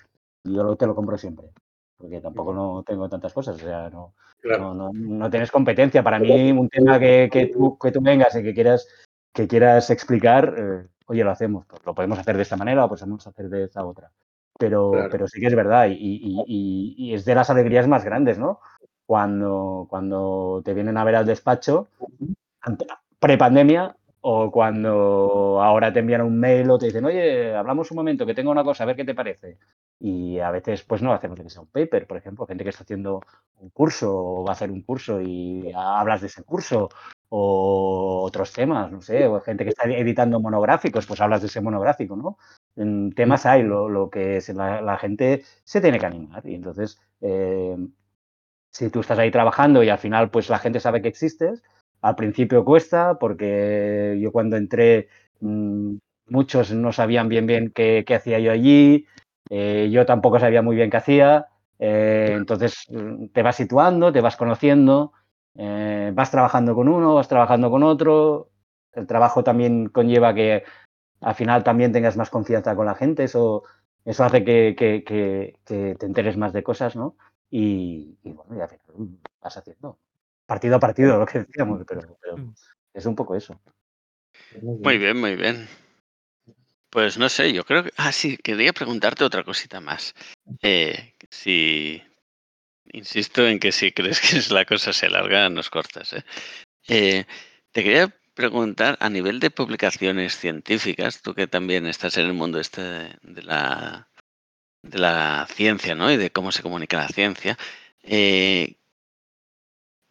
[0.46, 1.50] Yo te lo compro siempre
[1.98, 4.14] porque tampoco no tengo tantas cosas, o sea, no,
[4.94, 6.02] no, tienes competencia.
[6.02, 8.88] Para mí, un tema que, que, tú, que tú vengas y que quieras,
[9.34, 12.90] que quieras explicar, eh, oye, lo hacemos, pues lo podemos hacer de esta manera o
[12.90, 14.10] podemos hacer de esta otra.
[14.58, 18.40] Pero, pero sí que es verdad y, y, y, es de las alegrías más grandes,
[18.40, 18.62] ¿no?
[19.06, 21.90] Cuando, cuando te vienen a ver al despacho,
[23.20, 28.26] prepandemia, o cuando ahora te envían un mail o te dicen, oye, hablamos un momento,
[28.26, 29.58] que tengo una cosa, a ver qué te parece.
[30.00, 32.84] Y a veces, pues no hacemos que sea un paper, por ejemplo, gente que está
[32.84, 33.22] haciendo
[33.58, 36.90] un curso o va a hacer un curso y hablas de ese curso
[37.30, 41.62] o otros temas, no sé, o gente que está editando monográficos, pues hablas de ese
[41.62, 42.38] monográfico, ¿no?
[43.16, 47.78] Temas hay, lo, que es, la, gente se tiene que animar y entonces, eh,
[48.72, 51.64] si tú estás ahí trabajando y al final, pues la gente sabe que existes,
[52.02, 55.08] al principio cuesta porque yo cuando entré
[55.40, 55.96] mm,
[56.28, 59.06] muchos no sabían bien bien qué, hacía yo allí,
[59.50, 61.48] eh, yo tampoco sabía muy bien qué hacía,
[61.80, 65.14] eh, entonces mm, te vas situando, te vas conociendo,
[65.56, 68.50] eh, vas trabajando con uno, vas trabajando con otro,
[68.94, 70.64] el trabajo también conlleva que
[71.22, 73.64] al final también tengas más confianza con la gente, eso,
[74.06, 74.74] eso hace que,
[75.64, 77.16] te enteres más de cosas, ¿no?
[77.52, 79.98] Y, y bueno, y al final vas haciendo
[80.52, 82.02] partido a partido, lo que decíamos, pero,
[82.36, 82.54] mm.
[82.94, 83.62] es un poco eso.
[84.62, 85.66] Muy bien, muy bien.
[86.90, 87.92] Pues no sé, yo creo que...
[87.96, 90.14] Ah, sí, quería preguntarte otra cosita más.
[90.62, 92.04] Eh, si...
[92.92, 96.12] Insisto en que si crees que la cosa se larga, nos cortas.
[96.12, 96.26] ¿eh?
[96.90, 97.26] ¿eh?
[97.72, 102.60] te quería preguntar, a nivel de publicaciones científicas, tú que también estás en el mundo
[102.60, 102.82] este
[103.22, 104.10] de la,
[104.82, 106.12] de la ciencia, ¿no?
[106.12, 107.58] Y de cómo se comunica la ciencia,
[108.04, 108.81] eh,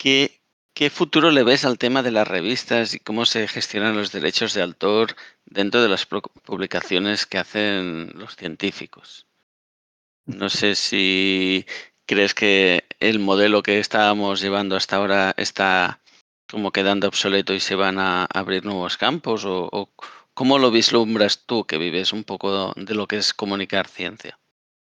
[0.00, 0.40] ¿Qué,
[0.72, 4.54] ¿Qué futuro le ves al tema de las revistas y cómo se gestionan los derechos
[4.54, 5.14] de autor
[5.44, 9.26] dentro de las publicaciones que hacen los científicos?
[10.24, 11.66] No sé si
[12.06, 16.00] crees que el modelo que estábamos llevando hasta ahora está
[16.50, 19.90] como quedando obsoleto y se van a abrir nuevos campos o,
[20.32, 24.38] cómo lo vislumbras tú que vives un poco de lo que es comunicar ciencia.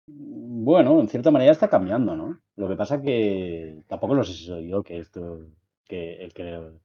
[0.06, 2.38] Bueno, en cierta manera está cambiando, ¿no?
[2.62, 5.40] Lo que pasa que tampoco lo sé si soy yo que esto,
[5.84, 6.78] que el que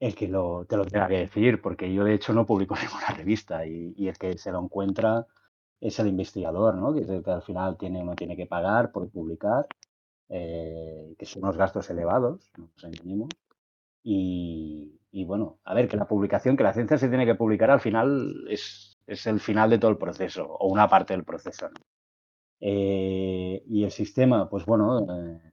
[0.00, 3.10] el que lo, te lo tenga que decir, porque yo de hecho no publico ninguna
[3.16, 5.24] revista y, el que se lo encuentra
[5.80, 6.92] es el investigador, ¿no?
[6.92, 9.68] Que al final tiene, uno tiene que pagar por publicar,
[10.30, 13.28] eh, que son unos gastos elevados, nos entendemos.
[14.02, 17.70] Y, y, bueno, a ver, que la publicación, que la ciencia se tiene que publicar
[17.70, 21.68] al final es, es el final de todo el proceso, o una parte del proceso.
[21.68, 21.95] ¿no?
[22.68, 25.52] Eh, y el sistema, pues bueno, eh,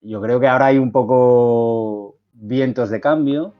[0.00, 3.54] yo creo que ahora hay un poco vientos de cambio,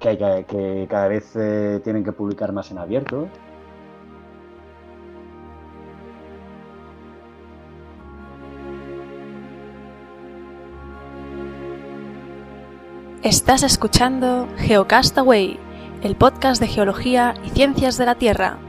[0.00, 3.28] que, cada vez eh, tienen que publicar más en abierto.
[13.22, 15.60] Estás escuchando Geocastaway,
[16.02, 18.65] el podcast de geología y ciencias de la Tierra.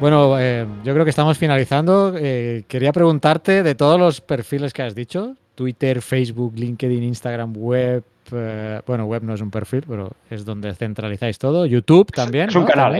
[0.00, 2.12] Bueno, eh, yo creo que estamos finalizando.
[2.18, 8.04] Eh, quería preguntarte de todos los perfiles que has dicho, Twitter, Facebook, LinkedIn, Instagram, web.
[8.32, 11.64] eh, bueno, web no es un perfil, pero es donde centralizáis todo.
[11.64, 12.50] YouTube también.
[12.50, 12.96] Es un canal,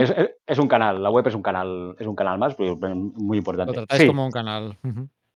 [0.47, 1.03] es, un canal.
[1.03, 3.73] La web es un canal, es un canal más, pero pero muy Lo importante.
[3.73, 4.07] tratáis Sí.
[4.07, 4.75] como un canal.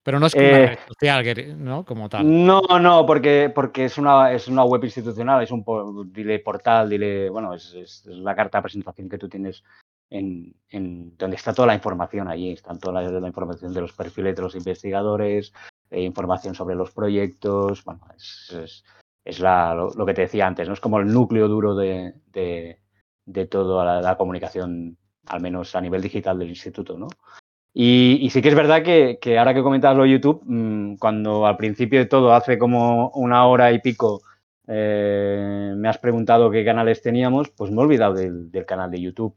[0.03, 1.85] Pero no es como una red social, ¿no?
[1.85, 2.45] Como tal.
[2.45, 5.63] No, no, porque, porque es, una, es una web institucional, es un
[6.11, 9.63] dile portal, dile, bueno, es, es- es la carta de presentación que tú tienes
[10.11, 14.35] en, donde está toda la información allí, está toda la, la información de los perfiles
[14.35, 15.53] de los investigadores,
[15.89, 18.83] eh, información sobre los proyectos, bueno, es,
[19.23, 20.73] es, lo, que te decía antes, ¿no?
[20.73, 22.79] Es como el núcleo duro de, de,
[23.25, 24.97] de toda la, comunicación,
[25.27, 27.07] al menos a nivel digital del instituto, ¿no?
[27.73, 31.99] Y, sí que es verdad que, ahora que comentabas lo YouTube, mm, cuando al principio
[31.99, 34.21] de todo, hace como una hora y pico,
[34.67, 39.35] eh, me has preguntado qué canales teníamos, pues me he olvidado del canal de YouTube.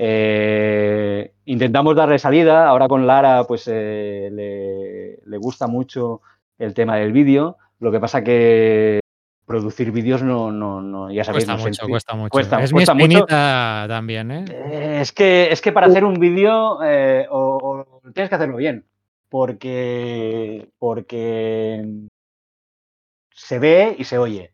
[0.00, 6.20] Eh, intentamos darle salida, ahora con Lara pues eh, le, le gusta mucho
[6.56, 9.00] el tema del vídeo, lo que pasa que
[9.44, 12.30] producir vídeos no, no, no, ya sabéis, Cuesta no mucho, cuesta mucho.
[12.30, 13.26] Cuesta- es cuesta mi mucho.
[13.26, 14.44] también, ¿eh?
[14.50, 18.56] Eh, Es que, es que para hacer un vídeo eh, o, o tienes que hacerlo
[18.58, 18.84] bien,
[19.28, 21.84] porque, porque
[23.34, 24.52] se ve y se oye.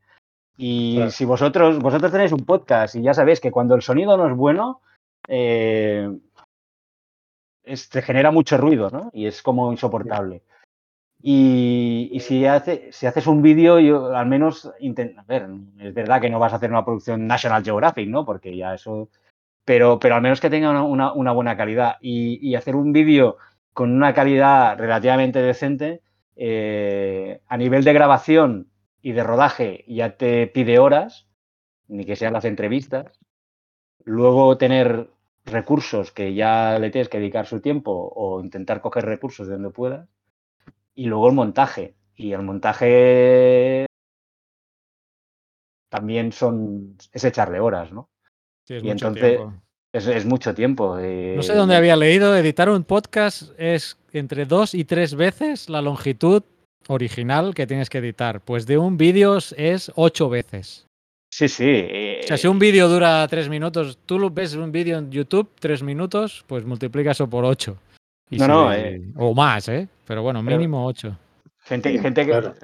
[0.56, 1.10] Y Claro.
[1.10, 4.34] si vosotros, vosotros tenéis un podcast y ya sabéis que cuando el sonido no es
[4.36, 4.80] bueno,
[5.28, 6.08] eh,
[8.02, 9.10] genera mucho ruido, ¿no?
[9.12, 10.42] Y es como insoportable.
[11.22, 15.48] Y, y si, hace, si haces un vídeo, al menos inten- a ver,
[15.78, 18.24] es verdad que no vas a hacer una producción National Geographic, ¿no?
[18.26, 19.08] Porque ya eso
[19.64, 21.96] pero, al menos que tenga una, buena calidad.
[22.00, 23.38] Y, y hacer un vídeo
[23.72, 26.02] con una calidad relativamente decente,
[26.36, 28.68] eh, a nivel de grabación
[29.02, 31.26] y de rodaje ya te pide horas,
[31.88, 33.18] ni que sean las entrevistas.
[34.04, 35.10] Luego tener
[35.44, 39.70] recursos que ya le tienes que dedicar su tiempo o intentar coger recursos de donde
[39.70, 40.08] puedas.
[40.94, 41.94] Y luego el montaje.
[42.16, 43.86] Y el montaje
[45.88, 48.08] también son, es echarle horas, ¿no?
[48.66, 49.60] Sí, es y mucho entonces- tiempo.
[49.92, 50.96] Es, es mucho tiempo.
[50.96, 55.68] No eh, sé dónde había leído, editar un podcast es entre dos y tres veces
[55.68, 56.42] la longitud
[56.88, 58.40] original que tienes que editar.
[58.40, 60.88] Pues de un vídeo es ocho veces.
[61.36, 61.64] Sí, sí.
[61.66, 65.10] eh, O sea, si un vídeo dura tres minutos, tú lo ves un vídeo en
[65.10, 67.76] YouTube, tres minutos, pues multiplica eso por ocho.
[68.30, 69.02] Y No, no, eh.
[69.16, 69.88] O más, ¿eh?
[70.06, 71.18] Pero bueno, Pero- mínimo ocho.
[71.64, 72.54] Gente, Sí, gente que, claro.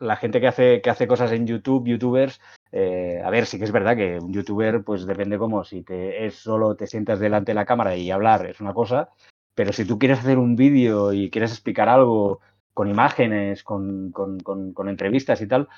[0.00, 2.40] la gente que hace, que hace cosas en YouTube, youtubers,
[2.72, 6.26] eh, a ver, sí que es verdad que un youtuber, pues depende como si te
[6.26, 9.10] es solo te sientas delante de la cámara y hablar es una cosa,
[9.54, 12.40] pero si tú quieres hacer un vídeo y quieres explicar algo
[12.74, 15.68] con imágenes, con, con- con- con entrevistas y tal,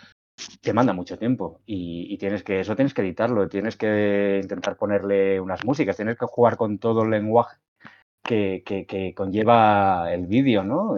[0.60, 5.40] te manda mucho tiempo y, tienes que, eso tienes que editarlo, tienes que intentar ponerle
[5.40, 7.59] unas músicas, tienes que jugar con todo el lenguaje
[8.23, 10.97] que, que- conlleva el vídeo, ¿no?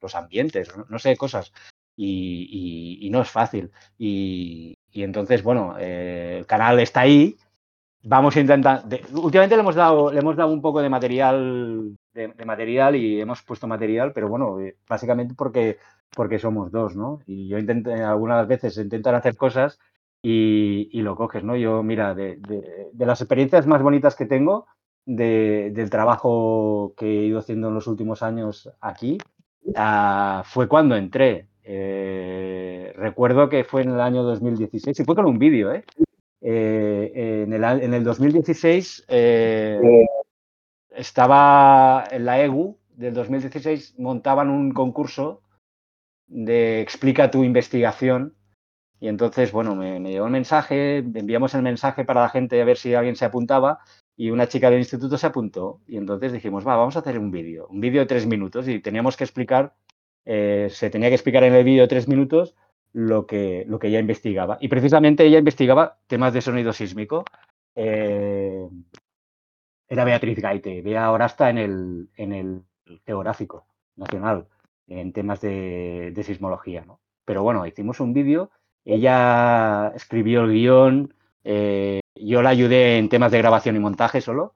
[0.00, 1.52] Los ambientes, no, sé, cosas.
[1.96, 3.70] Y, no es fácil.
[3.98, 7.36] Y, entonces, bueno, eh, el canal está ahí.
[8.02, 8.84] Vamos a intentar.
[9.12, 13.42] últimamente le hemos dado, le hemos dado un poco de material, de, material y hemos
[13.42, 15.78] puesto material, pero bueno, eh, básicamente porque,
[16.14, 17.20] porque somos dos, ¿no?
[17.26, 19.78] Y yo intenté, algunas veces intentar hacer cosas
[20.22, 21.56] y, y lo coges, ¿no?
[21.56, 24.66] Yo, mira, de, de- las experiencias más bonitas que tengo
[25.06, 29.18] de- del trabajo que he ido haciendo en los últimos años aquí,
[29.76, 31.48] ah, fue cuando entré.
[31.62, 35.84] Eh, recuerdo que fue en el año 2016, y fue con un vídeo, ¿eh?
[36.42, 39.78] Eh, en, el, en el 2016 eh,
[41.00, 45.42] estaba en la EGU del 2016, montaban un concurso
[46.26, 48.34] de explica tu investigación.
[49.00, 52.64] Y entonces, bueno, me, me llegó el mensaje, enviamos el mensaje para la gente a
[52.66, 53.80] ver si alguien se apuntaba
[54.14, 55.80] y una chica del instituto se apuntó.
[55.86, 58.80] Y entonces dijimos, va, vamos a hacer un vídeo, un vídeo de tres minutos y
[58.80, 59.74] teníamos que explicar,
[60.26, 62.54] eh, se tenía que explicar en el vídeo de tres minutos
[62.92, 64.58] lo que, lo que ella investigaba.
[64.60, 67.24] Y precisamente ella investigaba temas de sonido sísmico.
[67.74, 68.68] Eh,
[69.90, 70.80] era Beatriz Gaite.
[70.80, 72.62] Bea ahora está en el, en el
[73.04, 74.46] Geográfico Nacional,
[74.88, 76.84] en temas de, de sismología.
[76.86, 77.00] ¿no?
[77.26, 78.50] Pero bueno, hicimos un vídeo,
[78.84, 81.14] ella escribió el guion,
[81.44, 84.54] eh, yo la ayudé en temas de grabación y montaje solo,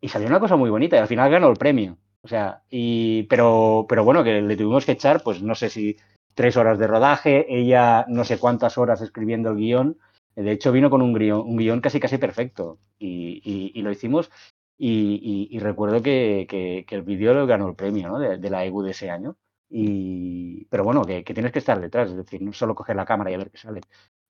[0.00, 1.96] y salió una cosa muy bonita, y al final ganó el premio.
[2.22, 5.96] O sea, y, pero, pero bueno, que le tuvimos que echar, pues no sé si
[6.34, 9.98] tres horas de rodaje, ella no sé cuántas horas escribiendo el guion.
[10.36, 12.78] De hecho, vino con un guion, un guion casi casi perfecto.
[12.98, 14.30] Y, y- y lo hicimos.
[14.78, 18.18] Y, recuerdo que, que- el vídeo lo ganó el premio ¿no?
[18.18, 19.36] de, la EGU de ese año.
[19.68, 23.30] Y, pero bueno, que, tienes que estar detrás, es decir, no solo coger la cámara
[23.30, 23.80] y a ver qué sale.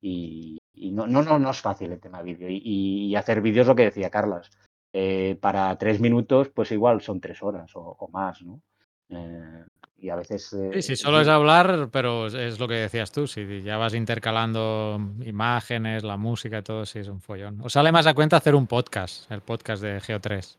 [0.01, 0.61] Y,
[0.93, 2.49] no, no, no, es fácil el tema vídeo.
[2.51, 4.51] Y, hacer vídeos lo que decía Carlas.
[4.93, 8.63] Eh, para tres minutos, pues igual son tres horas o, o más, ¿no?
[9.11, 9.65] Eh,
[9.99, 10.53] y a veces...
[10.53, 13.95] eh, Sí, sí, solo es hablar, pero es- lo que decías tú, si ya vas
[13.95, 17.61] intercalando imágenes, la música y todo, sí es un follón.
[17.63, 20.57] Os sale más a cuenta hacer un podcast, el podcast de Geo3.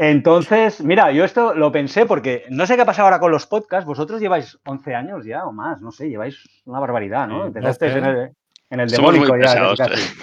[0.00, 3.84] Entonces, mira, yo esto lo pensé porque no sé qué pasa ahora con los podcasts.
[3.84, 7.42] Vosotros lleváis 11 años ya o más, no sé, lleváis una barbaridad, ¿no?
[7.42, 8.20] Sí, Empezasteis en 12.
[8.22, 8.30] el,
[8.70, 10.14] en el demónico ya, casi, casi.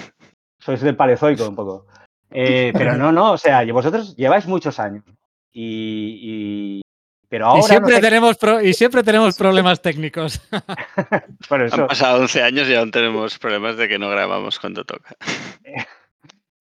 [0.60, 1.88] Sois del paleozoico un poco.
[2.32, 5.04] Eh, pero no, no, o sea, vosotros lleváis muchos años.
[5.52, 6.82] Y, y-
[7.36, 10.40] pero ahora y, siempre no sé- tenemos pro- y siempre tenemos problemas técnicos.
[11.50, 14.86] por Han eso, pasado 11 años y aún tenemos problemas de que no grabamos cuando
[14.86, 15.16] toca.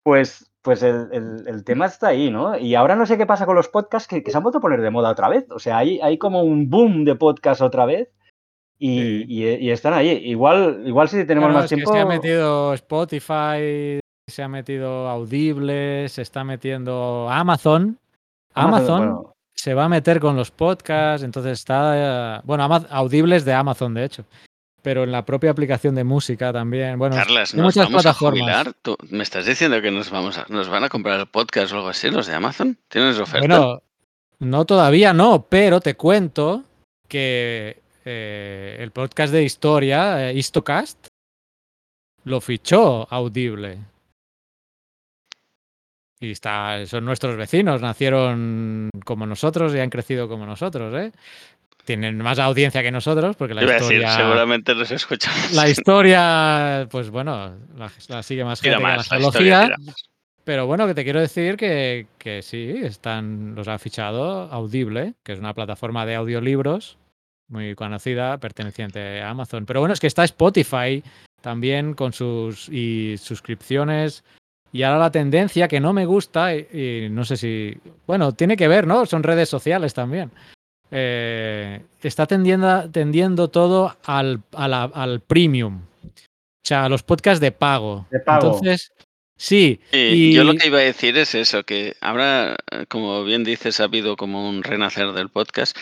[0.04, 2.58] pues, pues el, el- el tema está ahí, ¿no?
[2.58, 4.62] Y ahora no sé qué pasa con los podcasts que, que se han vuelto a
[4.62, 5.46] poner de moda otra vez.
[5.52, 8.10] O sea, hay, hay como un boom de podcasts otra vez.
[8.80, 9.26] Y, Sí.
[9.28, 10.10] y- y están ahí.
[10.10, 11.94] Igual, igual si tenemos Claro, más es que tiempo.
[11.94, 17.98] se ha metido Spotify, se ha metido Audible, se está metiendo Amazon.
[18.56, 22.42] Amazon, bueno, se va a meter con los podcasts, entonces está...
[22.44, 24.26] Bueno, Ama- Audible es de Amazon, de hecho.
[24.82, 27.00] Pero en la propia aplicación de música también.
[27.00, 28.40] Bueno, Carlas, ¿nos muchas vamos a plataformas.
[28.42, 28.74] jubilar?
[28.82, 31.78] ¿Tú ¿Me estás diciendo que nos, vamos a, nos van a comprar el podcast o
[31.78, 32.78] algo así, los de Amazon?
[32.90, 33.40] ¿Tienes oferta?
[33.48, 33.82] Bueno,
[34.40, 36.64] no todavía no, pero te cuento
[37.08, 41.08] que eh, el podcast de historia, eh, Histocast,
[42.26, 43.78] lo fichó Audible.
[46.24, 51.12] Y está, son nuestros vecinos, nacieron como nosotros y han crecido como nosotros, ¿eh?
[51.84, 54.16] Tienen más audiencia que nosotros, porque la decir, historia.
[54.16, 55.52] seguramente los escuchamos.
[55.52, 59.70] La historia, pues bueno, la, la sigue más gente que más, la la geología.
[59.86, 60.10] más.
[60.46, 65.34] Pero bueno, que te quiero decir que, que sí, están, los ha fichado Audible, que
[65.34, 66.98] es una plataforma de audiolibros
[67.50, 69.66] muy conocida, perteneciente a Amazon.
[69.66, 71.04] Pero bueno, es que está Spotify
[71.42, 74.24] también con sus y suscripciones.
[74.74, 77.78] Y ahora la tendencia que no me gusta, y, y no sé si.
[78.06, 79.06] Bueno, tiene que ver, ¿no?
[79.06, 80.32] Son redes sociales también.
[80.96, 85.82] Eh, está tendiendo, tendiendo todo al, al premium.
[86.04, 88.06] O sea, a los podcasts de pago.
[88.12, 88.46] De pago.
[88.46, 88.92] Entonces,
[89.36, 89.80] sí.
[89.92, 92.56] Y yo lo que iba a decir es eso, que ahora,
[92.90, 95.76] como bien dices, ha habido como un renacer del podcast,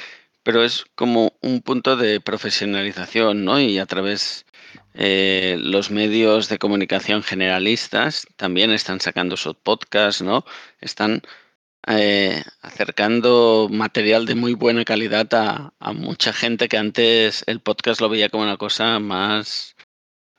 [0.43, 3.59] pero es como un punto de profesionalización, ¿no?
[3.59, 4.45] Y a través
[4.93, 10.45] eh, los medios de comunicación generalistas también están sacando sus podcasts, ¿no?
[10.79, 11.21] Están
[11.87, 18.01] eh, acercando material de muy buena calidad a, a mucha gente que antes el podcast
[18.01, 19.75] lo veía como una cosa más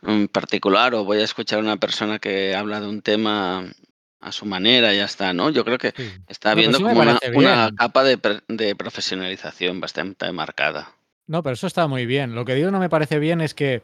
[0.03, 3.65] mm, particular o voy a escuchar a una persona que habla de un tema
[4.21, 5.51] a su manera y ya está, ¿no?
[5.51, 5.95] Yo creo que
[6.29, 10.95] está No, habiendo sí como una, capa de profesionalización bastante marcada.
[11.27, 12.35] No, pero eso está muy bien.
[12.35, 13.83] Lo que digo no me parece bien es que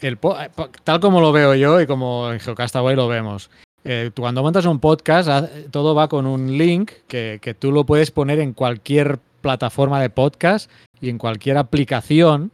[0.00, 0.50] el eh,
[0.84, 3.50] tal como lo veo yo y como en Geocastaway lo vemos,
[3.84, 5.28] eh, cuando montas un podcast,
[5.70, 10.70] todo va con un link que, tú lo puedes poner en cualquier plataforma de podcast
[11.00, 12.50] y en cualquier aplicación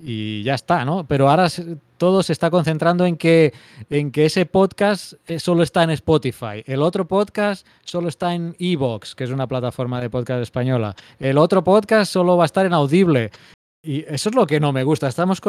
[0.00, 1.06] y ya está, ¿no?
[1.06, 1.48] Pero ahora
[1.96, 3.52] todo se está concentrando en que,
[3.88, 8.56] en que ese podcast eh, solo está en Spotify, el otro podcast solo está en
[8.58, 12.66] Evox, que es una plataforma de podcast española, el otro podcast solo va a estar
[12.66, 13.30] en Audible.
[13.80, 15.06] Y eso es lo que no me gusta.
[15.06, 15.40] Estamos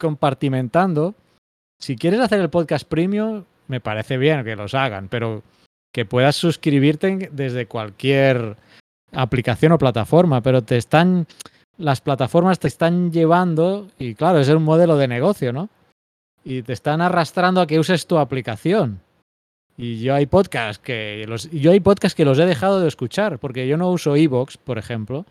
[0.00, 1.14] compartimentando.
[1.78, 5.44] Si quieres hacer el podcast premium, me parece bien que los hagan, pero
[5.92, 8.56] que puedas suscribirte desde cualquier
[9.12, 11.26] aplicación o plataforma, pero te están
[11.78, 15.70] las plataformas te están llevando y claro, es un modelo de negocio, ¿no?
[16.44, 19.00] Y te están arrastrando a que uses tu aplicación.
[19.76, 23.38] Y yo hay podcasts que los yo hay podcasts que los he dejado de escuchar
[23.38, 25.24] porque yo no uso iVoox, por ejemplo,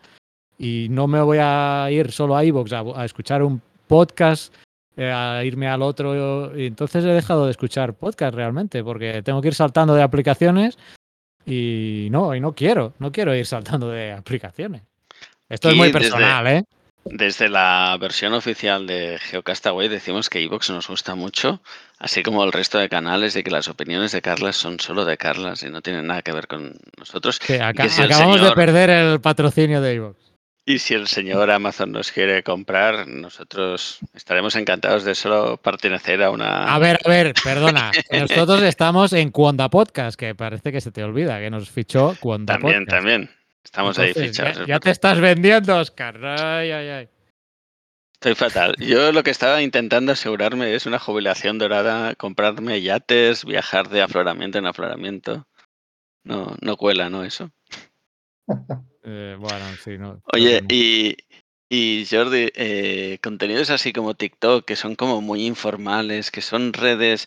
[0.58, 4.54] y no me voy a ir solo a iVoox a, a escuchar un podcast,
[4.96, 6.56] eh, a irme al otro.
[6.56, 10.78] Y entonces he dejado de escuchar podcast realmente, porque tengo que ir saltando de aplicaciones
[11.44, 14.82] y no, y no quiero, no quiero ir saltando de aplicaciones.
[15.48, 16.62] Esto es muy desde- personal, ¿eh?
[17.02, 21.62] Desde la versión oficial de Geocastaway decimos que iVoox nos gusta mucho,
[21.98, 25.16] así como el resto de canales, y que las opiniones de Carlas son solo de
[25.16, 27.38] Carlas y no tienen nada que ver con nosotros.
[27.40, 27.56] Que
[27.88, 30.16] si acabamos de perder el patrocinio de iVoox.
[30.66, 36.30] Y si el señor Amazon nos quiere comprar, nosotros estaremos encantados de solo pertenecer a
[36.30, 36.72] una...
[36.74, 37.90] A ver, a ver, perdona.
[38.12, 42.54] Nosotros estamos en Cuonda Podcast, que parece que se te olvida, que nos fichó Cuonda
[42.54, 42.96] también, Podcast.
[42.96, 43.30] también.
[43.64, 44.58] Estamos ahí fichados.
[44.58, 46.24] Ya, ya te estás vendiendo, Oscar.
[46.24, 47.08] Ay, ay, ay.
[48.14, 48.76] Estoy fatal.
[48.78, 54.58] Yo lo que estaba intentando asegurarme es una jubilación dorada, comprarme yates, viajar de afloramiento
[54.58, 55.46] en afloramiento.
[56.22, 57.24] No, no cuela, ¿no?
[57.24, 57.50] Eso.
[59.02, 60.20] Eh, bueno, sí, no.
[60.32, 61.16] Oye, y,
[61.68, 67.26] y Jordi, eh, contenidos así como TikTok, que son como muy informales, que son redes...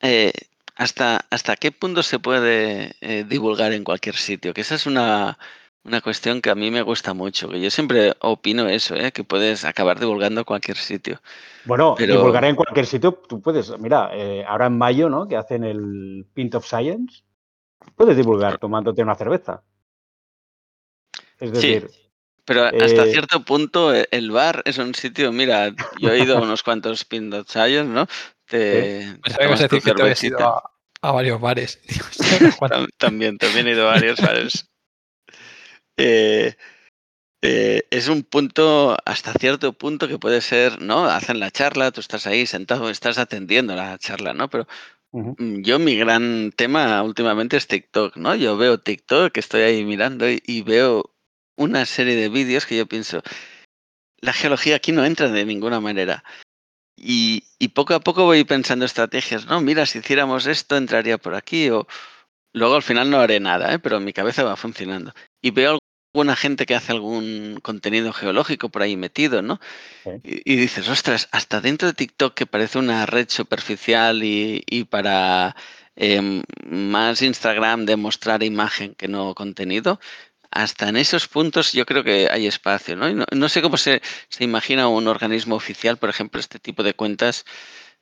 [0.00, 0.32] eh,
[0.76, 4.52] ¿hasta, hasta qué punto se puede eh, divulgar en cualquier sitio?
[4.52, 5.38] Que esa es una,
[5.84, 9.12] una cuestión que a mí me gusta mucho, que yo siempre opino eso, ¿eh?
[9.12, 11.20] que puedes acabar divulgando en cualquier sitio.
[11.64, 15.28] Bueno, Pero- divulgar en cualquier sitio, tú puedes, mira, eh, ahora en mayo, ¿no?
[15.28, 17.22] Que hacen el Pint of Science,
[17.94, 19.62] puedes divulgar tomándote una cerveza.
[21.40, 21.80] Es Sí.
[22.44, 26.36] Pero hasta Eh, cierto punto e- el bar es un sitio, mira, yo he ido
[26.36, 28.06] a unos cuantos Pindot Sayers, ¿no?
[28.46, 30.70] Te, te tomas a tu decir que te ido a,
[31.00, 31.80] a varios bares.
[32.98, 34.68] También, también he ido a varios bares.
[35.96, 36.56] Eh,
[37.40, 41.04] eh, es un punto, hasta cierto punto, que puede ser, ¿no?
[41.04, 44.50] Hacen la charla, tú estás ahí sentado, estás atendiendo la charla, ¿no?
[44.50, 44.66] Pero
[45.12, 48.34] mm, yo mi gran tema últimamente es TikTok, ¿no?
[48.34, 51.13] Yo veo TikTok, estoy ahí mirando y, y veo
[51.56, 53.22] una serie de vídeos que yo pienso,
[54.20, 56.24] la geología aquí no entra de ninguna manera.
[56.96, 59.60] Y, y poco a poco voy pensando estrategias, ¿no?
[59.60, 61.86] Mira, si hiciéramos esto, entraría por aquí o
[62.52, 63.78] luego al final no haré nada, ¿eh?
[63.78, 65.12] pero mi cabeza va funcionando.
[65.42, 65.78] Y veo
[66.14, 69.60] alguna gente que hace algún contenido geológico por ahí metido, ¿no?
[70.04, 70.10] Sí.
[70.22, 74.84] Y, y dices, ostras, hasta dentro de TikTok que parece una red superficial y, y
[74.84, 75.56] para
[75.96, 79.98] em, más Instagram de mostrar imagen que no contenido,
[80.54, 83.12] hasta en esos puntos yo creo que hay espacio, ¿no?
[83.12, 86.94] No, no sé cómo se, se imagina un organismo oficial, por ejemplo, este tipo de
[86.94, 87.44] cuentas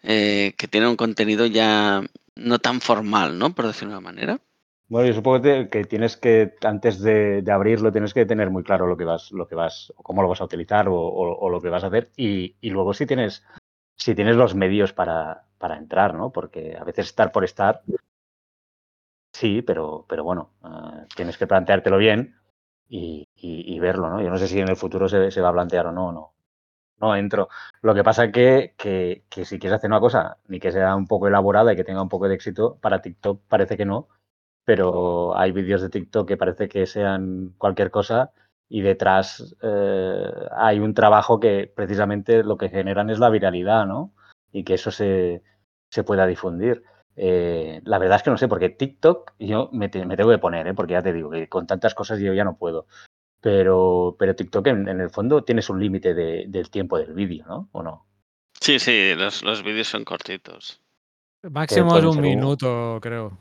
[0.02, 2.02] eh, que tienen un contenido ya
[2.36, 3.54] no tan formal, ¿no?
[3.54, 4.40] Por decirlo de una manera.
[4.88, 8.96] Bueno, yo supongo que, tienes que, antes de, abrirlo, tienes que tener muy claro lo
[8.98, 11.84] que vas, lo que vas, cómo lo vas a utilizar o, o- lo que vas
[11.84, 12.10] a hacer.
[12.16, 13.42] Y, y luego si tienes,
[13.96, 16.30] si tienes los medios para, para entrar, ¿no?
[16.30, 17.82] Porque a veces estar por estar,
[19.32, 22.36] sí, pero, pero bueno, eh, tienes que planteártelo bien
[22.92, 24.20] y, verlo, ¿no?
[24.20, 26.34] Yo no sé si en el futuro se, va a plantear o no, no.
[27.00, 27.48] No entro.
[27.80, 31.06] Lo que pasa que, que, que si quieres hacer una cosa, ni que sea un
[31.06, 34.08] poco elaborada y que tenga un poco de éxito, para TikTok parece que no,
[34.64, 38.32] pero hay vídeos de TikTok que parece que sean cualquier cosa
[38.68, 44.12] y detrás eh, hay un trabajo que precisamente lo que generan es la viralidad, ¿no?
[44.52, 45.42] Y que eso se,
[45.90, 46.84] se pueda difundir.
[47.16, 50.38] Eh, la verdad es que no sé, porque TikTok yo me, te- me tengo que
[50.38, 50.74] poner, ¿eh?
[50.74, 52.86] porque ya te digo que con tantas cosas yo ya no puedo.
[53.40, 57.44] Pero, pero TikTok en, en el fondo tienes un límite de- del tiempo del vídeo,
[57.46, 57.68] ¿no?
[57.72, 58.06] ¿O no?
[58.60, 60.80] Sí, sí, los, los vídeos son cortitos.
[61.50, 63.36] Máximo es un ser minuto, creo.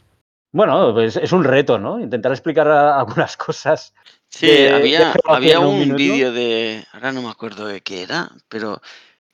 [0.54, 2.00] Bueno, pues es un reto, ¿no?
[2.00, 3.94] Intentar explicar a- algunas cosas.
[4.28, 8.32] Sí, de- había, había un un vídeo de, ahora no me acuerdo de qué era,
[8.50, 8.82] pero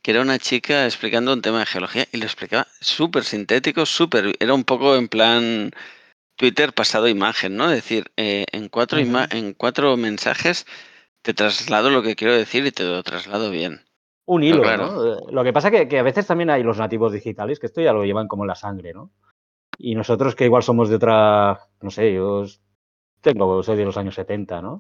[0.07, 4.37] que era una chica explicando un tema de geología y lo explicaba súper sintético, súper,
[4.39, 5.71] era un poco en plan
[6.37, 7.65] Twitter pasado imagen, ¿no?
[7.65, 10.65] Es decir, eh, en, cuatro en cuatro mensajes
[11.21, 13.81] te traslado lo que quiero decir y te lo traslado bien.
[14.25, 14.93] Un hilo, claro.
[14.93, 15.13] ¿no?
[15.13, 17.81] Eh, Lo que pasa que, que a veces también hay los nativos digitales que esto
[17.81, 19.11] ya lo llevan como en la sangre, ¿no?
[19.77, 22.45] Y nosotros que igual somos de otra, no sé, yo
[23.19, 24.79] tengo, soy de los años 70, ¿no?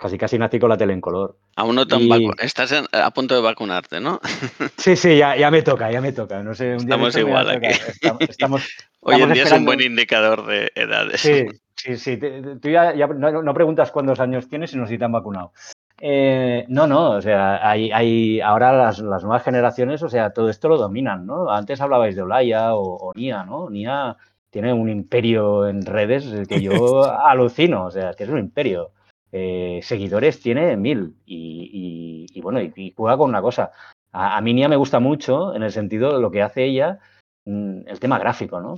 [0.00, 1.36] Casi casi nací con la tele en color.
[1.56, 4.18] Aún no tan Y- vacu- estás a punto de vacunarte, ¿no?
[4.78, 6.42] Sí, sí, ya, ya me toca, ya me toca.
[6.42, 7.68] No sé, un Estamos igual aquí.
[7.68, 7.88] tocar.
[7.90, 8.68] Estamos, estamos-
[9.00, 11.20] Hoy en día es un buen indicador de edades.
[11.20, 11.44] Sí,
[11.76, 12.16] sí, sí.
[12.16, 15.12] te- te- Tú ya, ya no, no preguntas cuántos años tienes, sino si te han
[15.12, 15.52] vacunado.
[16.00, 20.48] Eh, no, no, o sea, hay, hay ahora las, las nuevas generaciones, o sea, todo
[20.48, 21.50] esto lo dominan, ¿no?
[21.50, 23.68] Antes hablabais de Olaya o, o Nia, ¿no?
[23.68, 24.16] Nia
[24.48, 28.92] tiene un imperio en redes que yo alucino, o sea, que es un imperio.
[29.32, 33.70] Eh, seguidores tiene mil y, bueno, y, juega con una cosa.
[34.12, 36.98] A, a mí Nia me gusta mucho en el sentido de lo que hace ella,
[37.44, 38.76] mm, el tema gráfico, ¿no?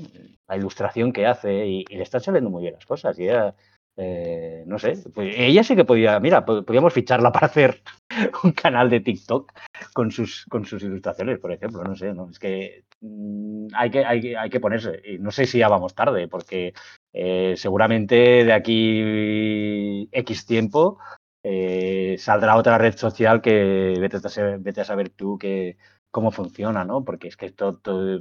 [0.49, 3.19] La ilustración que hace y, le están saliendo muy bien las cosas.
[3.19, 3.55] Y ella,
[3.97, 7.83] eh, no sé, pues ella sí que podía, mira, po- podíamos ficharla para hacer
[8.45, 9.53] un canal de TikTok
[9.95, 12.29] con sus, con sus ilustraciones, por ejemplo, no sé, ¿no?
[12.31, 15.95] Es que mm, hay que, hay, hay que ponerse, y no sé si ya vamos
[15.95, 16.75] tarde, porque
[17.13, 20.99] eh, seguramente de aquí X tiempo
[21.43, 25.77] eh, saldrá otra red social que vete a saber, vete a saber tú que,
[26.11, 27.05] cómo funciona, ¿no?
[27.05, 28.21] Porque es que esto, todo-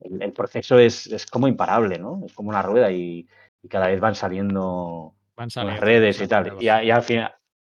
[0.00, 2.22] el, el proceso es, es como imparable, ¿no?
[2.26, 3.28] Es como una rueda y,
[3.62, 6.56] y cada vez van saliendo Van las saliendo redes y tal.
[6.60, 7.34] Y, y al, final,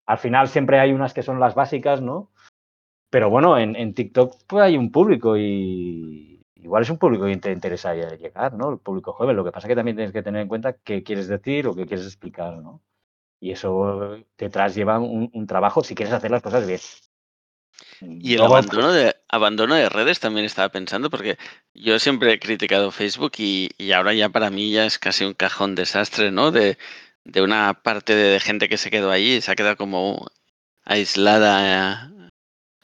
[0.06, 2.30] al final siempre hay unas que son las básicas, ¿no?
[3.10, 7.36] Pero bueno, en, en TikTok pues hay un público y igual es un público que
[7.38, 8.70] te interesa lle- llegar, ¿no?
[8.72, 9.36] El público joven.
[9.36, 11.74] Lo que pasa es que también tienes que tener en cuenta qué quieres decir o
[11.74, 12.82] qué quieres explicar, ¿no?
[13.40, 16.80] Y eso detrás lleva un, un trabajo si quieres hacer las cosas bien.
[18.18, 21.38] Y el abandono de, abandono de redes también estaba pensando, porque
[21.74, 25.34] yo siempre he criticado Facebook y, y ahora ya para mí ya es casi un
[25.34, 26.50] cajón desastre, ¿no?
[26.52, 26.76] De,
[27.24, 30.26] de una parte de gente que se quedó allí y se ha quedado como
[30.84, 32.09] aislada,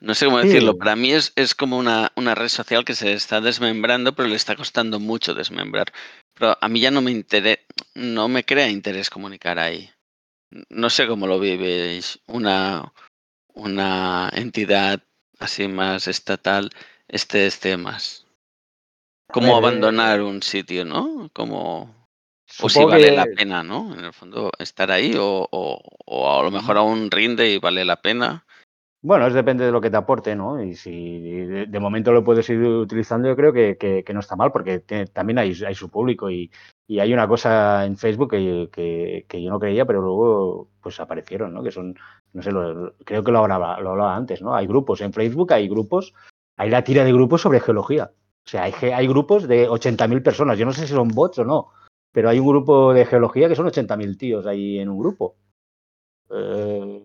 [0.07, 0.47] No sé cómo Sí.
[0.47, 0.79] decirlo.
[0.79, 4.37] Para mí es, es como una, una red social que se está desmembrando, pero le
[4.37, 5.93] está costando mucho desmembrar.
[6.35, 7.61] Pero a mí ya no me interesa,
[7.97, 9.91] no me crea interés comunicar ahí.
[10.71, 12.21] No sé cómo lo vivéis.
[12.29, 12.93] Una,
[13.53, 15.03] una entidad
[15.41, 16.71] así más estatal,
[17.09, 18.27] este, este más.
[19.33, 21.29] Cómo ver, eh, abandonar un sitio, ¿no?
[21.33, 22.09] Como,
[22.61, 23.93] o si vale que- la pena, ¿no?
[23.93, 27.85] En el fondo, estar ahí o, o, o a lo mejor aún rinde y vale
[27.85, 28.46] la pena.
[29.03, 30.61] Bueno, es depende de lo que te aporte, ¿no?
[30.63, 34.51] Y si de, momento lo puedes ir utilizando, yo creo que, que- no está mal,
[34.51, 36.51] porque tiene- también hay, su público y,
[36.89, 41.55] y hay una cosa en Facebook que, que- yo no creía, pero luego pues aparecieron,
[41.55, 41.63] ¿no?
[41.63, 41.95] Que son,
[42.33, 44.55] no sé, lo- creo que lo hablaba, lo hablaba antes, ¿no?
[44.57, 46.13] Hay grupos en Facebook, hay grupos,
[46.57, 48.11] hay la tira de grupos sobre geología.
[48.47, 50.59] O sea, hay, hay grupos de 80.000 personas.
[50.59, 51.69] Yo no sé si son bots o no,
[52.13, 55.37] pero hay un grupo de geología que son 80.000 tíos ahí en un grupo.
[56.31, 57.03] Eh,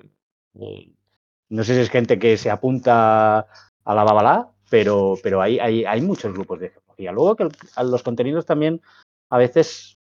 [0.55, 0.93] eh,
[1.51, 3.39] no sé si es gente que se apunta
[3.83, 7.11] a la babalá, pero, pero hay, hay, hay muchos grupos de geología.
[7.11, 7.49] Luego que
[7.83, 8.81] los contenidos también,
[9.29, 9.97] a veces,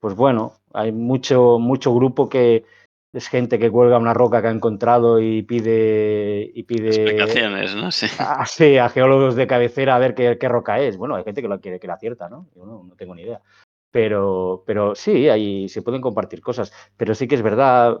[0.00, 2.64] pues bueno, hay mucho, mucho grupo que
[3.12, 7.90] es gente que cuelga una roca que ha encontrado y pide, y pide Explicaciones, ¿no?
[7.90, 8.06] Sí.
[8.18, 10.96] a, sí, a geólogos de cabecera a ver qué, qué roca es.
[10.96, 12.46] Bueno, hay gente que lo quiere que la acierta, ¿no?
[12.56, 13.42] Yo no, no tengo ni idea.
[13.92, 16.72] Pero, pero sí, ahí se pueden compartir cosas.
[16.96, 17.98] Pero sí que es verdad,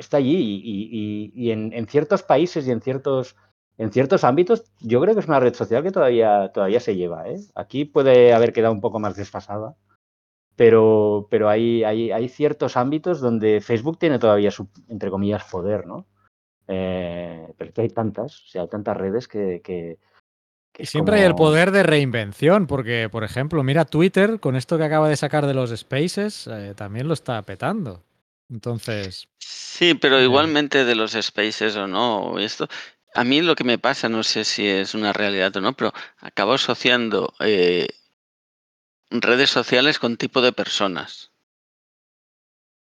[0.00, 3.36] está allí y, y- y- y en, en ciertos países y en ciertos,
[3.78, 7.28] en ciertos ámbitos, yo creo que es una red social que todavía, todavía se lleva.
[7.28, 7.38] ¿eh?
[7.54, 9.76] Aquí puede haber quedado un poco más desfasada,
[10.56, 15.86] pero, pero hay, hay, hay ciertos ámbitos donde Facebook tiene todavía su, entre comillas, poder,
[15.86, 16.06] ¿no?
[16.68, 19.60] Eh, pero es que hay tantas, o sea, hay tantas redes que...
[19.62, 19.98] que-
[20.78, 24.84] Y siempre hay el poder de reinvención, porque, por ejemplo, mira Twitter, con esto que
[24.84, 28.02] acaba de sacar de los Spaces, eh, también lo está petando.
[28.50, 32.68] Entonces, Sí, pero igualmente de los spaces o no, o esto,
[33.14, 35.92] a mí lo que me pasa, no sé si es una realidad o no, pero
[36.18, 37.88] acabo asociando eh,
[39.10, 41.32] redes sociales con tipo de personas.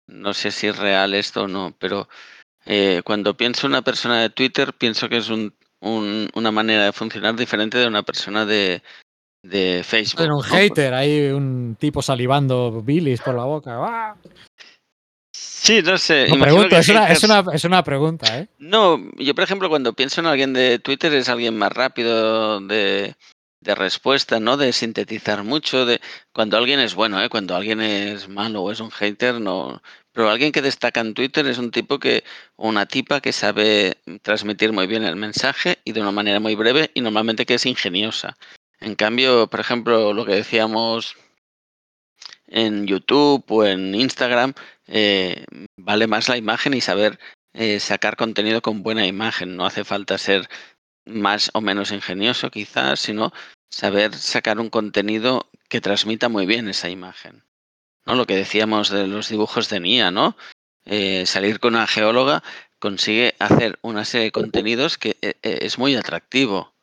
[0.08, 2.08] No sé si es real esto o no, pero
[2.66, 6.86] eh, cuando pienso en una persona de Twitter, pienso que es un, un- una manera
[6.86, 8.82] de funcionar diferente de una persona de,
[9.44, 10.24] de Facebook.
[10.24, 10.44] era un ¿no?
[10.44, 13.76] hater, hay un tipo salivando bilis por la boca.
[13.78, 14.16] ¡Ah!
[15.68, 16.30] Sí, no sé.
[16.30, 18.48] No pregunto, es una, es, una, es una pregunta, ¿eh?
[18.58, 23.16] No, yo por ejemplo cuando pienso en alguien de Twitter es alguien más rápido de,
[23.60, 24.56] de respuesta, ¿no?
[24.56, 26.00] De sintetizar mucho, de
[26.32, 27.28] cuando alguien es bueno, ¿eh?
[27.28, 29.82] Cuando alguien es malo o es un hater, no.
[30.14, 32.24] Pero alguien que destaca en Twitter es un tipo que,
[32.56, 36.56] o una tipa que sabe transmitir muy bien el mensaje y de una manera muy
[36.56, 38.38] breve y normalmente que es ingeniosa.
[38.80, 41.18] En cambio, por ejemplo, lo que decíamos
[42.48, 44.54] en YouTube o en Instagram,
[44.88, 45.46] eh,
[45.78, 47.20] vale más la imagen y saber
[47.54, 49.56] eh, sacar contenido con buena imagen.
[49.56, 50.48] No hace falta ser
[51.06, 53.32] más o menos ingenioso quizás, sino
[53.70, 57.44] saber sacar un contenido que transmita muy bien esa imagen.
[58.06, 58.16] ¿no?
[58.16, 60.38] Lo que decíamos de los dibujos de Nia, ¿no?
[60.86, 62.44] Eh, salir con una geóloga
[62.80, 66.74] consigue hacer una serie de contenidos que es muy atractivo.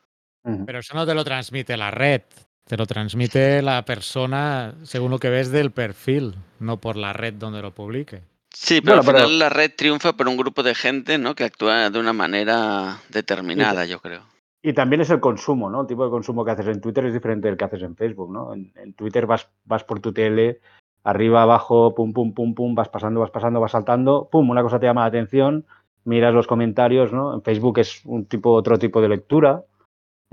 [0.67, 2.23] Pero eso no te lo transmite la red,
[2.67, 7.35] te lo transmite la persona según lo que ves del perfil, no por la red
[7.35, 8.23] donde lo publique.
[8.53, 11.35] Sí, pero Bueno, al pero- final la red triunfa por un grupo de gente ¿no?
[11.35, 14.23] que actúa de una manera determinada, yo creo.
[14.63, 15.83] Y también es el consumo, ¿no?
[15.83, 18.33] El tipo de consumo que haces en Twitter es diferente del que haces en Facebook,
[18.33, 18.55] ¿no?
[18.55, 20.61] En, en Twitter vas, vas por tu tele,
[21.03, 24.81] arriba, abajo, pum, pum, pum, pum, vas pasando, vas pasando, vas saltando, pum, una cosa
[24.81, 25.67] te llama la atención,
[26.05, 27.35] miras los comentarios, ¿no?
[27.35, 29.65] En Facebook es un tipo, otro tipo de lectura.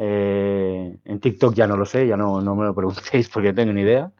[0.03, 3.55] Eh, en TikTok ya no lo sé, ya no, no me lo preguntéis porque no
[3.55, 4.11] tengo ni idea.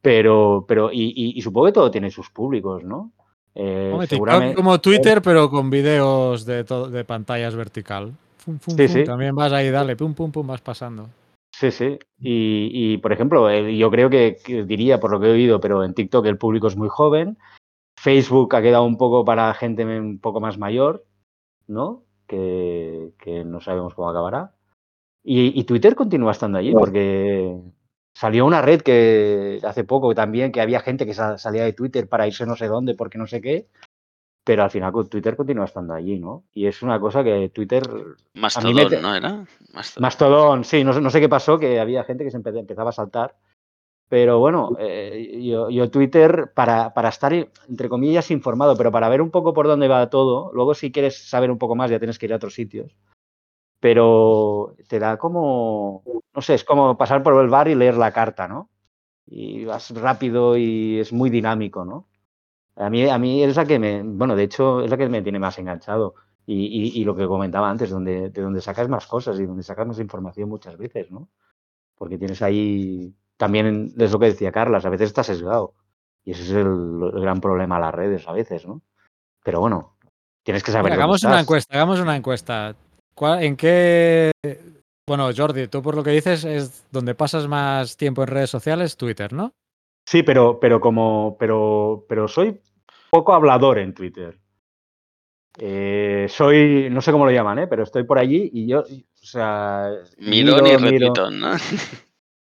[0.00, 3.10] Pero, pero, y, y- y supongo que todo tiene sus públicos, ¿no?
[3.54, 8.12] Eh, Hombre, TikTok seguramente- como Twitter, pero con vídeos de, de pantallas vertical.
[8.36, 9.04] Fum, fum, Sí, fum, sí.
[9.04, 11.08] También vas ahí, dale, pum, pum, pum, vas pasando.
[11.52, 11.98] Sí, sí.
[12.20, 15.60] Y, y, por ejemplo, eh, yo creo que, que diría, por lo que he oído,
[15.60, 17.36] pero en TikTok el público es muy joven.
[18.00, 21.04] Facebook ha quedado un poco para gente un poco más mayor,
[21.66, 22.04] ¿no?
[22.28, 24.52] Que, que no sabemos cómo acabará.
[25.24, 27.58] Y, y Twitter continúa estando allí porque
[28.14, 32.08] salió una red que hace poco también, que había gente que sa- salía de Twitter
[32.08, 33.66] para irse no sé dónde porque no sé qué.
[34.44, 36.44] Pero al final Twitter continúa estando allí, ¿no?
[36.54, 37.82] Y es una cosa que Twitter
[38.32, 39.44] me Mastodon, te- ¿no era?
[39.74, 40.02] Mastodon.
[40.02, 42.90] Mastodon, sí, no, sé- no sé qué pasó, que había gente que se empe- empezaba
[42.90, 43.36] a saltar.
[44.08, 49.20] Pero bueno, eh, yo, yo Twitter, para, para estar, entre comillas, informado, pero para ver
[49.20, 52.18] un poco por dónde va todo, luego si quieres saber un poco más ya tienes
[52.18, 52.96] que ir a otros sitios.
[53.80, 56.02] Pero te da como,
[56.34, 58.70] no sé, es como pasar por el bar y leer la carta, ¿no?
[59.26, 62.08] Y vas rápido y es muy dinámico, ¿no?
[62.76, 65.22] A mí, a mí es la que me, bueno, de hecho es la que me
[65.22, 66.14] tiene más enganchado.
[66.46, 69.62] Y, y- y lo que comentaba antes, donde, de donde sacas más cosas y donde
[69.62, 71.28] sacas más información muchas veces, ¿no?
[71.96, 75.74] Porque tienes ahí, también es lo que decía Carlas, a veces estás sesgado.
[76.24, 76.66] Y ese es el,
[77.14, 78.82] el gran problema de las redes a veces, ¿no?
[79.44, 79.96] Pero bueno,
[80.42, 81.42] tienes que saber Mira, dónde hagamos una estás.
[81.44, 82.76] encuesta, hagamos una encuesta.
[83.18, 84.30] ¿Cuál- ¿En qué?
[85.08, 88.96] Bueno, Jordi, tú por lo que dices es donde pasas más tiempo en redes sociales,
[88.96, 89.52] Twitter, ¿no?
[90.06, 92.60] Sí, pero, pero como, pero, pero soy
[93.10, 94.38] poco hablador en Twitter.
[95.58, 97.66] Eh, soy, no sé cómo lo llaman, ¿eh?
[97.66, 101.06] pero estoy por allí y yo, o sea, Mirón miro, y miro.
[101.08, 101.50] retitón, ¿no?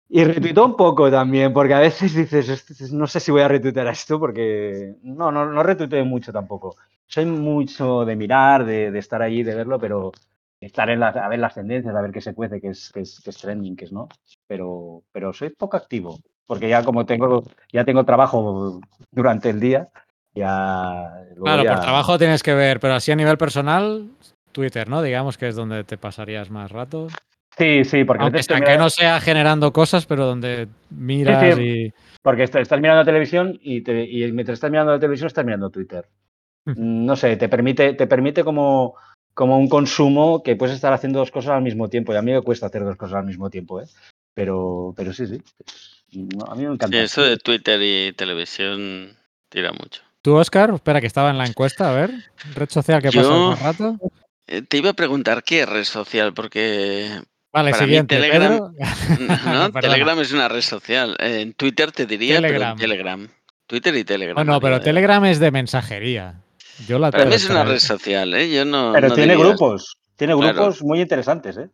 [0.10, 3.48] Y retuiteo un poco también, porque a veces dices, "Est- no sé si voy a
[3.48, 6.76] retuitear esto, porque no, no, no retuiteo mucho tampoco.
[7.08, 10.12] Soy mucho de mirar, de, de estar allí, de verlo, pero
[10.62, 13.02] estar en la, a ver las tendencias, a ver qué se cuece, qué es, qué
[13.02, 14.08] es, qué es trending, qué es no.
[14.48, 18.80] Pero, pero soy poco activo, porque ya como tengo, ya tengo trabajo
[19.12, 19.90] durante el día,
[20.34, 21.12] ya...
[21.42, 24.10] Claro, ya- por trabajo tienes que ver, pero así a nivel personal,
[24.52, 25.02] Twitter, ¿no?
[25.02, 27.08] Digamos que es donde te pasarías más rato.
[27.58, 31.92] Sí, sí, porque, Aunque, sea- que no sea generando cosas, pero donde miras y.
[32.22, 35.46] porque est- estás mirando la televisión y, te- y mientras estás mirando la televisión estás
[35.46, 36.08] mirando Twitter.
[36.66, 38.96] No sé, te permite, te permite como,
[39.38, 42.12] como un consumo que puedes estar haciendo dos cosas al mismo tiempo.
[42.12, 43.86] Y a mí me cuesta hacer dos cosas al mismo tiempo, ¿eh?
[44.34, 45.40] Pero, pero sí, sí.
[46.12, 46.98] No, a mí me encanta.
[46.98, 49.16] Sí, eso de Twitter y televisión
[49.50, 50.02] tira mucho.
[50.24, 50.72] ¿Tú, Oscar?
[50.74, 52.10] Espera, que estaba en la encuesta, a ver.
[52.56, 53.98] ¿Red social que Yo- más rato?
[54.48, 57.08] Eh, Te iba a preguntar qué red social, porque
[57.54, 58.16] Vale, para mí siguiente.
[58.20, 58.74] Telegram-
[59.46, 59.72] no.
[59.82, 61.16] Telegram es una red social.
[61.20, 62.60] En Twitter te diría, Telegram.
[62.60, 63.28] pero en Telegram.
[63.68, 64.36] Twitter y Telegram.
[64.36, 64.82] Bueno, pero.
[64.82, 66.42] Telegram es de mensajería.
[66.88, 68.52] Yo la Para mí es una red social, ¿eh?
[68.54, 68.92] Yo no.
[68.94, 69.98] Pero no tiene diría- grupos.
[70.16, 70.54] Tiene Claro.
[70.56, 71.70] grupos muy interesantes, ¿eh?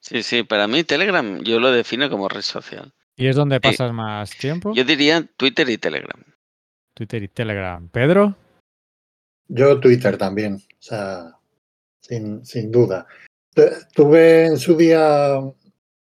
[0.00, 2.92] Sí, sí, para mí Telegram yo lo defino como red social.
[3.16, 4.72] ¿Y es donde pasas más tiempo?
[4.74, 6.22] Yo diría Twitter y Telegram.
[6.94, 7.88] Twitter y Telegram.
[7.88, 8.36] ¿Pedro?
[9.48, 11.32] Yo Twitter también, o sea,
[12.00, 13.06] sin, sin duda.
[13.54, 13.62] Tu-
[13.94, 15.40] Tuve en su día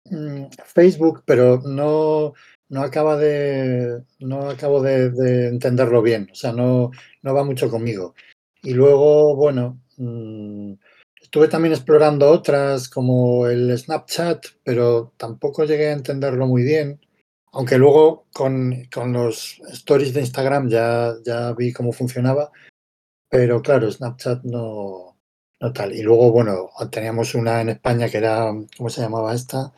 [0.05, 2.33] mm, Facebook, pero no,
[2.69, 7.69] no acaba de, no acabo de, de entenderlo bien, o sea, no, no va mucho
[7.69, 8.15] conmigo.
[8.61, 10.73] Y luego, bueno, mm,
[11.21, 16.99] estuve también explorando otras como el Snapchat, pero tampoco llegué a entenderlo muy bien.
[17.51, 22.51] Aunque luego con, con los stories de Instagram ya, ya vi cómo funcionaba.
[23.29, 25.17] Pero claro, Snapchat no,
[25.61, 25.93] no tal.
[25.93, 29.71] Y luego, bueno, teníamos una en España que era, ¿cómo se llamaba esta?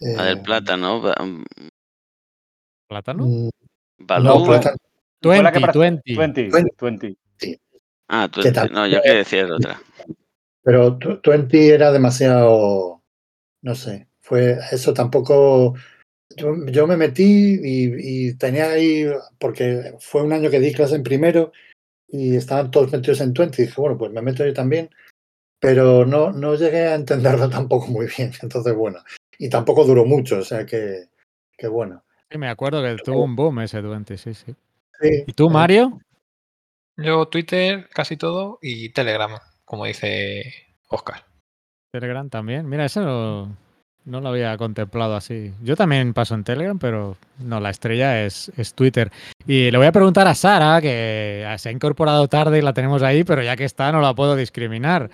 [0.00, 1.02] La del Eh, plátano.
[2.88, 3.24] ¿Plátano?
[3.26, 3.48] mm,
[3.98, 4.24] Balú.
[4.24, 4.76] No, plátano.
[5.22, 6.14] Fue la que 20, pra- 20.
[6.16, 7.18] 20, Twenty.
[7.40, 7.60] 20.
[8.08, 9.80] Ah, tú, que también- no, yo quería decir otra.
[10.62, 13.02] Pero Tw- Twenty era demasiado,
[13.62, 15.74] no sé, fue eso tampoco.
[16.36, 19.06] Yo, yo me metí y, y tenía ahí,
[19.38, 21.52] porque fue un año que di clase en primero
[22.06, 23.62] y estaban todos metidos en Twenty.
[23.62, 24.90] Y dije, bueno, pues me meto yo también,
[25.58, 28.32] pero no, no llegué a entenderlo tampoco muy bien.
[28.42, 29.00] Entonces, bueno,
[29.38, 31.06] y tampoco duró mucho, o sea que,
[31.56, 32.04] que bueno.
[32.30, 34.54] Sí, me acuerdo que tuvo un boom ese 20, sí, sí.
[35.00, 36.00] Sí, ¿Y tú, Mario?
[36.96, 40.52] Yo Twitter casi todo y Telegram, como dice
[40.88, 41.24] Oscar.
[41.92, 42.68] Telegram también.
[42.68, 43.56] Mira, eso no,
[44.04, 45.54] no lo había contemplado así.
[45.62, 49.10] Yo también paso en Telegram, pero no, la estrella es, es Twitter.
[49.46, 53.02] Y le voy a preguntar a Sara, que se ha incorporado tarde y la tenemos
[53.02, 55.08] ahí, pero ya que está, no la puedo discriminar.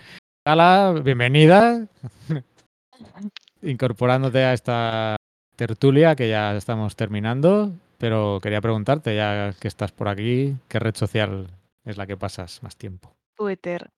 [0.44, 1.86] Sara, bienvenida.
[3.62, 5.16] Incorporándote a esta
[5.56, 10.94] tertulia que ya estamos terminando, pero quería preguntarte, ya que estás por aquí, ¿qué red
[10.94, 11.48] social
[11.84, 13.14] es la que pasas más tiempo?
[13.36, 13.90] Twitter.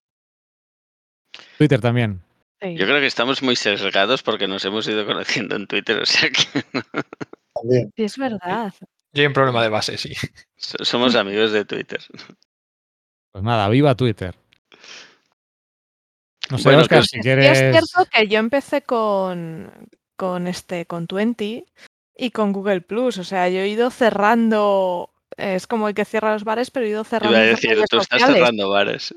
[1.58, 2.22] Twitter también.
[2.60, 2.74] Sí.
[2.76, 6.30] Yo creo que estamos muy sesgados porque nos hemos ido conociendo en Twitter, o sea
[6.30, 6.62] que
[7.54, 7.92] también.
[7.96, 8.72] Sí, es verdad.
[9.12, 10.12] Yo hay un problema de base, sí.
[10.56, 12.00] so- somos amigos de Twitter.
[13.32, 14.34] Pues nada, viva Twitter.
[16.50, 17.58] No sé, Bueno, Oscar, que- si Y quieres.
[17.58, 21.64] es cierto que yo empecé con, con este, con Twenty
[22.16, 23.18] y con Google Plus.
[23.18, 25.10] O sea, yo he ido cerrando.
[25.36, 27.36] Es como el que cierra los bares, pero he ido Iba cerrando.
[27.38, 28.36] a esas decir, tú estás sociales.
[28.36, 29.14] cerrando bares.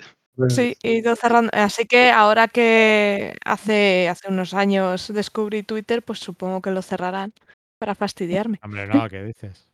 [0.50, 1.50] Sí, he ido cerrando.
[1.54, 7.34] Así que ahora que hace, hace unos años descubrí Twitter, pues supongo que lo cerrarán
[7.78, 8.60] para fastidiarme.
[8.64, 9.66] Hombre, no, ¿qué dices?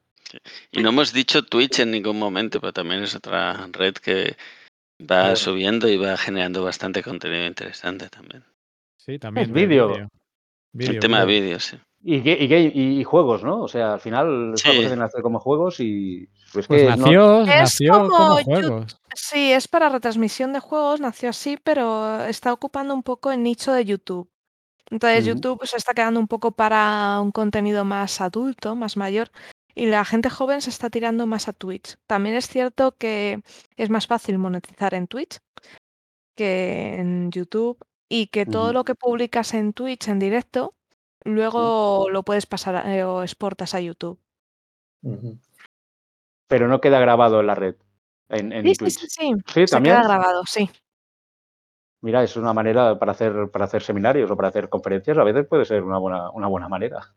[0.72, 4.36] Y no hemos dicho Twitch en ningún momento, pero también es otra red que
[5.00, 8.44] va subiendo y va generando bastante contenido interesante también.
[8.98, 9.48] Sí, también.
[9.48, 10.08] Es de
[10.78, 11.44] El tema de vídeo.
[11.44, 11.78] vídeos, sí.
[12.08, 13.64] Y, y, y juegos, ¿no?
[13.64, 14.68] O sea, al final Sí.
[14.68, 19.00] cosa que nace como juegos y pues, Pues que nació, Es nació como, juegos.
[19.16, 23.72] Sí, es para retransmisión de juegos, nació así, pero está ocupando un poco el nicho
[23.74, 24.30] de YouTube.
[24.92, 25.26] Entonces.
[25.26, 29.32] YouTube se está quedando un poco para un contenido más adulto, más mayor,
[29.74, 31.96] y la gente joven se está tirando más a Twitch.
[32.06, 33.42] También es cierto que
[33.78, 35.40] es más fácil monetizar en Twitch,
[36.36, 37.80] que en YouTube
[38.16, 40.74] y que todo lo que publicas en Twitch en directo,
[41.24, 44.18] luego lo puedes pasar a- eh, o exportas a YouTube.
[46.48, 47.76] Pero no queda grabado en la red,
[48.30, 48.94] en, en Sí, sí, Twitch.
[49.00, 49.34] sí, sí.
[49.48, 49.96] Sí, Se también.
[49.96, 50.70] queda grabado, sí.
[52.02, 55.46] Mira, es una manera para hacer, para hacer seminarios o para hacer conferencias, a veces
[55.48, 57.14] puede ser una buena, una buena manera.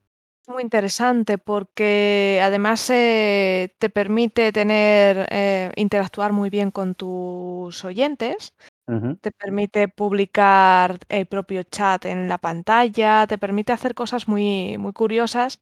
[0.47, 8.55] Muy interesante porque además eh, te permite tener, eh, interactuar muy bien con tus oyentes,
[9.21, 14.95] Te permite publicar el propio chat en la pantalla, te permite hacer cosas muy, muy
[14.95, 15.61] curiosas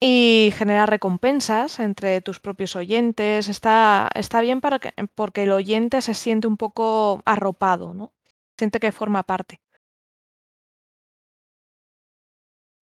[0.00, 3.48] y generar recompensas entre tus propios oyentes.
[3.48, 8.12] Está, está bien para que, porque el oyente se siente un poco arropado, ¿no?
[8.58, 9.60] Siente que forma parte.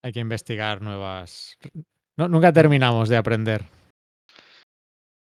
[0.03, 1.59] Hay que investigar nuevas.
[2.17, 3.67] No, nunca terminamos de aprender.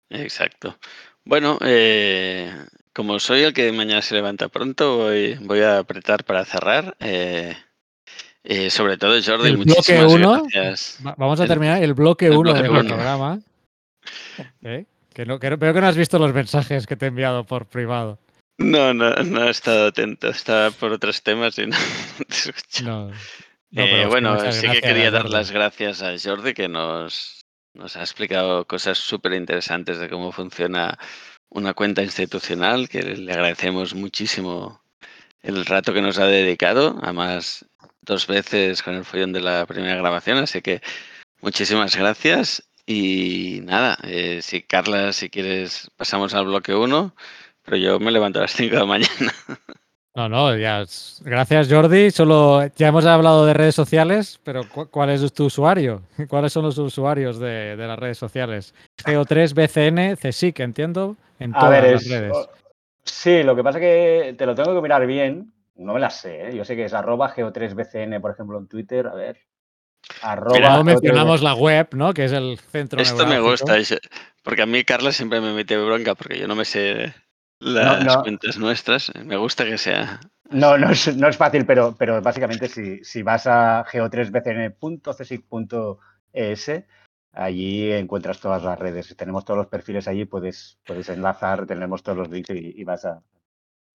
[0.09, 0.79] Exacto.
[1.25, 2.53] Bueno, eh,
[2.95, 6.97] como soy el que mañana se levanta pronto, voy, voy a apretar para cerrar.
[7.01, 7.57] eh,
[8.45, 10.43] eh, sobre todo, Jordi, El bloque muchísimas uno.
[10.53, 10.99] gracias.
[11.07, 12.85] Va- Vamos a terminar el bloque el 1 bloque del uno.
[12.95, 13.39] programa.
[14.63, 14.85] ¿Eh?
[15.13, 17.45] Que no, que no- veo que no has visto los mensajes que te he enviado
[17.45, 18.19] por privado.
[18.59, 21.77] No, no, no he estado atento, estaba por otros temas y no
[22.29, 22.85] te he.
[22.85, 23.09] No.
[23.09, 23.15] no,
[23.83, 27.41] Eh, sí, bueno, sí que quería dar las gracias a Jordi que nos,
[27.75, 30.99] nos ha explicado cosas súper interesantes de cómo funciona
[31.55, 34.83] una cuenta institucional, que le agradecemos muchísimo
[35.43, 37.67] el rato que nos ha dedicado, además
[38.03, 40.83] dos veces con el follón de la primera grabación, así que
[41.41, 47.15] muchísimas gracias y nada, eh, si Carla, si quieres, pasamos al bloque 1,
[47.63, 49.35] pero yo me levanto a las 5 de la mañana.
[50.17, 50.85] No, no, ya.
[51.23, 52.13] Gracias, Jordi.
[52.13, 56.03] Solo ya hemos hablado de redes sociales, pero cu- ¿cuál es tu usuario?
[56.29, 58.75] ¿Cuáles son los usuarios de, de las redes sociales?
[59.05, 62.49] Geo3, BCN, CSIC, entiendo, en A todas ver, las es, redes.
[63.03, 65.53] sí, lo que pasa es que te lo tengo que mirar bien.
[65.75, 66.57] No me las sé, ¿eh?
[66.57, 69.09] Yo sé que es arroba geo3bcn, por ejemplo, en Twitter.
[69.09, 69.41] A ver.
[70.23, 70.85] Arroba Mira, No geo3bcn.
[70.85, 72.15] mencionamos la web, ¿no?
[72.15, 73.75] Que es el centro Esto me gusta,
[74.45, 77.13] porque a mí Carla siempre me mete bronca porque yo no me sé
[77.61, 78.23] las no.
[78.23, 79.13] cuentas nuestras.
[79.25, 80.21] Me gusta que sea.
[80.51, 86.85] No, no es, no es fácil, pero, pero básicamente si, si vas a geo3bcn.csic.es,
[87.33, 89.17] allí encuentras todas las redes.
[89.17, 93.05] Tenemos todos los perfiles allí, puedes, puedes enlazar, tenemos todos los links y, y vas
[93.05, 93.23] a,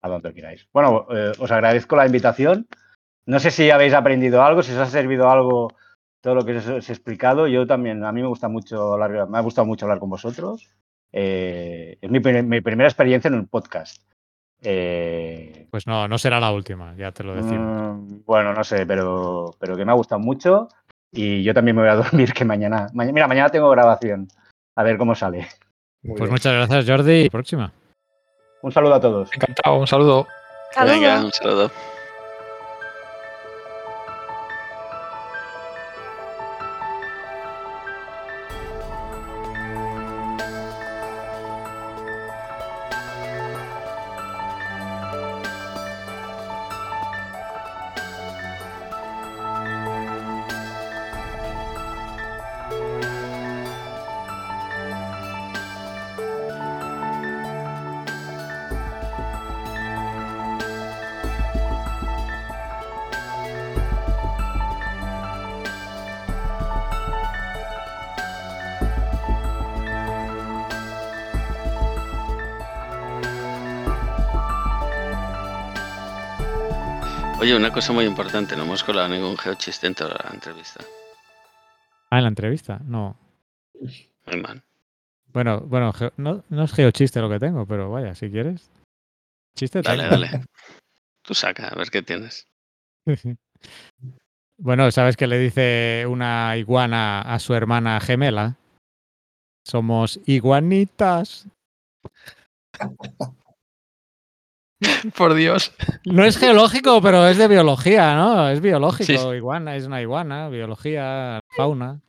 [0.02, 0.68] a donde queráis.
[0.73, 2.68] Bueno, eh, os agradezco la invitación.
[3.26, 5.69] No sé si habéis aprendido algo, si os ha servido algo
[6.22, 7.48] todo lo que os, os he explicado.
[7.48, 10.69] Yo también, a mí me gusta mucho hablar, me ha gustado mucho hablar con vosotros.
[11.11, 14.02] Eh, es mi, pri- mi primera experiencia en un podcast.
[14.61, 17.98] Eh, Pues no, no será la última, ya te lo decimos.
[17.98, 20.68] Mm, Bueno, no sé, pero, pero que me ha gustado mucho
[21.11, 24.27] y yo también me voy a dormir que mañana, ma- mira, mañana tengo grabación,
[24.76, 25.48] a ver cómo sale.
[26.03, 26.31] Muy Pues bien.
[26.31, 27.30] muchas gracias, Jordi.
[27.30, 27.72] Próxima.
[28.61, 29.30] Un saludo a todos.
[29.34, 30.27] Encantado, un saludo.
[30.86, 31.72] Venga, un saludo.
[77.70, 80.84] Una cosa muy importante, no hemos colado ningún geochiste en toda la entrevista.
[82.10, 82.80] Ah, en la entrevista.
[82.84, 83.16] No.
[84.26, 84.64] Muy mal.
[85.28, 88.72] Bueno, bueno, geo- no, no es geochiste lo que tengo, pero vaya, si quieres.
[89.56, 90.10] Chiste Dale, tengo.
[90.10, 90.46] dale.
[91.22, 92.48] Tú saca, a ver qué tienes.
[94.62, 98.58] Bueno, ¿sabes qué le dice una iguana a su hermana gemela?
[99.66, 101.48] Somos iguanitas.
[105.16, 105.74] Por Dios.
[106.06, 108.50] No es geológico, pero es de biología, ¿no?
[108.50, 109.32] Es biológico.
[109.32, 109.38] Sí.
[109.38, 112.00] Iguana, es una iguana, biología, fauna.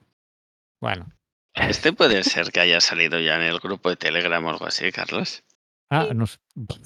[0.80, 1.10] Bueno.
[1.54, 4.90] Este puede ser que haya salido ya en el grupo de Telegram o algo así,
[4.92, 5.42] Carlos.
[5.90, 6.24] Ah, no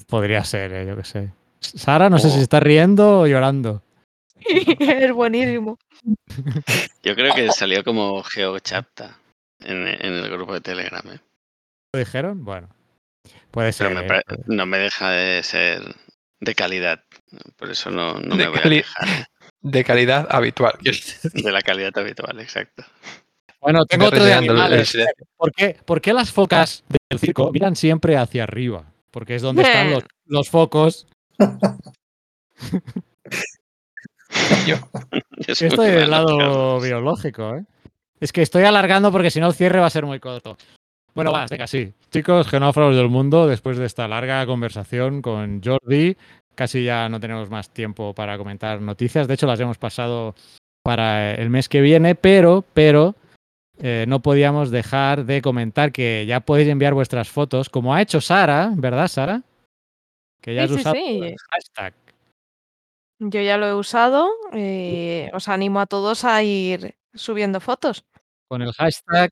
[0.07, 1.33] podría ser, eh, yo qué sé.
[1.59, 2.41] Sara, no sé si Oh.
[2.41, 3.83] está riendo o llorando.
[4.39, 5.77] es buenísimo.
[7.03, 9.17] Yo creo que salió como GeoChapta
[9.59, 11.03] en, en el grupo de Telegram.
[11.11, 11.19] ¿eh?
[11.93, 12.43] ¿Lo dijeron?
[12.43, 12.69] Bueno.
[13.55, 13.95] Puede ser.
[13.95, 15.81] me eh, no me deja de ser
[16.41, 17.01] de calidad.
[17.55, 18.83] Por eso no, no me voy a ¿eh?
[19.61, 20.73] De calidad habitual.
[21.33, 22.83] de la calidad habitual, exacto.
[23.61, 24.97] Bueno, tengo otro de el- el animales.
[25.37, 28.91] ¿Por qué, por qué las focas del circo miran siempre hacia arriba?
[29.09, 31.07] Porque es donde están los, los focos
[34.67, 34.75] Yo.
[35.47, 37.63] Es estoy del malo, lado biológico, ¿eh?
[38.19, 40.57] Es que estoy alargando porque si no el cierre va a ser muy corto.
[41.15, 41.93] Bueno, va, venga, sí.
[42.11, 46.17] Chicos, genófagos del mundo, después de esta larga conversación con Jordi,
[46.55, 49.27] casi ya no tenemos más tiempo para comentar noticias.
[49.27, 50.35] De hecho, las hemos pasado
[50.83, 53.15] para el mes que viene, pero, pero
[53.79, 58.19] eh, no podíamos dejar de comentar que ya podéis enviar vuestras fotos, como ha hecho
[58.19, 59.41] Sara, ¿verdad, Sara?
[60.41, 61.19] Que ya Sí, has sí, usado sí.
[61.23, 61.93] el hashtag.
[63.19, 64.27] Yo ya lo he usado.
[64.53, 68.03] y os animo a todos a ir subiendo fotos.
[68.49, 69.31] con el hashtag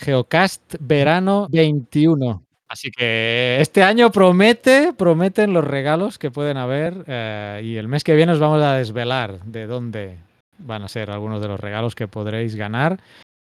[0.00, 2.44] GeocastVerano21.
[2.68, 8.02] Así que este año promete, prometen los regalos que pueden haber eh, y el mes
[8.02, 10.18] que viene os vamos a desvelar de dónde
[10.58, 13.00] van a ser algunos de los regalos que podréis ganar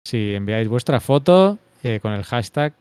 [0.06, 2.74] si enviáis vuestra foto eh, con el hashtag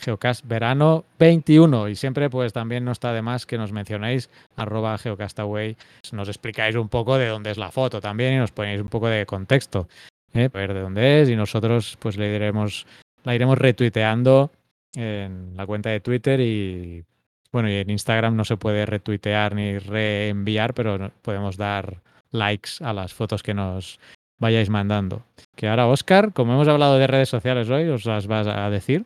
[0.00, 5.76] geocastverano21 y siempre pues también no está de más que nos mencionéis arroba geocastaway
[6.12, 9.08] nos explicáis un poco de dónde es la foto también y nos ponéis un poco
[9.08, 9.88] de contexto
[10.34, 10.50] ¿eh?
[10.50, 12.86] para ver de dónde es y nosotros pues le iremos,
[13.24, 14.50] la iremos retuiteando
[14.94, 17.04] en la cuenta de Twitter y
[17.52, 22.00] bueno, y en Instagram no se puede retuitear ni reenviar, pero podemos dar
[22.30, 24.00] likes a las fotos que nos
[24.38, 25.24] vayáis mandando.
[25.54, 29.04] Que ahora, Oscar, como hemos hablado de redes sociales hoy, os las vas a decir.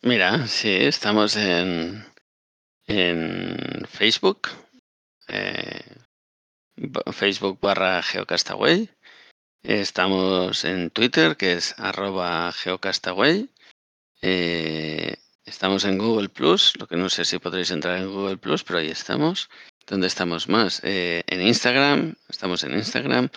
[0.00, 2.04] Mira, sí, estamos en,
[2.86, 4.48] en Facebook,
[5.28, 5.84] eh,
[7.12, 8.88] Facebook barra Geocastaway.
[9.62, 13.48] Estamos en Twitter, que es arroba Geocastaway.
[14.20, 15.14] Eh,
[15.44, 18.80] estamos en Google Plus, lo que no sé si podréis entrar en Google Plus, pero
[18.80, 19.48] ahí estamos.
[19.86, 20.80] ¿Dónde estamos más?
[20.84, 23.28] Eh, en Instagram, estamos en Instagram.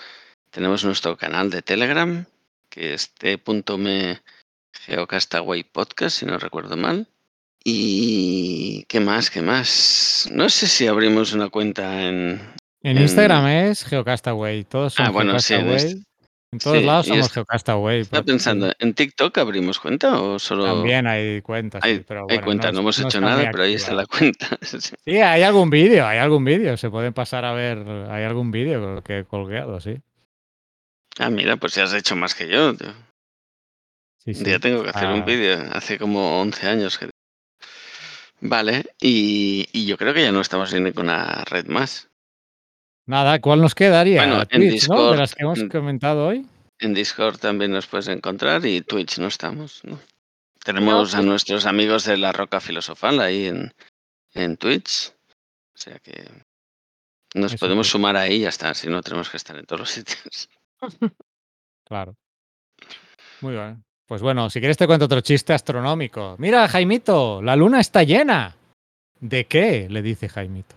[0.50, 2.26] Tenemos nuestro canal de Telegram,
[2.70, 4.22] que es t.me
[4.86, 7.08] Geocastaway Podcast, si no recuerdo mal.
[7.64, 10.28] Y qué más, qué más.
[10.32, 12.42] No sé si abrimos una cuenta en.
[12.82, 15.92] En En- Instagram es Geocastaway, todos son Ah, bueno, sí, en Geocastaway.
[15.94, 16.06] este-
[16.56, 18.06] En todos sí, lados somos Geocastaway.
[18.06, 20.66] Pero- pensando, ¿en TikTok abrimos cuenta o solo.?
[20.66, 23.50] También hay cuentas, sí, hay, pero hay bueno, cuenta, no, hemos no hecho está nada,
[23.52, 24.58] pero ahí está la cuenta.
[24.62, 24.80] Sí.
[24.80, 26.78] Sí, hay algún vídeo, hay algún vídeo.
[26.78, 27.80] Se pueden pasar a ver,
[28.10, 29.98] hay algún vídeo que he colgado, sí.
[31.20, 32.74] ah, mira, pues ya has hecho más que yo.
[32.76, 32.94] tío.
[34.24, 34.44] sí, sí.
[34.46, 35.58] día tengo que hacer un vídeo.
[35.74, 37.10] Hace como 11 años que.
[38.42, 42.10] Vale, y, y yo creo que ya no estamos en ninguna red más.
[43.08, 44.26] Nada, ¿cuál nos quedaría?
[44.26, 44.96] Bueno, en Twitch, ¿no?
[44.96, 46.46] De Discord, las que hemos en- comentado hoy.
[46.80, 50.00] En Discord también nos puedes encontrar y Twitch no estamos, ¿no?
[50.64, 53.72] Tenemos a nuestros amigos de la Roca Filosofal ahí en,
[54.34, 55.14] en Twitch.
[55.74, 56.28] O sea que
[57.36, 59.80] nos Eso podemos sumar ahí y ya está, si no tenemos que estar en todos
[59.82, 60.50] los sitios.
[61.88, 62.16] Claro.
[63.42, 63.84] Muy bien.
[64.08, 66.36] Pues bueno, si quieres te cuento otro chiste astronómico.
[66.40, 68.56] Mira, Jaimito, la luna está llena.
[69.20, 69.88] ¿De qué?
[69.88, 70.76] Le dice Jaimito.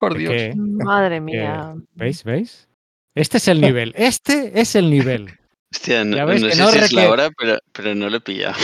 [0.00, 0.56] Por ¿De Dios.
[0.56, 1.74] Madre mía.
[1.94, 2.24] ¿Veis?
[2.24, 2.68] ¿Veis?
[3.14, 3.92] Este es el nivel.
[3.96, 5.38] Este es el nivel.
[5.72, 8.08] Hostia, no, Ya ves no que sé no si es la hora, pero, pero no
[8.08, 8.56] lo he pillado.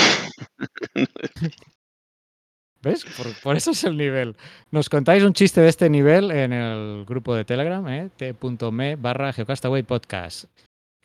[2.83, 3.05] ¿Ves?
[3.17, 4.35] Por, por eso es el nivel.
[4.71, 8.11] Nos contáis un chiste de este nivel en el grupo de Telegram, ¿eh?
[8.17, 10.45] t.me barra Geocastaway Podcast.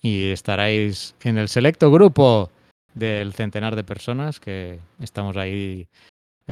[0.02, 2.50] Y estaréis en el selecto grupo
[2.94, 5.88] del centenar de personas que estamos ahí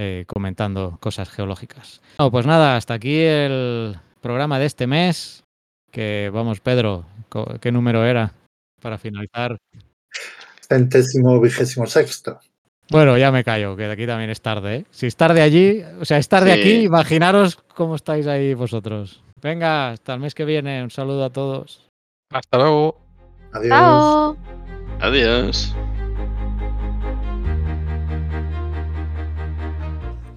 [0.02, 2.02] eh, comentando cosas geológicas.
[2.20, 5.44] No, pues nada, hasta aquí el programa de este mes.
[5.92, 7.04] Que vamos, Pedro,
[7.60, 8.32] ¿qué número era
[8.82, 9.58] para finalizar?
[10.62, 12.40] Centésimo vigésimo sexto.
[12.92, 14.76] Bueno, ya me callo, que de aquí también es tarde.
[14.78, 14.86] ¿eh?
[14.90, 16.60] Si es tarde allí, o sea, es tarde Sí.
[16.60, 19.22] aquí, imaginaros cómo estáis ahí vosotros.
[19.42, 20.82] Venga, hasta el mes que viene.
[20.82, 21.88] Un saludo a todos.
[22.32, 22.98] Hasta luego.
[23.52, 24.38] Adiós.
[25.02, 25.76] Adiós.